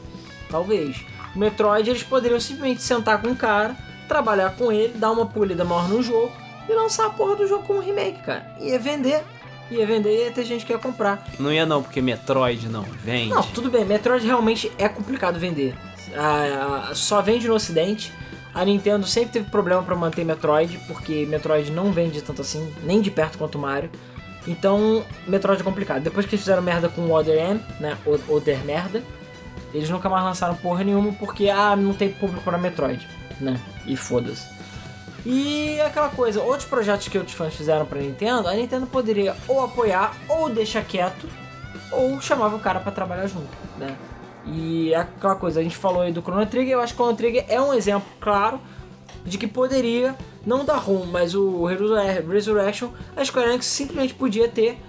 [0.49, 0.95] talvez.
[1.35, 3.75] O Metroid eles poderiam simplesmente sentar com um cara,
[4.07, 6.31] trabalhar com ele, dar uma polida maior no jogo
[6.71, 8.45] e lançar a porra do jogo como remake, cara.
[8.59, 9.23] Ia vender.
[9.71, 11.23] Ia vender e ia ter gente que ia comprar.
[11.39, 13.29] Não ia não, porque Metroid não vende.
[13.29, 15.75] Não, tudo bem, Metroid realmente é complicado vender.
[16.15, 18.11] Ah, só vende no ocidente.
[18.51, 22.99] A Nintendo sempre teve problema pra manter Metroid, porque Metroid não vende tanto assim, nem
[22.99, 23.91] de perto quanto Mario.
[24.47, 26.01] Então, Metroid é complicado.
[26.01, 29.03] Depois que eles fizeram merda com o Other M, né, o- Other Merda,
[29.71, 33.07] eles nunca mais lançaram porra nenhuma porque, ah, não tem público pra Metroid,
[33.39, 34.47] né, e foda-se.
[35.25, 39.63] E aquela coisa, outros projetos que outros fãs fizeram pra Nintendo, a Nintendo poderia ou
[39.63, 41.27] apoiar, ou deixar quieto,
[41.91, 43.47] ou chamava o cara pra trabalhar junto,
[43.77, 43.95] né?
[44.45, 47.17] E aquela coisa, a gente falou aí do Chrono Trigger, eu acho que o Chrono
[47.17, 48.59] Trigger é um exemplo claro
[49.25, 50.15] de que poderia,
[50.45, 51.97] não dar rumo, mas o Resur-
[52.29, 54.79] Resurrection, a Square Enix simplesmente podia ter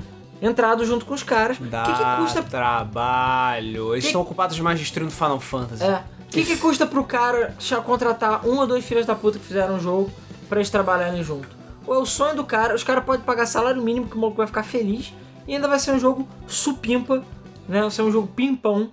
[0.40, 1.58] entrado junto com os caras.
[1.58, 3.92] O Dá que, que custa trabalho.
[3.92, 5.82] Eles Que- estão ocupados demais destruindo Final Fantasy.
[5.84, 6.02] É.
[6.30, 9.74] O que, que custa pro cara contratar um ou dois filhos da puta que fizeram
[9.74, 10.12] um jogo
[10.48, 11.48] pra eles trabalharem junto?
[11.84, 14.36] Ou é o sonho do cara, os caras podem pagar salário mínimo que o maluco
[14.36, 15.12] vai ficar feliz
[15.48, 17.24] e ainda vai ser um jogo supimpa,
[17.68, 17.80] né?
[17.80, 18.92] Vai ser um jogo pimpão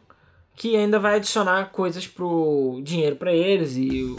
[0.56, 4.18] que ainda vai adicionar coisas pro dinheiro pra eles e o,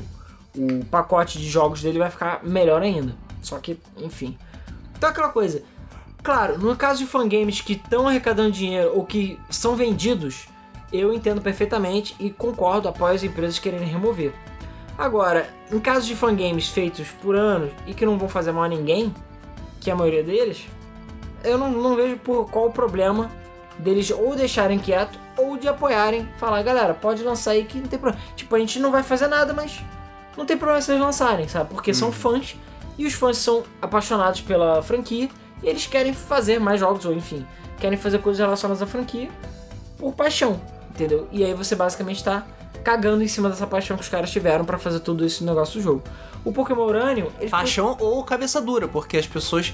[0.54, 3.16] o pacote de jogos dele vai ficar melhor ainda.
[3.42, 4.38] Só que, enfim.
[4.96, 5.64] Então aquela coisa.
[6.22, 10.46] Claro, no caso de fangames que estão arrecadando dinheiro ou que são vendidos,
[10.92, 14.32] eu entendo perfeitamente e concordo, apoio as empresas quererem remover.
[14.96, 18.68] Agora, em casos de fangames feitos por anos e que não vão fazer mal a
[18.68, 19.14] ninguém,
[19.80, 20.66] que é a maioria deles,
[21.44, 23.30] eu não, não vejo por qual o problema
[23.78, 27.98] deles ou deixarem quieto ou de apoiarem, falar, galera, pode lançar aí que não tem
[27.98, 28.24] problema.
[28.34, 29.80] Tipo, a gente não vai fazer nada, mas
[30.36, 31.70] não tem problema se eles lançarem, sabe?
[31.70, 32.56] Porque são fãs
[32.96, 35.28] e os fãs são apaixonados pela franquia
[35.62, 37.46] e eles querem fazer mais jogos, ou enfim,
[37.78, 39.28] querem fazer coisas relacionadas à franquia
[39.96, 40.60] por paixão,
[40.98, 41.28] entendeu?
[41.30, 42.44] E aí você basicamente tá
[42.82, 45.78] cagando em cima dessa paixão que os caras tiveram pra fazer tudo isso no negócio
[45.78, 46.02] do jogo.
[46.44, 49.72] O Pokémon Urânio, Paixão ou cabeça dura, porque as pessoas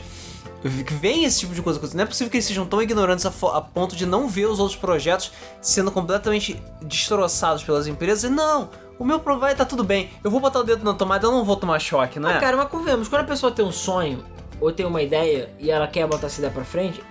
[0.65, 1.81] veem esse tipo de coisa.
[1.95, 4.59] Não é possível que eles sejam tão ignorantes a, a ponto de não ver os
[4.59, 5.31] outros projetos
[5.61, 8.25] sendo completamente destroçados pelas empresas.
[8.25, 10.11] E não, o meu vai tá tudo bem.
[10.23, 12.37] Eu vou botar o dedo na tomada, eu não vou tomar choque, não é?
[12.37, 14.25] Ah, cara, mas convenhamos, quando a pessoa tem um sonho
[14.61, 17.03] ou tem uma ideia e ela quer botar essa ideia pra frente,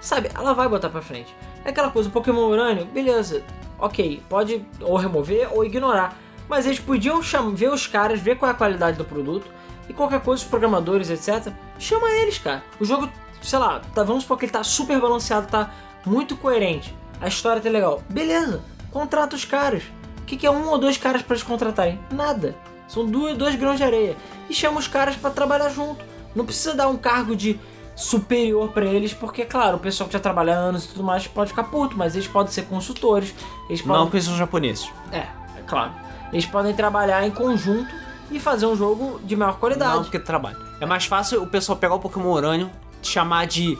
[0.00, 1.34] sabe, ela vai botar pra frente.
[1.64, 3.42] É aquela coisa, o Pokémon Urânio, beleza,
[3.82, 6.16] ok, pode ou remover ou ignorar.
[6.48, 7.20] Mas eles podiam
[7.52, 9.46] ver os caras, ver qual é a qualidade do produto
[9.88, 11.52] e qualquer coisa, os programadores, etc.
[11.78, 12.62] Chama eles, cara.
[12.78, 13.10] O jogo,
[13.42, 15.70] sei lá, tá, vamos supor que ele tá super balanceado, tá
[16.06, 16.94] muito coerente.
[17.20, 18.02] A história tá legal.
[18.08, 19.82] Beleza, contrata os caras.
[20.20, 21.98] O que, que é um ou dois caras pra eles contratarem?
[22.10, 22.56] Nada.
[22.86, 24.16] São dois, dois grãos de areia.
[24.48, 26.04] E chama os caras para trabalhar junto.
[26.34, 27.58] Não precisa dar um cargo de
[27.94, 31.50] superior para eles, porque, claro, o pessoal que já trabalha anos e tudo mais pode
[31.50, 33.34] ficar puto, mas eles podem ser consultores.
[33.68, 33.96] Eles podem...
[33.96, 34.90] Não porque são japoneses.
[35.10, 35.92] É, é claro.
[36.32, 37.94] Eles podem trabalhar em conjunto
[38.30, 39.94] e fazer um jogo de maior qualidade.
[39.94, 40.56] Não porque trabalho.
[40.80, 42.70] É mais fácil o pessoal pegar o Pokémon Urânio,
[43.02, 43.78] chamar de.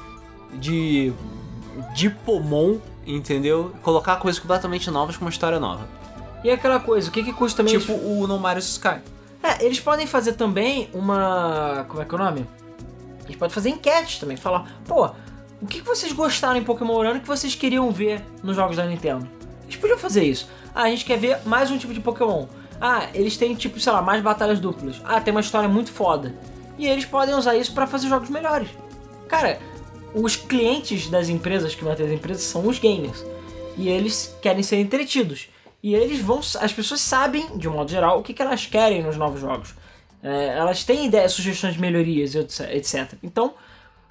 [0.53, 1.13] de.
[1.95, 2.77] de Pomon,
[3.07, 3.73] entendeu?
[3.83, 5.87] Colocar coisas completamente novas com uma história nova.
[6.45, 7.79] E aquela coisa, o que, que custa também?
[7.79, 9.01] Tipo o No Mario Sky.
[9.43, 11.85] É, eles podem fazer também uma.
[11.89, 12.47] Como é que é o nome?
[13.33, 14.37] Eles podem fazer enquetes também.
[14.37, 15.11] Falar, pô,
[15.61, 19.29] o que vocês gostaram em Pokémon Urano que vocês queriam ver nos jogos da Nintendo?
[19.65, 20.49] Eles podiam fazer isso.
[20.75, 22.47] Ah, a gente quer ver mais um tipo de Pokémon.
[22.81, 25.01] Ah, eles têm, tipo, sei lá, mais batalhas duplas.
[25.05, 26.35] Ah, tem uma história muito foda.
[26.79, 28.69] E eles podem usar isso para fazer jogos melhores.
[29.29, 29.59] Cara,
[30.15, 33.25] os clientes das empresas que mantêm as empresas são os gamers.
[33.77, 35.49] E eles querem ser entretidos.
[35.83, 36.41] E eles vão.
[36.61, 39.75] As pessoas sabem, de um modo geral, o que elas querem nos novos jogos.
[40.23, 43.15] É, elas têm ideias, sugestões de melhorias, etc.
[43.23, 43.55] Então,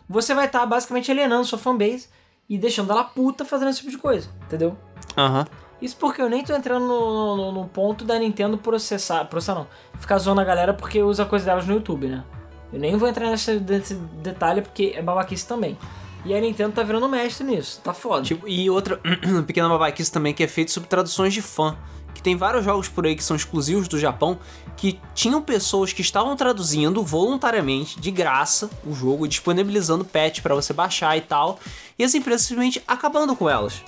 [0.10, 2.10] você vai estar tá basicamente alienando sua fanbase
[2.50, 4.78] e deixando ela puta fazendo esse tipo de coisa, entendeu?
[5.18, 5.40] Aham.
[5.40, 5.72] Uhum.
[5.82, 9.68] Isso porque eu nem tô entrando no, no, no, ponto da Nintendo processar, processar não,
[10.00, 12.24] ficar zoando a galera porque usa coisa delas no YouTube, né?
[12.72, 15.76] Eu nem vou entrar nesse, nesse detalhe porque é babaquice também.
[16.24, 18.22] E a Nintendo tá virando mestre nisso, tá foda.
[18.22, 19.02] Tipo, e outra
[19.48, 21.76] pequena babaquice também que é feito sobre traduções de fã.
[22.14, 24.40] Que tem vários jogos por aí que são exclusivos do Japão
[24.78, 30.74] que tinham pessoas que estavam traduzindo voluntariamente, de graça, o jogo, disponibilizando patch para você
[30.74, 31.60] baixar e tal,
[32.00, 33.84] e as empresas simplesmente acabando com elas.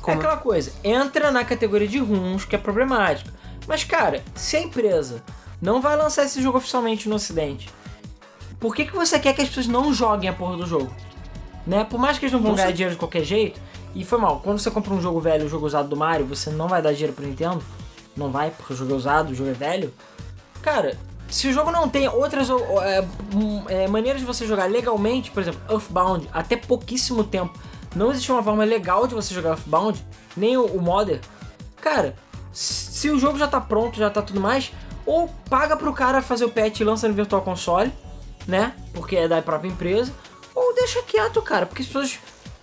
[0.00, 0.16] Como...
[0.16, 3.32] É aquela coisa, entra na categoria de runs, que é problemática.
[3.68, 5.22] Mas, cara, se a empresa
[5.60, 7.68] não vai lançar esse jogo oficialmente no ocidente,
[8.58, 10.92] por que, que você quer que as pessoas não joguem a porra do jogo?
[11.66, 11.84] Né?
[11.84, 13.60] Por mais que eles não vão ganhar dinheiro de qualquer jeito,
[13.98, 16.50] e foi mal, quando você compra um jogo velho, um jogo usado do Mario, você
[16.50, 17.60] não vai dar dinheiro pro Nintendo,
[18.16, 19.92] não vai, porque o jogo é usado, o jogo é velho.
[20.62, 20.96] Cara,
[21.28, 23.04] se o jogo não tem outras é,
[23.68, 27.58] é, maneiras de você jogar legalmente, por exemplo, Earthbound, até pouquíssimo tempo,
[27.96, 30.04] não existe uma forma legal de você jogar Earthbound,
[30.36, 31.20] nem o, o modder.
[31.80, 32.14] Cara,
[32.52, 34.72] se o jogo já tá pronto, já tá tudo mais,
[35.04, 37.92] ou paga pro cara fazer o patch e lança no Virtual Console,
[38.46, 38.74] né?
[38.92, 40.12] Porque é da própria empresa,
[40.54, 42.18] ou deixa quieto, cara, porque as pessoas.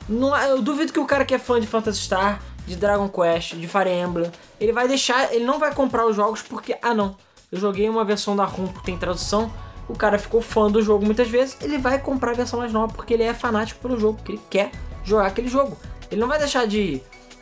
[0.07, 3.56] Não, eu duvido que o cara que é fã de Phantasy Star, de Dragon Quest,
[3.56, 5.34] de Fire Emblem, ele vai deixar.
[5.34, 7.15] Ele não vai comprar os jogos porque, ah não,
[7.52, 9.52] eu joguei uma versão da ROM que tem tradução,
[9.88, 12.94] o cara ficou fã do jogo muitas vezes, ele vai comprar a versão mais nova
[12.94, 14.72] porque ele é fanático pelo jogo, porque ele quer
[15.03, 15.77] jogar aquele jogo.
[16.11, 17.02] Ele não vai deixar de.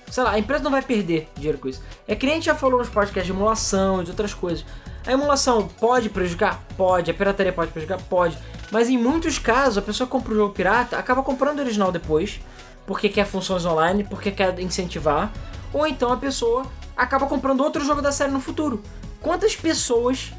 [0.09, 1.81] Sei lá, a empresa não vai perder dinheiro com isso.
[2.07, 4.63] É que nem a gente já falou nos podcasts de emulação e de outras coisas.
[5.05, 6.63] A emulação pode prejudicar?
[6.77, 7.11] Pode.
[7.11, 8.01] A pirataria pode prejudicar?
[8.03, 8.37] Pode.
[8.71, 12.39] Mas em muitos casos, a pessoa compra o jogo pirata, acaba comprando o original depois,
[12.87, 15.31] porque quer funções online, porque quer incentivar.
[15.73, 16.65] Ou então a pessoa
[16.95, 18.81] acaba comprando outro jogo da série no futuro.
[19.21, 20.33] Quantas pessoas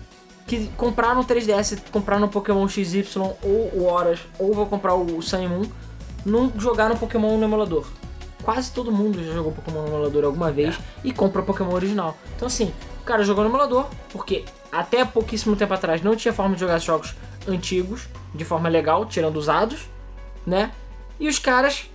[0.47, 3.05] que compraram o 3DS, compraram o Pokémon XY
[3.43, 5.63] ou o Horas, ou vão comprar o Sun Moon,
[6.25, 7.87] não jogaram Pokémon no emulador.
[8.43, 10.79] Quase todo mundo já jogou Pokémon no emulador alguma vez é.
[11.03, 12.17] e compra o Pokémon original.
[12.37, 12.73] Então assim,
[13.05, 17.15] cara jogou no emulador, porque até pouquíssimo tempo atrás não tinha forma de jogar jogos
[17.47, 19.89] antigos de forma legal, tirando usados,
[20.47, 20.73] né?
[21.21, 21.91] E os caras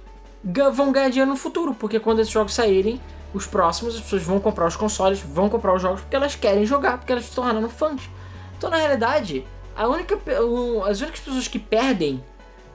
[0.74, 3.02] vão ganhar dinheiro no futuro, porque quando esses jogos saírem,
[3.34, 6.66] os próximos, as pessoas vão comprar os consoles, vão comprar os jogos porque elas querem
[6.66, 8.10] jogar, porque elas se tornaram fãs.
[8.58, 9.46] Então, na realidade,
[9.76, 10.18] a única,
[10.88, 12.24] as únicas pessoas que perdem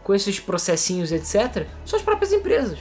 [0.03, 2.79] com esses processinhos, etc., são as próprias empresas.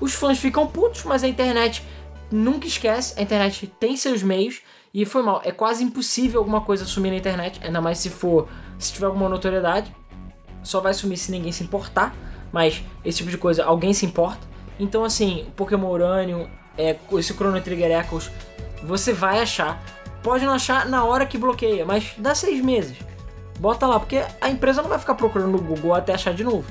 [0.00, 1.82] Os fãs ficam putos, mas a internet
[2.30, 4.60] nunca esquece, a internet tem seus meios,
[4.96, 5.42] e foi mal.
[5.44, 8.48] É quase impossível alguma coisa sumir na internet, ainda mais se for,
[8.78, 9.94] se tiver alguma notoriedade.
[10.62, 12.14] Só vai sumir se ninguém se importar,
[12.50, 14.40] mas esse tipo de coisa alguém se importa.
[14.80, 16.48] Então assim, Pokémon Urânio,
[16.78, 18.30] é, esse Chrono Trigger Echoes,
[18.82, 19.84] você vai achar.
[20.22, 22.96] Pode não achar na hora que bloqueia, mas dá seis meses.
[23.60, 26.64] Bota lá, porque a empresa não vai ficar procurando no Google até achar de novo.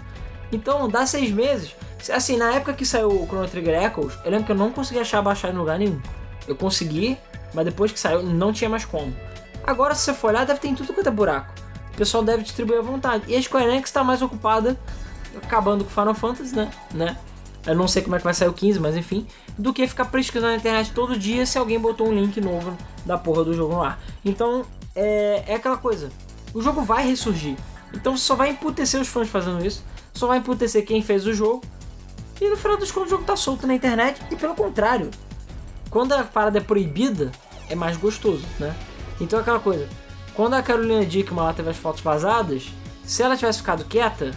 [0.52, 1.76] Então, dá seis meses.
[2.12, 5.00] Assim, na época que saiu o Chrono Trigger Echoes, eu lembro que eu não consegui
[5.00, 6.00] achar baixar em lugar nenhum.
[6.48, 7.18] Eu consegui,
[7.56, 9.16] mas depois que saiu, não tinha mais como.
[9.66, 11.54] Agora, se você for olhar, deve ter em tudo quanto é buraco.
[11.94, 13.24] O pessoal deve distribuir à vontade.
[13.28, 14.78] E a Square Enix está mais ocupada
[15.38, 16.70] acabando com Final Fantasy, né?
[16.94, 17.18] né?
[17.66, 19.26] Eu não sei como é que vai sair o 15, mas enfim.
[19.58, 23.18] Do que ficar pesquisando na internet todo dia se alguém botou um link novo da
[23.18, 24.00] porra do jogo no ar.
[24.24, 24.64] Então,
[24.96, 26.12] é, é aquela coisa
[26.56, 27.58] o jogo vai ressurgir.
[27.94, 29.84] Então só vai emputecer os fãs fazendo isso,
[30.14, 31.62] só vai emputecer quem fez o jogo.
[32.40, 35.12] E no final dos contos o jogo tá solto na internet e pelo contrário,
[35.90, 37.32] quando a parada é proibida,
[37.70, 38.76] é mais gostoso, né?
[39.20, 39.88] Então é aquela coisa,
[40.34, 42.68] quando a Carolina Dickman lá teve as fotos vazadas,
[43.04, 44.32] se ela tivesse ficado quieta,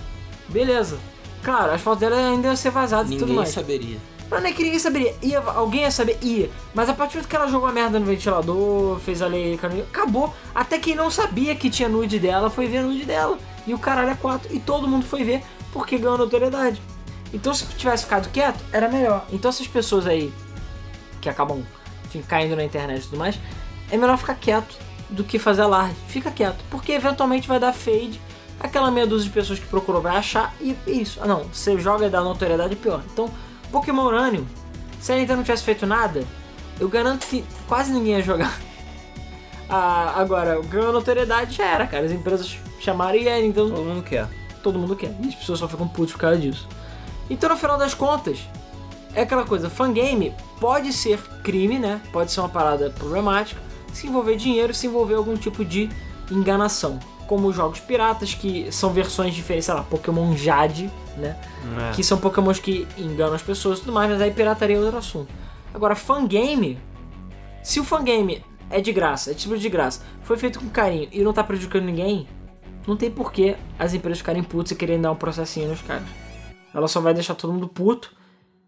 [0.48, 0.98] beleza.
[1.42, 3.48] Claro, as fotos dela ainda iam ser vazadas Ninguém e tudo mais.
[3.50, 3.98] saberia.
[4.30, 5.14] Não, nem que ninguém saberia.
[5.22, 6.18] Ia, alguém ia saber?
[6.20, 6.50] Ia.
[6.74, 9.58] Mas a partir do momento que ela jogou a merda no ventilador, fez a lei,
[9.90, 10.34] acabou.
[10.54, 13.38] Até quem não sabia que tinha nude dela foi ver a nude dela.
[13.66, 14.54] E o caralho é 4.
[14.54, 15.42] E todo mundo foi ver
[15.72, 16.82] porque ganhou notoriedade.
[17.32, 19.26] Então se tivesse ficado quieto, era melhor.
[19.32, 20.32] Então essas pessoas aí
[21.20, 21.64] que acabam
[22.08, 23.38] enfim, caindo na internet e tudo mais,
[23.90, 24.76] é melhor ficar quieto
[25.10, 25.96] do que fazer alarde.
[26.08, 28.20] Fica quieto, porque eventualmente vai dar fade.
[28.60, 31.20] Aquela meia dúzia de pessoas que procurou vai achar e é isso.
[31.22, 33.02] Ah, não, você joga e dá notoriedade pior.
[33.12, 33.30] Então,
[33.70, 34.46] Pokémon Urânio,
[35.00, 36.24] se a Nintendo não tivesse feito nada,
[36.80, 38.58] eu garanto que quase ninguém ia jogar.
[39.70, 42.06] Ah, agora, ganhou notoriedade já era, cara.
[42.06, 43.68] As empresas chamaram e a Nintendo.
[43.68, 44.26] Todo mundo quer.
[44.62, 45.14] Todo mundo quer.
[45.22, 46.66] E as pessoas só ficam putas por causa disso.
[47.28, 48.38] Então, no final das contas,
[49.18, 52.00] é aquela coisa: fangame pode ser crime, né?
[52.12, 53.60] Pode ser uma parada problemática.
[53.92, 55.88] Se envolver dinheiro, se envolver algum tipo de
[56.30, 57.00] enganação.
[57.26, 61.36] Como jogos piratas, que são versões diferentes, sei lá, Pokémon Jade, né?
[61.90, 61.94] É.
[61.94, 64.98] Que são Pokémons que enganam as pessoas e tudo mais, mas aí pirataria é outro
[64.98, 65.28] assunto.
[65.74, 66.78] Agora, fangame.
[67.62, 71.22] Se o fangame é de graça, é tipo de graça, foi feito com carinho e
[71.22, 72.26] não tá prejudicando ninguém,
[72.86, 76.06] não tem porquê as empresas ficarem putas e querendo dar um processinho nos caras.
[76.72, 78.16] Ela só vai deixar todo mundo puto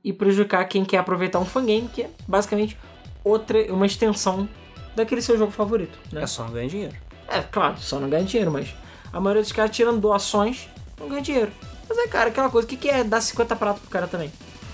[0.04, 2.76] e prejudicar quem quer aproveitar um fangame, que é basicamente
[3.24, 4.48] outra, uma extensão
[4.94, 5.98] daquele seu jogo favorito.
[6.12, 6.22] Né?
[6.22, 6.94] É só não ganhar dinheiro.
[7.28, 8.74] É, claro, só não ganha dinheiro, mas
[9.12, 10.68] a maioria dos caras tirando doações
[10.98, 11.52] não ganha dinheiro.
[11.88, 14.32] Mas é, cara, aquela coisa, o que, que é dar 50 pratos pro cara também?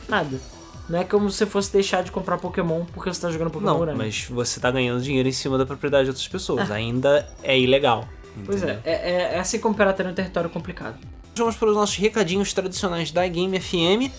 [0.08, 0.40] Nada.
[0.88, 3.72] Não é como se você fosse deixar de comprar Pokémon porque você tá jogando Pokémon
[3.72, 3.98] Não, grande.
[3.98, 6.70] mas você tá ganhando dinheiro em cima da propriedade de outras pessoas.
[6.70, 6.74] É.
[6.74, 8.08] Ainda é ilegal.
[8.44, 10.96] Pois é, é, é, é assim como pirateria é um território complicado.
[11.34, 14.12] Vamos para os nossos recadinhos tradicionais da Game FM.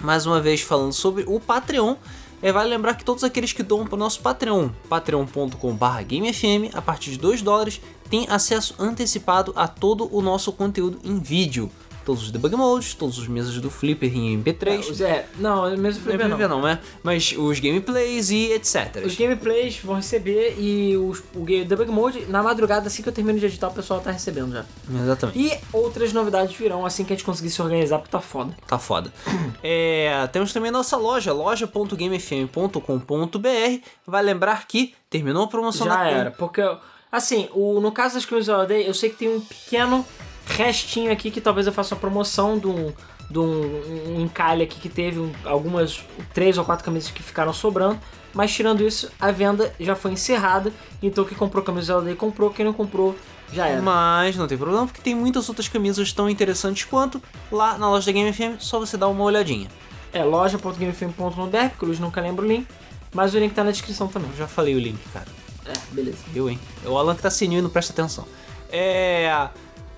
[0.00, 1.96] Mais uma vez falando sobre o Patreon.
[2.42, 6.82] É, vale lembrar que todos aqueles que doam para o nosso Patreon, patreon.com.br GameFM, a
[6.82, 11.70] partir de 2 dólares, têm acesso antecipado a todo o nosso conteúdo em vídeo
[12.06, 15.04] todos os debug modes, todos os mesas do Flipper em MP3.
[15.04, 16.48] É, é não, mesmo Flipper não.
[16.48, 16.78] não, né?
[17.02, 19.02] Mas os gameplays e etc.
[19.04, 23.40] Os gameplays vão receber e os, o debug mode, na madrugada, assim que eu termino
[23.40, 24.64] de editar, o pessoal tá recebendo já.
[24.88, 25.38] Exatamente.
[25.38, 28.56] E outras novidades virão assim que a gente conseguir se organizar, porque tá foda.
[28.68, 29.12] Tá foda.
[29.60, 33.88] é, temos também a nossa loja, loja.gamefm.com.br.
[34.06, 36.62] Vai lembrar que terminou a promoção já da era, porque...
[37.10, 40.04] Assim, o, no caso das Cruz Holiday, eu sei que tem um pequeno
[40.46, 42.92] restinho aqui que talvez eu faça uma promoção de um,
[43.28, 47.52] de um, um encalhe aqui que teve um, algumas três ou quatro camisas que ficaram
[47.52, 47.98] sobrando.
[48.32, 50.72] Mas tirando isso, a venda já foi encerrada.
[51.02, 53.16] Então quem comprou camiseta daí comprou, quem não comprou
[53.52, 53.80] já era.
[53.80, 58.06] Mas não tem problema, porque tem muitas outras camisas tão interessantes quanto lá na loja
[58.06, 59.68] da Game FM, só você dar uma olhadinha.
[60.12, 62.66] É loja.gamefm.br, porque eu nunca lembro o link.
[63.12, 64.30] Mas o link tá na descrição também.
[64.30, 65.26] Eu já falei o link, cara.
[65.64, 66.18] É, beleza.
[66.34, 66.58] Eu, hein?
[66.84, 68.26] É o Alan que tá sininho e não presta atenção.
[68.70, 69.48] É.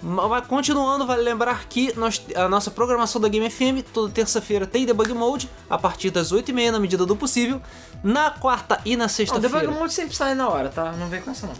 [0.01, 4.87] Mas continuando, vale lembrar que nós, a nossa programação da Game FM, toda terça-feira tem
[4.87, 7.61] Debug Mode, a partir das 8h30, na medida do possível.
[8.03, 9.57] Na quarta e na sexta-feira.
[9.57, 10.93] O Debug Mode sempre sai na hora, tá?
[10.93, 11.55] Não vem com essa não.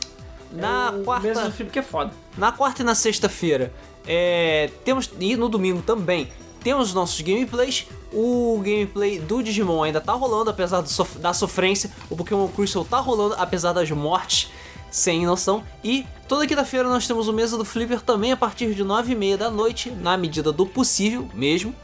[0.53, 1.27] Na é quarta.
[1.27, 2.13] Mesmo filme que é foda.
[2.37, 3.73] Na quarta e na sexta-feira,
[4.07, 5.11] é, temos.
[5.19, 6.31] E no domingo também,
[6.63, 7.87] temos nossos gameplays.
[8.13, 11.91] O gameplay do Digimon ainda tá rolando, apesar sof da sofrência.
[12.09, 14.51] O Pokémon Crystal tá rolando, apesar das mortes
[14.91, 15.63] sem noção.
[15.83, 19.51] E toda quinta-feira nós temos o Mesa do Flipper também a partir de 9h30 da
[19.51, 21.75] noite, na medida do possível mesmo.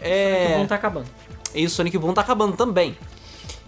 [0.00, 0.34] É...
[0.34, 1.06] Sonic Boom tá acabando.
[1.54, 2.96] E o Sonic Boom tá acabando também.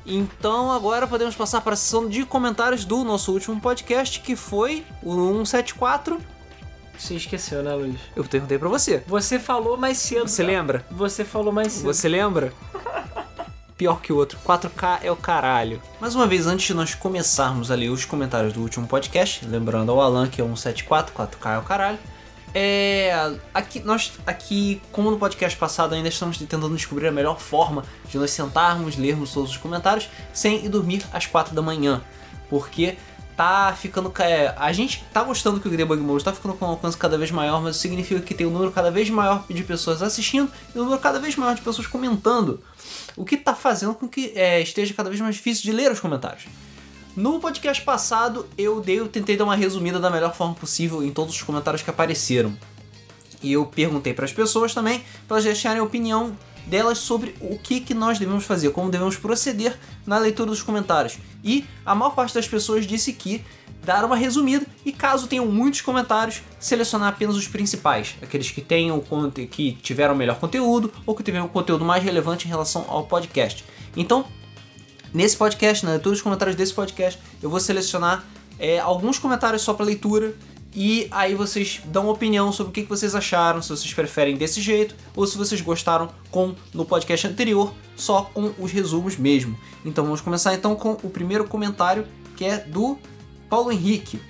[0.07, 4.85] Então agora podemos passar para a sessão de comentários do nosso último podcast, que foi
[5.03, 6.19] o 174.
[6.99, 7.99] Você esqueceu, né, Luiz?
[8.15, 9.03] Eu perguntei para você.
[9.07, 10.29] Você falou mais cedo.
[10.29, 10.85] Você lembra?
[10.91, 11.85] Você falou mais cedo.
[11.85, 12.53] Você lembra?
[13.77, 14.39] pior que o outro.
[14.45, 15.81] 4K é o caralho.
[16.01, 19.93] Mais uma vez, antes de nós começarmos a ler os comentários do último podcast, lembrando
[19.93, 21.99] ao Alan que é 174, 4K é o caralho.
[22.57, 27.85] É, aqui, nós, aqui, como no podcast passado, ainda estamos tentando descobrir a melhor forma
[28.09, 32.01] de nós sentarmos, lermos todos os comentários sem ir dormir às 4 da manhã.
[32.49, 32.97] Porque
[33.37, 34.13] tá ficando.
[34.21, 37.19] É, a gente tá gostando que o Debug Mode tá ficando com um alcance cada
[37.19, 40.49] vez maior, mas isso significa que tem um número cada vez maior de pessoas assistindo
[40.75, 42.63] e um número cada vez maior de pessoas comentando
[43.17, 46.01] o que está fazendo com que é, esteja cada vez mais difícil de ler os
[46.01, 46.45] comentários.
[47.17, 51.13] No podcast passado, eu dei, eu tentei dar uma resumida da melhor forma possível em
[51.13, 52.57] todos os comentários que apareceram.
[53.41, 56.37] E eu perguntei para as pessoas também para elas deixarem a opinião
[56.67, 59.77] delas sobre o que, que nós devemos fazer, como devemos proceder
[60.07, 61.19] na leitura dos comentários.
[61.43, 63.45] E a maior parte das pessoas disse que
[63.85, 69.03] dar uma resumida e caso tenham muitos comentários, selecionar apenas os principais, aqueles que tenham
[69.51, 73.65] que tiveram melhor conteúdo ou que tiveram um conteúdo mais relevante em relação ao podcast.
[73.97, 74.25] Então,
[75.13, 78.25] nesse podcast, na leitura dos comentários desse podcast, eu vou selecionar
[78.59, 80.35] é, alguns comentários só para leitura
[80.75, 84.97] E aí vocês dão opinião sobre o que vocês acharam, se vocês preferem desse jeito
[85.15, 89.57] ou se vocês gostaram com no podcast anterior, só com os resumos mesmo.
[89.85, 92.07] Então vamos começar então com o primeiro comentário
[92.37, 92.99] que é do
[93.49, 94.21] Paulo Henrique.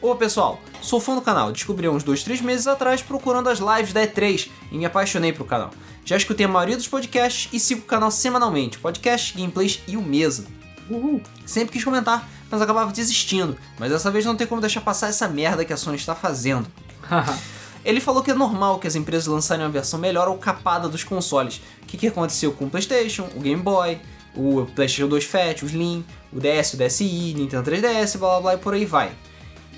[0.00, 3.92] Ô pessoal, sou fã do canal, descobri uns 2, 3 meses atrás procurando as lives
[3.92, 5.70] da E3 e me apaixonei pro canal.
[6.02, 10.02] Já escutei a maioria dos podcasts e sigo o canal semanalmente, podcasts, gameplays e o
[10.02, 10.46] Mesa.
[10.88, 11.22] Uhul.
[11.46, 13.56] Sempre quis comentar, mas acabava desistindo.
[13.78, 16.66] Mas dessa vez não tem como deixar passar essa merda que a Sony está fazendo.
[17.84, 21.04] Ele falou que é normal que as empresas lançarem uma versão melhor ou capada dos
[21.04, 21.60] consoles.
[21.82, 24.00] O que, que aconteceu com o PlayStation, o Game Boy,
[24.34, 28.54] o PlayStation 2 Fat, o Slim, o DS, o DSi, Nintendo 3DS, blá blá blá
[28.54, 29.12] e por aí vai.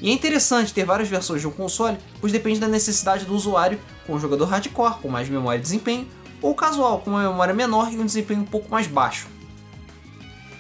[0.01, 3.81] E é interessante ter várias versões de um console, pois depende da necessidade do usuário,
[4.07, 6.07] com um jogador hardcore com mais memória e desempenho,
[6.41, 9.27] ou casual com uma memória menor e um desempenho um pouco mais baixo.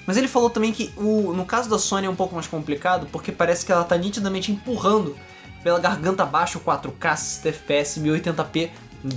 [0.07, 3.09] Mas ele falou também que o, no caso da Sony é um pouco mais complicado,
[3.11, 5.17] porque parece que ela está nitidamente empurrando
[5.63, 8.71] pela garganta abaixo 4K 60 FPS 1080p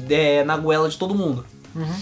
[0.09, 1.45] é, na goela de todo mundo.
[1.75, 1.95] Uhum.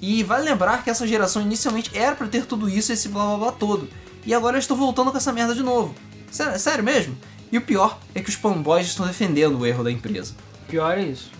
[0.00, 3.36] E vale lembrar que essa geração inicialmente era para ter tudo isso, esse blá blá
[3.36, 3.88] blá todo.
[4.26, 5.94] E agora eu estou voltando com essa merda de novo.
[6.30, 7.16] Sério, sério mesmo?
[7.52, 10.34] E o pior é que os fanboys estão defendendo o erro da empresa.
[10.66, 11.30] Pior é isso.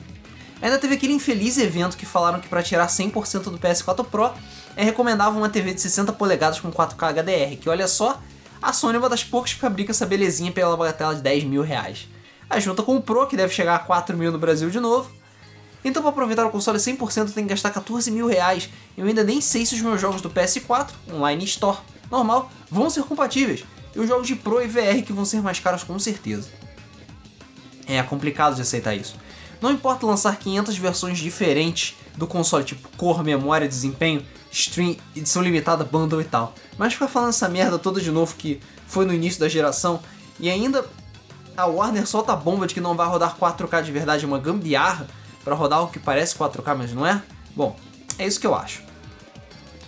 [0.61, 4.31] Ainda teve aquele infeliz evento que falaram que para tirar 100% do PS4 Pro
[4.77, 8.21] é recomendável uma TV de 60 polegadas com 4K HDR, que olha só,
[8.61, 11.63] a Sony é uma das poucas que fabrica essa belezinha pela bagatela de 10 mil
[11.63, 12.09] reais.
[12.49, 15.11] A junta com o Pro, que deve chegar a 4 mil no Brasil de novo.
[15.85, 18.69] Então para aproveitar o console 100% tem que gastar 14 mil reais.
[18.97, 21.79] Eu ainda nem sei se os meus jogos do PS4, online store,
[22.11, 23.65] normal, vão ser compatíveis.
[23.95, 26.49] E os jogos de Pro e VR que vão ser mais caros com certeza.
[27.87, 29.17] É complicado de aceitar isso.
[29.61, 35.83] Não importa lançar 500 versões diferentes do console, tipo cor, memória, desempenho, stream, edição limitada,
[35.83, 36.55] bundle e tal.
[36.79, 40.01] Mas ficar falando essa merda toda de novo que foi no início da geração
[40.39, 40.85] e ainda
[41.57, 45.09] a Warner solta a bomba de que não vai rodar 4K de verdade, uma gambiarra
[45.43, 47.23] para rodar o que parece 4K, mas não é?
[47.57, 47.77] Bom,
[48.19, 48.83] é isso que eu acho.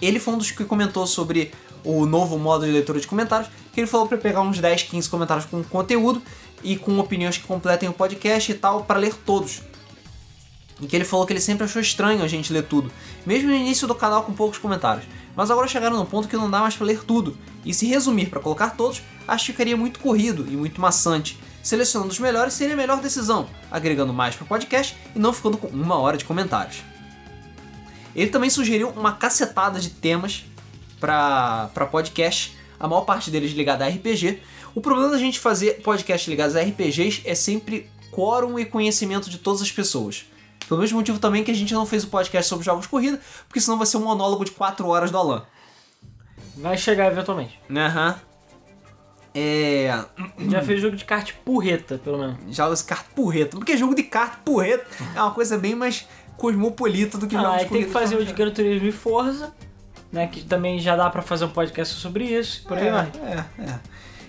[0.00, 1.52] Ele foi um dos que comentou sobre
[1.84, 5.08] o novo modo de leitura de comentários, que ele falou para pegar uns 10, 15
[5.08, 6.22] comentários com conteúdo
[6.62, 9.62] e com opiniões que completem o podcast e tal, para ler todos.
[10.80, 12.90] E que ele falou que ele sempre achou estranho a gente ler tudo,
[13.24, 15.06] mesmo no início do canal com poucos comentários.
[15.36, 18.26] Mas agora chegaram no ponto que não dá mais para ler tudo, e se resumir
[18.26, 21.38] para colocar todos, acho que ficaria muito corrido e muito maçante.
[21.62, 25.56] Selecionando os melhores seria a melhor decisão, agregando mais para o podcast e não ficando
[25.56, 26.82] com uma hora de comentários.
[28.14, 30.44] Ele também sugeriu uma cacetada de temas
[31.00, 34.40] para podcast, a maior parte deles ligada a RPG,
[34.74, 39.38] o problema da gente fazer podcasts ligados a RPGs é sempre quórum e conhecimento de
[39.38, 40.26] todas as pessoas.
[40.68, 43.20] Pelo mesmo motivo também que a gente não fez o podcast sobre jogos de corrida,
[43.46, 45.44] porque senão vai ser um monólogo de 4 horas do Alan.
[46.56, 47.60] Vai chegar eventualmente.
[47.70, 48.08] Aham.
[48.10, 48.34] Uhum.
[49.36, 50.04] É.
[50.48, 52.56] Já fez jogo de kart porreta, pelo menos.
[52.56, 53.56] Jogos de kart porreta.
[53.56, 57.58] Porque jogo de kart porreta é uma coisa bem mais cosmopolita do que ah, jogos
[57.62, 57.84] de corrida.
[57.84, 59.52] tem que fazer o de Gran Turismo e Forza,
[60.12, 60.28] né?
[60.28, 62.62] Que também já dá para fazer um podcast sobre isso.
[62.62, 63.12] Por aí é, vai.
[63.24, 63.80] É, é.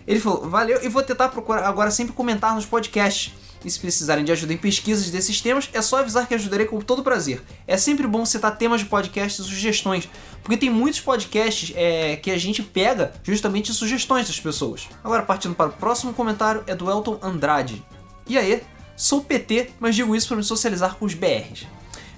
[0.07, 3.33] Ele falou, valeu, e vou tentar procurar agora sempre comentar nos podcasts.
[3.65, 6.79] E se precisarem de ajuda em pesquisas desses temas, é só avisar que ajudarei com
[6.79, 7.41] todo prazer.
[7.65, 10.07] É sempre bom citar temas de podcast e sugestões,
[10.43, 14.87] porque tem muitos podcasts é, que a gente pega justamente sugestões das pessoas.
[15.03, 17.83] Agora, partindo para o próximo comentário, é do Elton Andrade.
[18.27, 18.61] E aí,
[18.95, 21.65] sou PT, mas digo isso para me socializar com os BRs.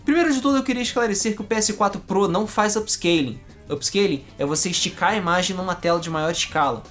[0.03, 3.39] Primeiro de tudo, eu queria esclarecer que o PS4 Pro não faz upscaling.
[3.69, 6.83] Upscaling é você esticar a imagem numa tela de maior escala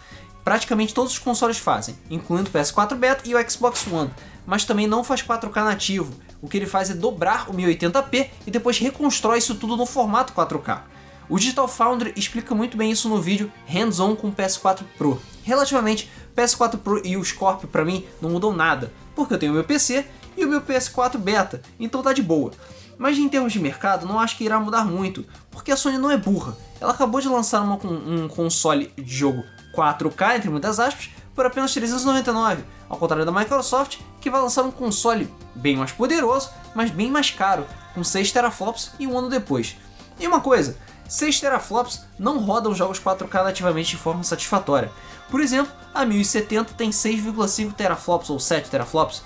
[0.47, 4.13] praticamente todos os consoles fazem, incluindo o PS4 Beta e o Xbox One,
[4.47, 6.15] mas também não faz 4K nativo.
[6.41, 10.33] O que ele faz é dobrar o 1080p e depois reconstrói isso tudo no formato
[10.33, 10.83] 4K.
[11.29, 15.21] O Digital Foundry explica muito bem isso no vídeo Hands-on com o PS4 Pro.
[15.43, 19.65] Relativamente, PS4 Pro e o Scorpio para mim não mudam nada, porque eu tenho meu
[19.65, 20.07] PC
[20.37, 22.53] e o meu PS4 Beta, então tá de boa.
[22.99, 26.11] Mas em termos de mercado, não acho que irá mudar muito, porque a Sony não
[26.11, 26.57] é burra.
[26.81, 29.45] Ela acabou de lançar uma, um console de jogo
[29.75, 34.71] 4K, entre muitas aspas, por apenas 399, ao contrário da Microsoft, que vai lançar um
[34.71, 39.77] console bem mais poderoso, mas bem mais caro, com 6 teraflops e um ano depois.
[40.19, 44.91] E uma coisa, 6 teraflops não rodam jogos 4K nativamente de forma satisfatória.
[45.31, 49.23] Por exemplo, a 1070 tem 6,5 teraflops ou 7 teraflops,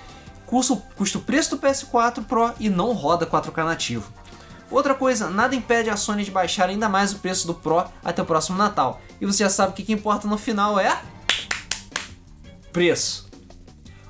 [0.47, 4.13] custa, custa o preço do PS4 Pro e não roda 4K nativo.
[4.71, 8.23] Outra coisa, nada impede a Sony de baixar ainda mais o preço do Pro até
[8.23, 9.01] o próximo Natal.
[9.21, 10.97] E você já sabe que o que importa no final é.
[12.73, 13.29] Preço.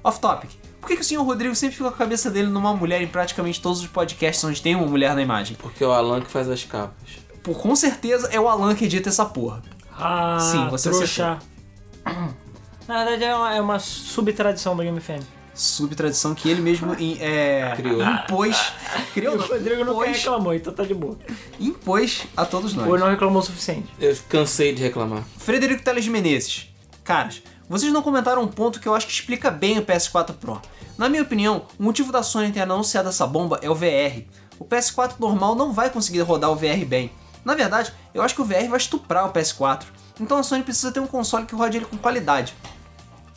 [0.02, 0.50] Off topic.
[0.80, 3.06] Por que, que o senhor Rodrigo sempre fica com a cabeça dele numa mulher em
[3.06, 5.56] praticamente todos os podcasts onde tem uma mulher na imagem?
[5.60, 7.10] Porque é o Alan que faz as capas.
[7.42, 9.62] Por, com certeza é o Alan que edita essa porra.
[9.98, 11.38] Ah, Sim, você trouxa.
[12.88, 15.22] Na verdade é uma, é uma subtradição do Game FM.
[15.54, 18.02] subtradição que ele mesmo é, Criou.
[18.02, 18.72] impôs.
[19.12, 21.16] Criou, O não, Rodrigo impôs, reclamou, então tá de boa.
[21.60, 22.88] impôs a todos nós.
[22.88, 23.86] Ou não reclamou o suficiente.
[24.00, 25.22] Eu cansei de reclamar.
[25.38, 26.68] Frederico Teles de Menezes.
[27.04, 30.60] Caras, vocês não comentaram um ponto que eu acho que explica bem o PS4 Pro.
[30.98, 34.24] Na minha opinião, o motivo da Sony ter anunciado essa bomba é o VR.
[34.58, 37.12] O PS4 normal não vai conseguir rodar o VR bem.
[37.44, 39.84] Na verdade, eu acho que o VR vai estuprar o PS4.
[40.18, 42.56] Então a Sony precisa ter um console que rode ele com qualidade.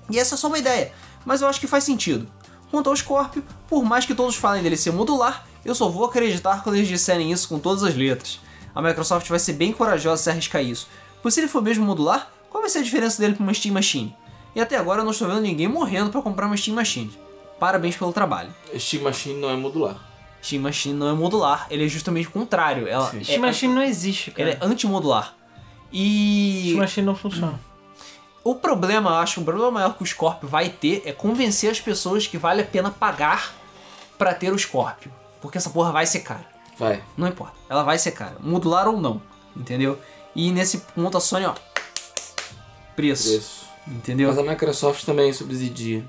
[0.10, 0.91] E essa é só uma ideia,
[1.23, 2.27] mas eu acho que faz sentido.
[2.72, 6.64] Quanto ao Scorpio, por mais que todos falem dele ser modular, eu só vou acreditar
[6.64, 8.39] quando eles disserem isso com todas as letras.
[8.73, 10.88] A Microsoft vai ser bem corajosa se arriscar isso,
[11.22, 13.76] pois se ele for mesmo modular, qual vai ser a diferença dele para uma Steam
[13.76, 14.15] Machine?
[14.56, 17.12] E até agora eu não estou vendo ninguém morrendo para comprar uma Steam Machine.
[17.60, 18.54] Parabéns pelo trabalho.
[18.78, 19.98] Steam Machine não é modular.
[20.44, 22.88] Steam Machine não é modular, ele é justamente o contrário.
[22.88, 23.20] Ela Sim.
[23.20, 24.50] é, Steam Machine não existe, cara.
[24.50, 25.34] ele é antimodular.
[25.92, 27.60] E Steam Machine não funciona.
[28.44, 31.80] O problema, eu acho, o problema maior que o Scorpio vai ter é convencer as
[31.80, 33.54] pessoas que vale a pena pagar
[34.18, 35.12] pra ter o Scorpio.
[35.42, 36.46] Porque essa porra vai ser cara.
[36.78, 37.02] Vai.
[37.16, 37.54] Não importa.
[37.70, 38.36] Ela vai ser cara.
[38.42, 39.22] Modular ou não.
[39.56, 39.98] Entendeu?
[40.36, 41.54] E nesse ponto a Sony, ó.
[42.96, 43.30] Preço.
[43.30, 43.62] Preço.
[43.88, 44.30] Entendeu?
[44.30, 46.03] Mas a Microsoft também subsidia.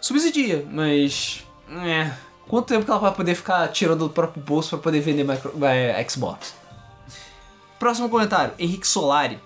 [0.00, 1.44] Subsidia, mas.
[1.84, 2.12] É.
[2.46, 5.52] Quanto tempo que ela vai poder ficar tirando do próprio bolso pra poder vender micro,
[5.64, 6.54] é, Xbox?
[7.78, 9.40] Próximo comentário, Henrique Solari.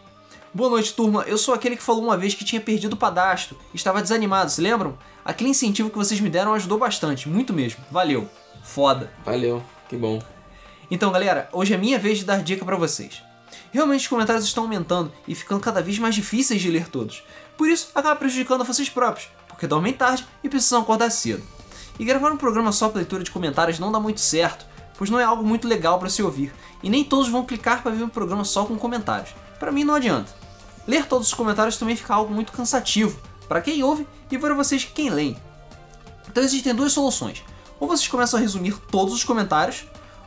[0.52, 1.22] Boa noite, turma.
[1.22, 3.56] Eu sou aquele que falou uma vez que tinha perdido o padastro.
[3.72, 4.98] Estava desanimado, se lembram?
[5.24, 7.84] Aquele incentivo que vocês me deram ajudou bastante, muito mesmo.
[7.90, 8.28] Valeu.
[8.64, 9.12] Foda.
[9.24, 9.62] Valeu.
[9.88, 10.20] Que bom.
[10.90, 13.22] Então, galera, hoje é minha vez de dar dica pra vocês.
[13.72, 17.22] Realmente os comentários estão aumentando e ficando cada vez mais difíceis de ler todos.
[17.56, 21.42] Por isso, acaba prejudicando a vocês próprios, porque dormem tarde e precisam acordar cedo.
[21.98, 24.64] E gravar um programa só para leitura de comentários não dá muito certo,
[24.96, 27.92] pois não é algo muito legal para se ouvir, e nem todos vão clicar para
[27.92, 29.34] ver um programa só com comentários.
[29.58, 30.32] Para mim não adianta.
[30.86, 34.84] Ler todos os comentários também fica algo muito cansativo, para quem ouve e para vocês
[34.84, 35.36] quem leem.
[36.28, 37.44] Então existem duas soluções.
[37.80, 39.84] Ou vocês começam a resumir todos os comentários,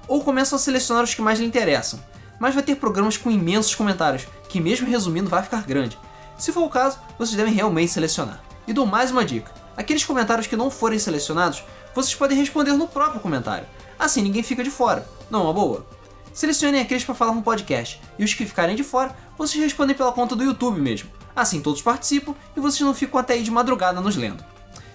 [0.08, 2.00] ou começam a selecionar os que mais lhe interessam.
[2.42, 6.00] Mas vai ter programas com imensos comentários, que mesmo resumindo vai ficar grande.
[6.40, 8.42] Se for o caso, vocês devem realmente selecionar.
[8.68, 11.64] E dou mais uma dica: aqueles comentários que não forem selecionados,
[11.94, 13.68] vocês podem responder no próprio comentário.
[14.00, 15.08] Assim ninguém fica de fora.
[15.30, 15.86] Não é uma boa?
[16.34, 20.12] Selecionem aqueles para falar no podcast, e os que ficarem de fora, vocês respondem pela
[20.12, 21.12] conta do YouTube mesmo.
[21.36, 24.44] Assim todos participam e vocês não ficam até aí de madrugada nos lendo.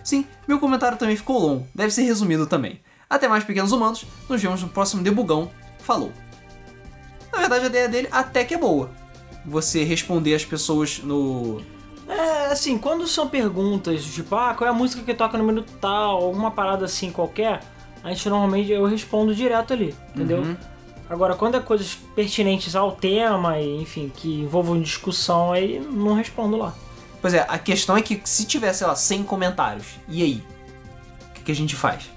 [0.02, 2.80] Sim, meu comentário também ficou longo, deve ser resumido também.
[3.08, 5.48] Até mais, pequenos humanos, nos vemos no próximo debugão.
[5.78, 6.25] Falou!
[7.36, 8.90] Na verdade, a ideia dele até que é boa.
[9.44, 11.60] Você responder as pessoas no.
[12.08, 15.72] É, assim, quando são perguntas, tipo, ah, qual é a música que toca no minuto
[15.80, 17.60] tal, alguma parada assim qualquer,
[18.02, 20.38] a gente normalmente eu respondo direto ali, entendeu?
[20.38, 20.56] Uhum.
[21.10, 26.74] Agora, quando é coisas pertinentes ao tema enfim, que envolvam discussão, aí não respondo lá.
[27.20, 30.44] Pois é, a questão é que se tiver, sei lá, 100 comentários, e aí?
[31.30, 32.10] O que, que a gente faz?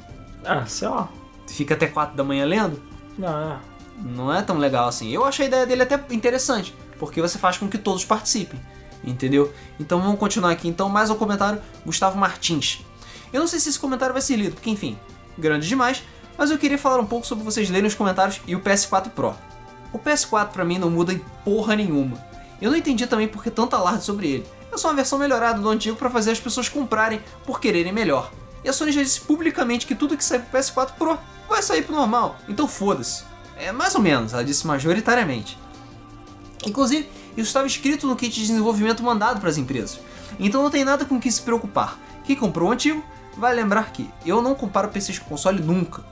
[0.45, 1.09] Ah, sei lá.
[1.47, 2.81] Fica até 4 da manhã lendo?
[3.17, 3.57] Não, é.
[4.01, 5.09] Não é tão legal assim.
[5.09, 8.59] Eu achei a ideia dele até interessante, porque você faz com que todos participem,
[9.03, 9.53] entendeu?
[9.79, 10.67] Então vamos continuar aqui.
[10.67, 12.85] Então, mais um comentário, Gustavo Martins.
[13.31, 14.97] Eu não sei se esse comentário vai ser lido, porque enfim,
[15.37, 16.03] grande demais,
[16.37, 19.35] mas eu queria falar um pouco sobre vocês lerem os comentários e o PS4 Pro.
[19.91, 22.17] O PS4 pra mim não muda em porra nenhuma.
[22.61, 24.47] Eu não entendi também por que tanto alarde sobre ele.
[24.71, 28.31] É só uma versão melhorada do antigo para fazer as pessoas comprarem por quererem melhor.
[28.63, 31.17] E a Sony já disse publicamente que tudo que sai pro PS4 Pro
[31.47, 33.23] vai sair pro normal, então foda-se.
[33.59, 35.59] É mais ou menos, ela disse majoritariamente.
[36.65, 39.99] Inclusive, isso estava escrito no kit de desenvolvimento mandado para as empresas.
[40.39, 41.99] Então não tem nada com que se preocupar.
[42.23, 43.03] Quem comprou o antigo
[43.37, 46.03] vai lembrar que eu não comparo PCs com console nunca.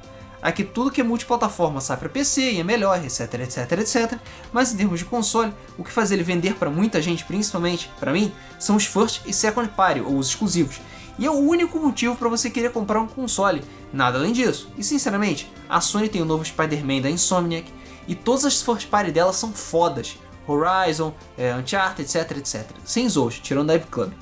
[0.42, 4.20] Aqui tudo que é multiplataforma sai para PC e é melhor, etc, etc, etc.
[4.52, 8.12] Mas em termos de console, o que faz ele vender para muita gente, principalmente para
[8.12, 10.80] mim, são os first e second party ou os exclusivos.
[11.20, 14.70] E é o único motivo para você querer comprar um console, nada além disso.
[14.78, 17.72] E sinceramente, a Sony tem o novo Spider-Man da Insomniac
[18.08, 20.18] e todas as first party dela são fodas.
[20.48, 22.66] Horizon, é, Uncharted, etc, etc.
[22.86, 24.14] Sem zoos, tirando Dive Club.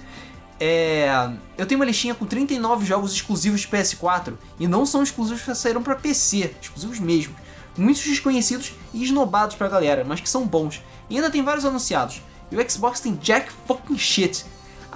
[0.60, 5.44] É, eu tenho uma listinha com 39 jogos exclusivos de PS4 e não são exclusivos
[5.44, 7.36] que saíram para PC, exclusivos mesmo.
[7.78, 10.82] Muitos desconhecidos e esnobados pra galera, mas que são bons.
[11.10, 12.22] E ainda tem vários anunciados.
[12.50, 14.46] E o Xbox tem jack fucking shit.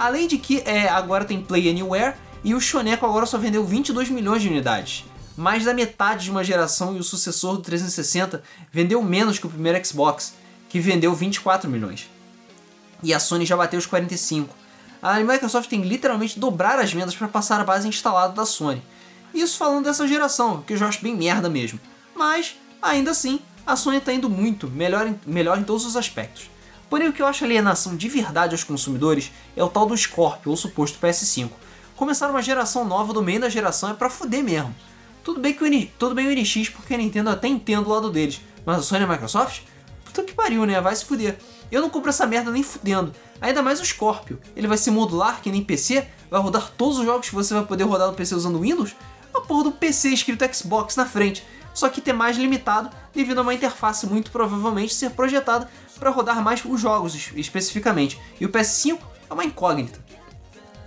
[0.00, 4.08] Além de que é, agora tem Play Anywhere e o Shoneco agora só vendeu 22
[4.08, 5.04] milhões de unidades.
[5.36, 9.50] Mais da metade de uma geração e o sucessor do 360 vendeu menos que o
[9.50, 10.32] primeiro Xbox,
[10.70, 12.08] que vendeu 24 milhões.
[13.02, 14.56] E a Sony já bateu os 45.
[15.02, 18.82] A Microsoft tem literalmente dobrar as vendas para passar a base instalada da Sony.
[19.34, 21.78] Isso falando dessa geração, que eu já acho bem merda mesmo.
[22.16, 26.48] Mas, ainda assim, a Sony está indo muito melhor em, melhor em todos os aspectos.
[26.90, 30.50] Porém, o que eu acho alienação de verdade aos consumidores é o tal do Scorpio,
[30.50, 31.50] ou suposto PS5.
[31.94, 34.74] começar uma geração nova do meio da geração é pra fuder mesmo.
[35.22, 35.86] Tudo bem, que o.
[35.96, 39.02] Tudo bem o NX, porque a Nintendo até entendo o lado deles, mas a Sony
[39.02, 39.62] e a Microsoft?
[40.04, 40.80] Puta que pariu, né?
[40.80, 41.38] Vai se fuder.
[41.70, 43.14] Eu não compro essa merda nem fudendo.
[43.40, 44.40] Ainda mais o Scorpio.
[44.56, 47.64] Ele vai ser modular, que nem PC, vai rodar todos os jogos que você vai
[47.64, 48.96] poder rodar no PC usando Windows?
[49.32, 53.42] A porra do PC escrito Xbox na frente, só que ter mais limitado devido a
[53.42, 55.70] uma interface muito provavelmente ser projetada
[56.00, 58.18] para rodar mais os jogos especificamente.
[58.40, 58.98] E o PS5
[59.28, 60.02] é uma incógnita.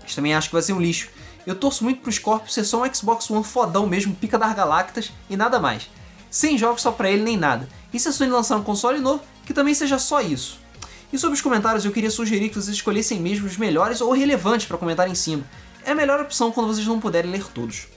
[0.02, 1.10] Mas também acho que vai ser um lixo.
[1.45, 5.11] Eu torço muito pro Scorpio ser só um Xbox One fodão mesmo, pica das galactas
[5.30, 5.90] e nada mais.
[6.30, 7.69] Sem jogos só pra ele nem nada.
[7.94, 10.60] E se a Sony lançar um console novo, que também seja só isso.
[11.11, 14.65] E sobre os comentários, eu queria sugerir que vocês escolhessem mesmo os melhores ou relevantes
[14.65, 15.44] para comentar em cima.
[15.85, 17.88] É a melhor opção quando vocês não puderem ler todos.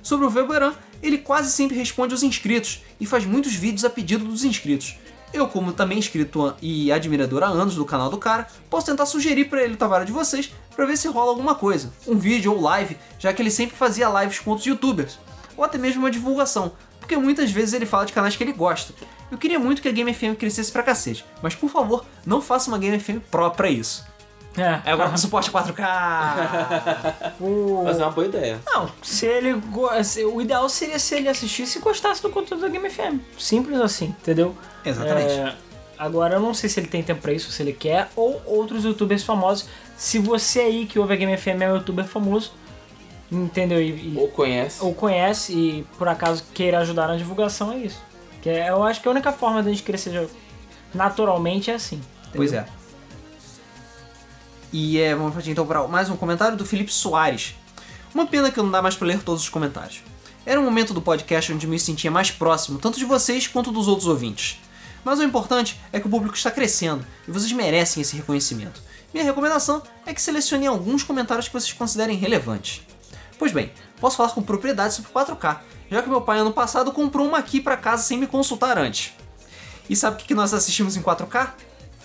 [0.00, 4.24] Sobre o Weberan, ele quase sempre responde aos inscritos e faz muitos vídeos a pedido
[4.24, 4.96] dos inscritos.
[5.32, 9.46] Eu, como também inscrito e admirador há anos do canal do cara, posso tentar sugerir
[9.46, 12.60] para ele o trabalho de vocês para ver se rola alguma coisa, um vídeo ou
[12.60, 15.18] live, já que ele sempre fazia lives com outros youtubers,
[15.56, 18.92] ou até mesmo uma divulgação, porque muitas vezes ele fala de canais que ele gosta.
[19.30, 22.68] Eu queria muito que a Game FM crescesse pra cacete, mas por favor, não faça
[22.70, 24.04] uma Game FM Pro pra isso.
[24.56, 24.80] É.
[24.84, 27.32] É agora com suporte 4K.
[27.40, 27.82] O...
[27.86, 28.60] Mas é uma boa ideia.
[28.66, 29.54] Não, se ele.
[29.54, 29.88] go-
[30.34, 33.18] O ideal seria se ele assistisse e gostasse do conteúdo da Game FM.
[33.38, 34.54] Simples assim, entendeu?
[34.84, 35.32] Exatamente.
[35.32, 35.54] É,
[35.98, 38.84] agora eu não sei se ele tem tempo pra isso, se ele quer, ou outros
[38.84, 39.66] youtubers famosos.
[39.96, 42.52] Se você aí que ouve a Game FM é um youtuber famoso,
[43.30, 43.80] entendeu?
[43.80, 44.84] E, e- Ou conhece.
[44.84, 48.00] ou conhece e por acaso queira ajudar na divulgação, é isso.
[48.42, 50.28] Que é, eu acho que a única forma da gente crescer
[50.92, 52.00] naturalmente é assim.
[52.34, 52.66] Pois é.
[54.72, 57.54] E é, vamos partir então para mais um comentário do Felipe Soares.
[58.14, 60.02] Uma pena que não dá mais para ler todos os comentários.
[60.46, 63.86] Era um momento do podcast onde me sentia mais próximo, tanto de vocês quanto dos
[63.86, 64.58] outros ouvintes.
[65.04, 68.80] Mas o importante é que o público está crescendo e vocês merecem esse reconhecimento.
[69.12, 72.80] Minha recomendação é que selecione alguns comentários que vocês considerem relevantes.
[73.38, 77.28] Pois bem, posso falar com propriedade sobre 4K, já que meu pai ano passado comprou
[77.28, 79.12] uma aqui para casa sem me consultar antes.
[79.90, 81.50] E sabe o que nós assistimos em 4K?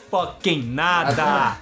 [0.10, 1.58] Fucking nada!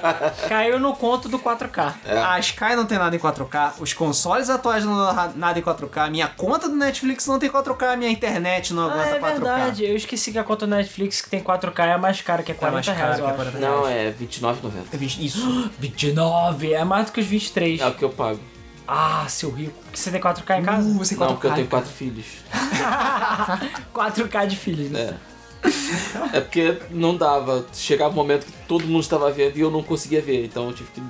[0.48, 1.94] Caiu no conto do 4K.
[2.26, 6.10] A Sky não tem nada em 4K, os consoles atuais não tem nada em 4K,
[6.10, 9.32] minha conta do Netflix não tem 4K, minha internet não Ah, aguenta é 4K.
[9.32, 9.84] verdade.
[9.84, 12.54] Eu esqueci que a conta do Netflix que tem 4K é mais cara, que é
[12.54, 13.36] 40 mais cara reais, que é acho.
[13.36, 14.70] 40 Não, é R$29,90.
[14.92, 15.70] É Isso.
[15.78, 17.80] 29, é mais do que os 23.
[17.80, 18.40] É o que eu pago.
[18.88, 19.72] Ah, seu rico.
[19.84, 20.88] Porque você tem 4K em casa?
[20.88, 21.54] Uh, você tem Não, porque eu 4K.
[21.54, 22.26] tenho quatro filhos.
[23.94, 25.00] 4K de filhos, né?
[25.00, 25.29] É.
[26.32, 27.64] É porque não dava.
[27.72, 30.44] Chegava um momento que todo mundo estava vendo e eu não conseguia ver.
[30.44, 31.02] Então eu tive que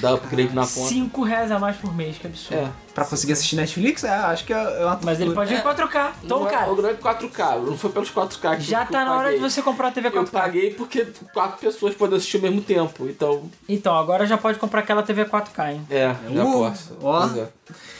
[0.00, 0.88] dar upgrade na conta.
[0.90, 2.62] 5 reais a mais por mês, que absurdo.
[2.64, 2.68] É.
[2.94, 5.62] Pra conseguir assistir Netflix, é, acho que é é uma Mas ele pode ir em
[5.62, 6.10] 4K.
[6.22, 9.06] Então, não, cara, é, não é 4K, não foi pelos 4K que já tá eu
[9.06, 10.30] na hora de você comprar a TV Eu 4K.
[10.30, 13.08] paguei porque quatro pessoas podem assistir ao mesmo tempo.
[13.08, 15.86] Então, Então, agora já pode comprar aquela TV 4K, hein?
[15.88, 16.96] é, já Uh, posso.
[17.02, 17.26] ó.
[17.34, 17.48] É.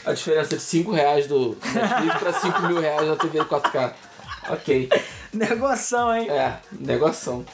[0.05, 3.91] A diferença de 5 reais do Netflix pra 5 mil reais na TV 4K.
[4.49, 4.89] Ok.
[5.33, 6.29] Negoção, hein?
[6.29, 7.45] É, negoção.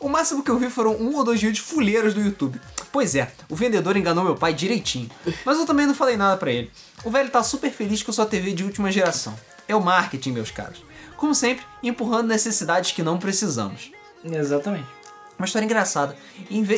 [0.00, 2.60] O máximo que eu vi foram um ou dois vídeos fuleiros do YouTube.
[2.92, 5.10] Pois é, o vendedor enganou meu pai direitinho.
[5.44, 6.70] Mas eu também não falei nada pra ele.
[7.04, 9.34] O velho tá super feliz com sua TV de última geração.
[9.66, 10.84] É o marketing, meus caros.
[11.16, 13.90] Como sempre, empurrando necessidades que não precisamos.
[14.24, 14.86] Exatamente.
[15.38, 16.16] Uma história engraçada.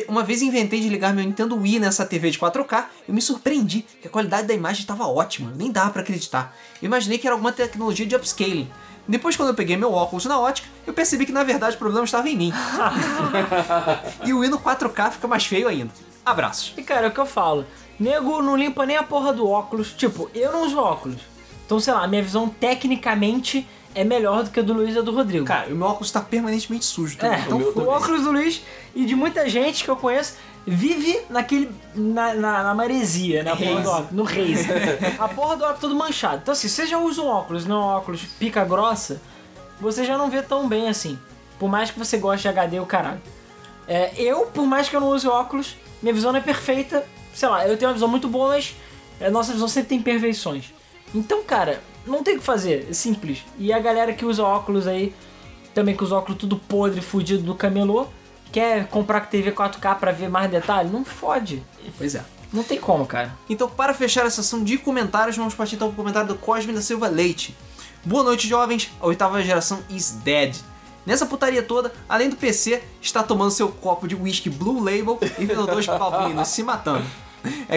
[0.07, 3.85] Uma vez inventei de ligar meu Nintendo Wii nessa TV de 4K, eu me surpreendi
[4.01, 6.55] que a qualidade da imagem estava ótima, nem dava pra acreditar.
[6.81, 8.69] Eu imaginei que era alguma tecnologia de upscaling.
[9.07, 12.03] Depois, quando eu peguei meu óculos na ótica, eu percebi que na verdade o problema
[12.03, 12.53] estava em mim.
[14.25, 15.91] e o Wii no 4K fica mais feio ainda.
[16.25, 16.73] Abraços.
[16.75, 17.65] E cara, é o que eu falo.
[17.99, 19.93] Nego não limpa nem a porra do óculos.
[19.93, 21.21] Tipo, eu não uso óculos.
[21.65, 25.01] Então, sei lá, minha visão tecnicamente é melhor do que a do Luiz e a
[25.01, 25.45] do Rodrigo.
[25.45, 27.17] Cara, o meu óculos está permanentemente sujo.
[27.17, 27.39] também.
[27.39, 27.89] É, então, meu o também.
[27.89, 28.61] óculos do Luiz
[28.93, 30.35] e de muita gente que eu conheço
[30.67, 31.71] vive naquele.
[31.95, 34.67] na, na, na maresia, na porra do óculos, no haze.
[35.17, 36.41] a porra do óculos todo manchado.
[36.43, 39.21] Então, assim, se você já usa um óculos, não um óculos pica grossa,
[39.79, 41.17] você já não vê tão bem assim.
[41.57, 43.21] Por mais que você goste de HD o caralho.
[43.87, 47.05] É, eu, por mais que eu não use óculos, minha visão não é perfeita.
[47.33, 48.75] Sei lá, eu tenho uma visão muito boa, mas
[49.21, 50.73] a nossa visão sempre tem imperfeições.
[51.15, 53.43] Então, cara, não tem o que fazer, é simples.
[53.57, 55.15] E a galera que usa óculos aí,
[55.73, 58.07] também com os óculos tudo podre, fudido do camelô,
[58.51, 60.89] quer comprar TV 4K pra ver mais detalhe?
[60.89, 61.63] Não fode.
[61.97, 62.23] Pois é.
[62.51, 63.35] Não tem como, cara.
[63.49, 66.73] Então, para fechar a sessão de comentários, vamos partir então para o comentário do Cosme
[66.73, 67.55] da Silva Leite.
[68.05, 68.89] Boa noite, jovens.
[69.01, 70.55] A oitava geração is dead.
[71.05, 75.45] Nessa putaria toda, além do PC, está tomando seu copo de whisky Blue Label e
[75.45, 77.05] vendo dois papinos se matando.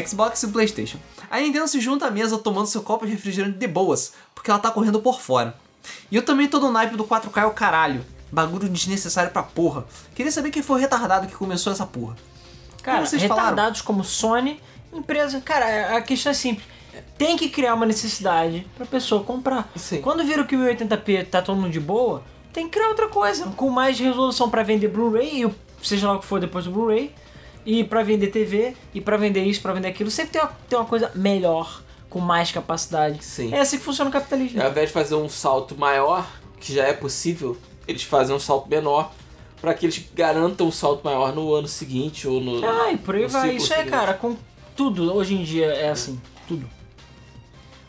[0.06, 0.98] Xbox e Playstation.
[1.30, 4.58] A Nintendo se junta à mesa tomando seu copo de refrigerante de boas, porque ela
[4.58, 5.54] tá correndo por fora.
[6.10, 8.04] E eu também tô no naipe do 4K é o caralho.
[8.32, 9.84] Bagulho desnecessário pra porra.
[10.14, 12.16] Queria saber quem foi o retardado que começou essa porra.
[12.82, 13.42] Cara, Como vocês falaram?
[13.42, 14.60] retardados como Sony
[14.92, 16.66] Empresa, cara, a questão é simples.
[17.16, 19.70] Tem que criar uma necessidade pra pessoa comprar.
[19.76, 20.00] Sim.
[20.00, 23.46] Quando vira que o 1080p tá todo mundo de boa, tem que criar outra coisa.
[23.56, 25.54] Com mais resolução pra vender Blu-ray, e
[25.86, 27.14] seja lá o que for depois do Blu-ray,
[27.64, 30.10] e pra vender TV, e pra vender isso, pra vender aquilo.
[30.10, 33.24] Sempre tem uma, tem uma coisa melhor, com mais capacidade.
[33.24, 33.54] Sim.
[33.54, 34.60] É assim que funciona o capitalismo.
[34.60, 36.26] Ao invés de fazer um salto maior,
[36.58, 39.12] que já é possível, eles fazem um salto menor
[39.60, 42.64] para que eles garantam um salto maior no ano seguinte ou no.
[42.66, 43.56] Ah, e por aí vai.
[43.56, 43.90] Isso é, seguinte.
[43.90, 44.36] cara, com
[44.74, 46.20] tudo hoje em dia é assim.
[46.48, 46.68] Tudo.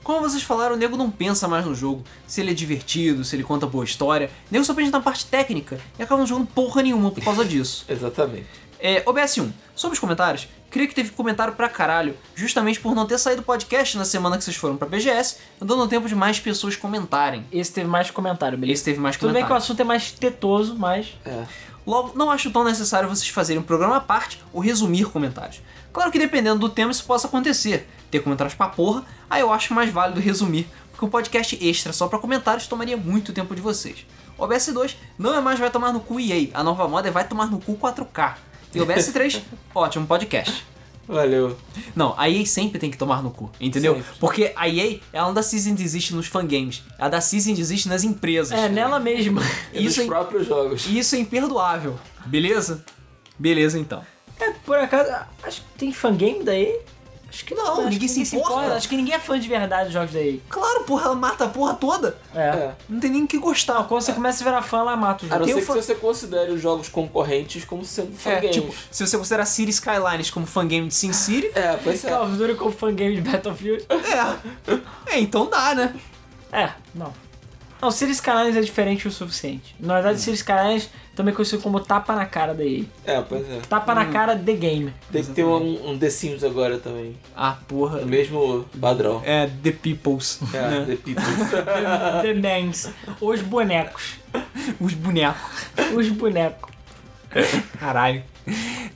[0.03, 3.35] Como vocês falaram, o nego não pensa mais no jogo, se ele é divertido, se
[3.35, 4.31] ele conta boa história.
[4.49, 7.45] O nego só pensa na parte técnica e acaba não jogando porra nenhuma por causa
[7.45, 7.85] disso.
[7.89, 8.47] Exatamente.
[8.83, 13.19] É, OBS1, sobre os comentários, queria que teve comentário pra caralho, justamente por não ter
[13.19, 16.75] saído o podcast na semana que vocês foram pra BGS, dando tempo de mais pessoas
[16.75, 17.45] comentarem.
[17.51, 18.77] Esse teve mais comentário, beleza?
[18.77, 19.63] Esse teve mais Tudo bem que o comentário.
[19.63, 21.15] assunto é mais tetoso, mas.
[21.23, 21.45] É.
[21.85, 25.61] Logo, não acho tão necessário vocês fazerem um programa à parte ou resumir comentários.
[25.93, 27.87] Claro que dependendo do tema isso possa acontecer.
[28.09, 32.07] Ter comentários pra porra, aí eu acho mais válido resumir, porque um podcast extra só
[32.07, 34.05] pra comentários tomaria muito tempo de vocês.
[34.37, 37.11] O OBS 2 não é mais vai tomar no cu EA, a nova moda é
[37.11, 38.35] vai tomar no cu 4K.
[38.73, 39.41] E o OBS 3,
[39.75, 40.65] ótimo podcast.
[41.07, 41.57] Valeu.
[41.95, 43.95] Não, a EA sempre tem que tomar no cu, entendeu?
[43.95, 44.09] Sempre.
[44.19, 48.03] Porque a EA, ela não dá season desist nos fangames, ela dá season desist nas
[48.03, 48.57] empresas.
[48.57, 49.41] É, nela mesma.
[49.73, 50.85] E Isso nos é, próprios jogos.
[50.87, 52.85] e isso é imperdoável, beleza?
[53.37, 54.05] Beleza então.
[54.39, 55.11] É, por acaso,
[55.43, 56.79] acho que tem fangame daí?
[57.33, 58.73] Acho que Não, acho ninguém que se importa.
[58.75, 60.41] Acho que ninguém é fã de verdade dos jogos daí.
[60.49, 62.17] Claro, porra, ela mata a porra toda.
[62.35, 62.39] É.
[62.41, 62.75] É.
[62.89, 63.81] Não tem nem o que gostar.
[63.85, 65.39] Quando você começa a virar fã, ela mata o A jogo.
[65.39, 68.51] não Tem ser que você considere os jogos concorrentes como sendo É, fangames.
[68.51, 72.09] tipo, se você considerar City Skylines como fangame de Sin City, É, pois é.
[72.09, 73.85] Call of Duty como fangame de Battlefield.
[73.89, 75.15] é.
[75.15, 75.95] É, então dá, né?
[76.51, 77.13] É, não.
[77.81, 79.75] Não, Cities Skylines é diferente o suficiente.
[79.79, 82.83] Na verdade, Cities Skylines também é conhecido como tapa na cara da EA.
[83.05, 83.59] É, pois é.
[83.67, 84.93] Tapa na cara The Game.
[85.11, 87.17] Tem que ter um, um The Sims agora também.
[87.35, 87.99] Ah, porra.
[88.01, 89.21] O mesmo padrão.
[89.25, 90.39] É, The Peoples.
[90.53, 90.85] É, né?
[90.85, 91.23] The People.
[92.21, 92.89] The Mans.
[93.19, 94.15] Os bonecos.
[94.79, 95.51] Os bonecos.
[95.95, 96.69] Os bonecos.
[97.79, 98.23] Caralho.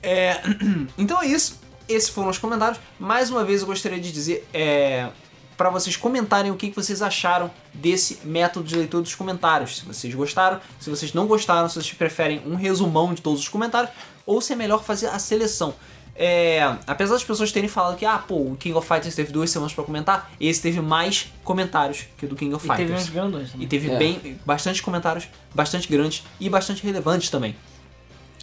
[0.02, 0.40] É,
[0.96, 1.60] então é isso.
[1.88, 2.80] Esses foram os comentários.
[2.98, 5.08] Mais uma vez eu gostaria de dizer é,
[5.56, 9.78] para vocês comentarem o que que vocês acharam desse método de leitura dos comentários.
[9.78, 13.48] Se vocês gostaram, se vocês não gostaram, se vocês preferem um resumão de todos os
[13.48, 13.90] comentários,
[14.24, 15.74] ou se é melhor fazer a seleção.
[16.18, 19.50] É, apesar das pessoas terem falado que ah, pô, o King of Fighters teve duas
[19.50, 23.02] semanas pra comentar, esse teve mais comentários que o do King of E teve uns
[23.02, 23.08] Fighters.
[23.10, 23.68] grandões E também.
[23.68, 23.98] teve É.
[23.98, 27.54] bem, bastante comentários, bastante grandes e bastante relevantes também.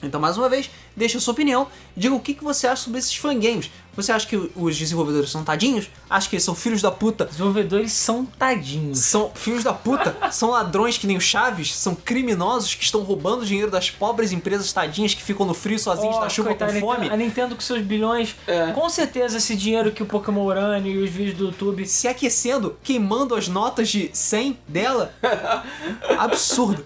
[0.04, 1.68] Então, mais uma vez, deixa a sua opinião.
[1.96, 3.72] Diga o que, que você acha sobre esses fangames.
[3.96, 5.88] Você acha que os desenvolvedores são tadinhos?
[6.10, 7.26] Acha que eles são filhos da puta?
[7.26, 8.98] Desenvolvedores são tadinhos.
[9.00, 10.16] São filhos da puta?
[10.32, 11.76] são ladrões que nem o Chaves?
[11.76, 16.16] São criminosos que estão roubando dinheiro das pobres empresas tadinhas que ficam no frio sozinhos
[16.18, 17.08] Oh, na chuva coitado, com fome?
[17.10, 18.36] A Nintendo com seus bilhões.
[18.48, 18.72] É.
[18.72, 21.86] Com certeza esse dinheiro que o Pokémon Urânio e os vídeos do YouTube.
[21.86, 25.14] se aquecendo, queimando as notas de 100 dela.
[26.18, 26.84] Absurdo.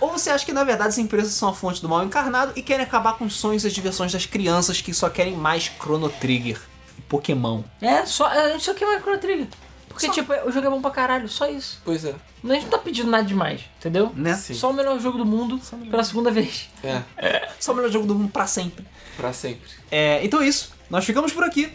[0.00, 2.62] Ou você acha que na verdade as empresas são a fonte do mal encarnado e
[2.62, 6.08] querem acabar com os sonhos e as diversões das crianças que só querem mais Chrono
[6.08, 6.60] Trigger
[6.98, 7.62] e Pokémon?
[7.80, 9.46] É, só, a gente só quer mais Chrono Trigger.
[9.88, 11.80] Porque, Só- tipo, o jogo é bom pra caralho, só isso.
[11.84, 12.16] Pois é.
[12.42, 14.10] A gente não tá pedindo nada demais, entendeu?
[14.16, 14.34] Né?
[14.34, 14.52] Sim.
[14.54, 16.68] Só o melhor jogo do mundo pela segunda vez.
[17.16, 18.84] É, Só o melhor jogo do mundo pra sempre.
[19.16, 19.70] pra sempre.
[19.92, 20.72] É, então é isso.
[20.90, 21.72] Nós ficamos por aqui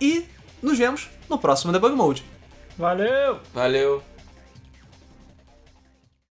[0.00, 0.24] e
[0.62, 2.24] nos vemos no próximo Debug Mode.
[2.78, 3.40] Valeu!
[3.52, 4.02] Valeu.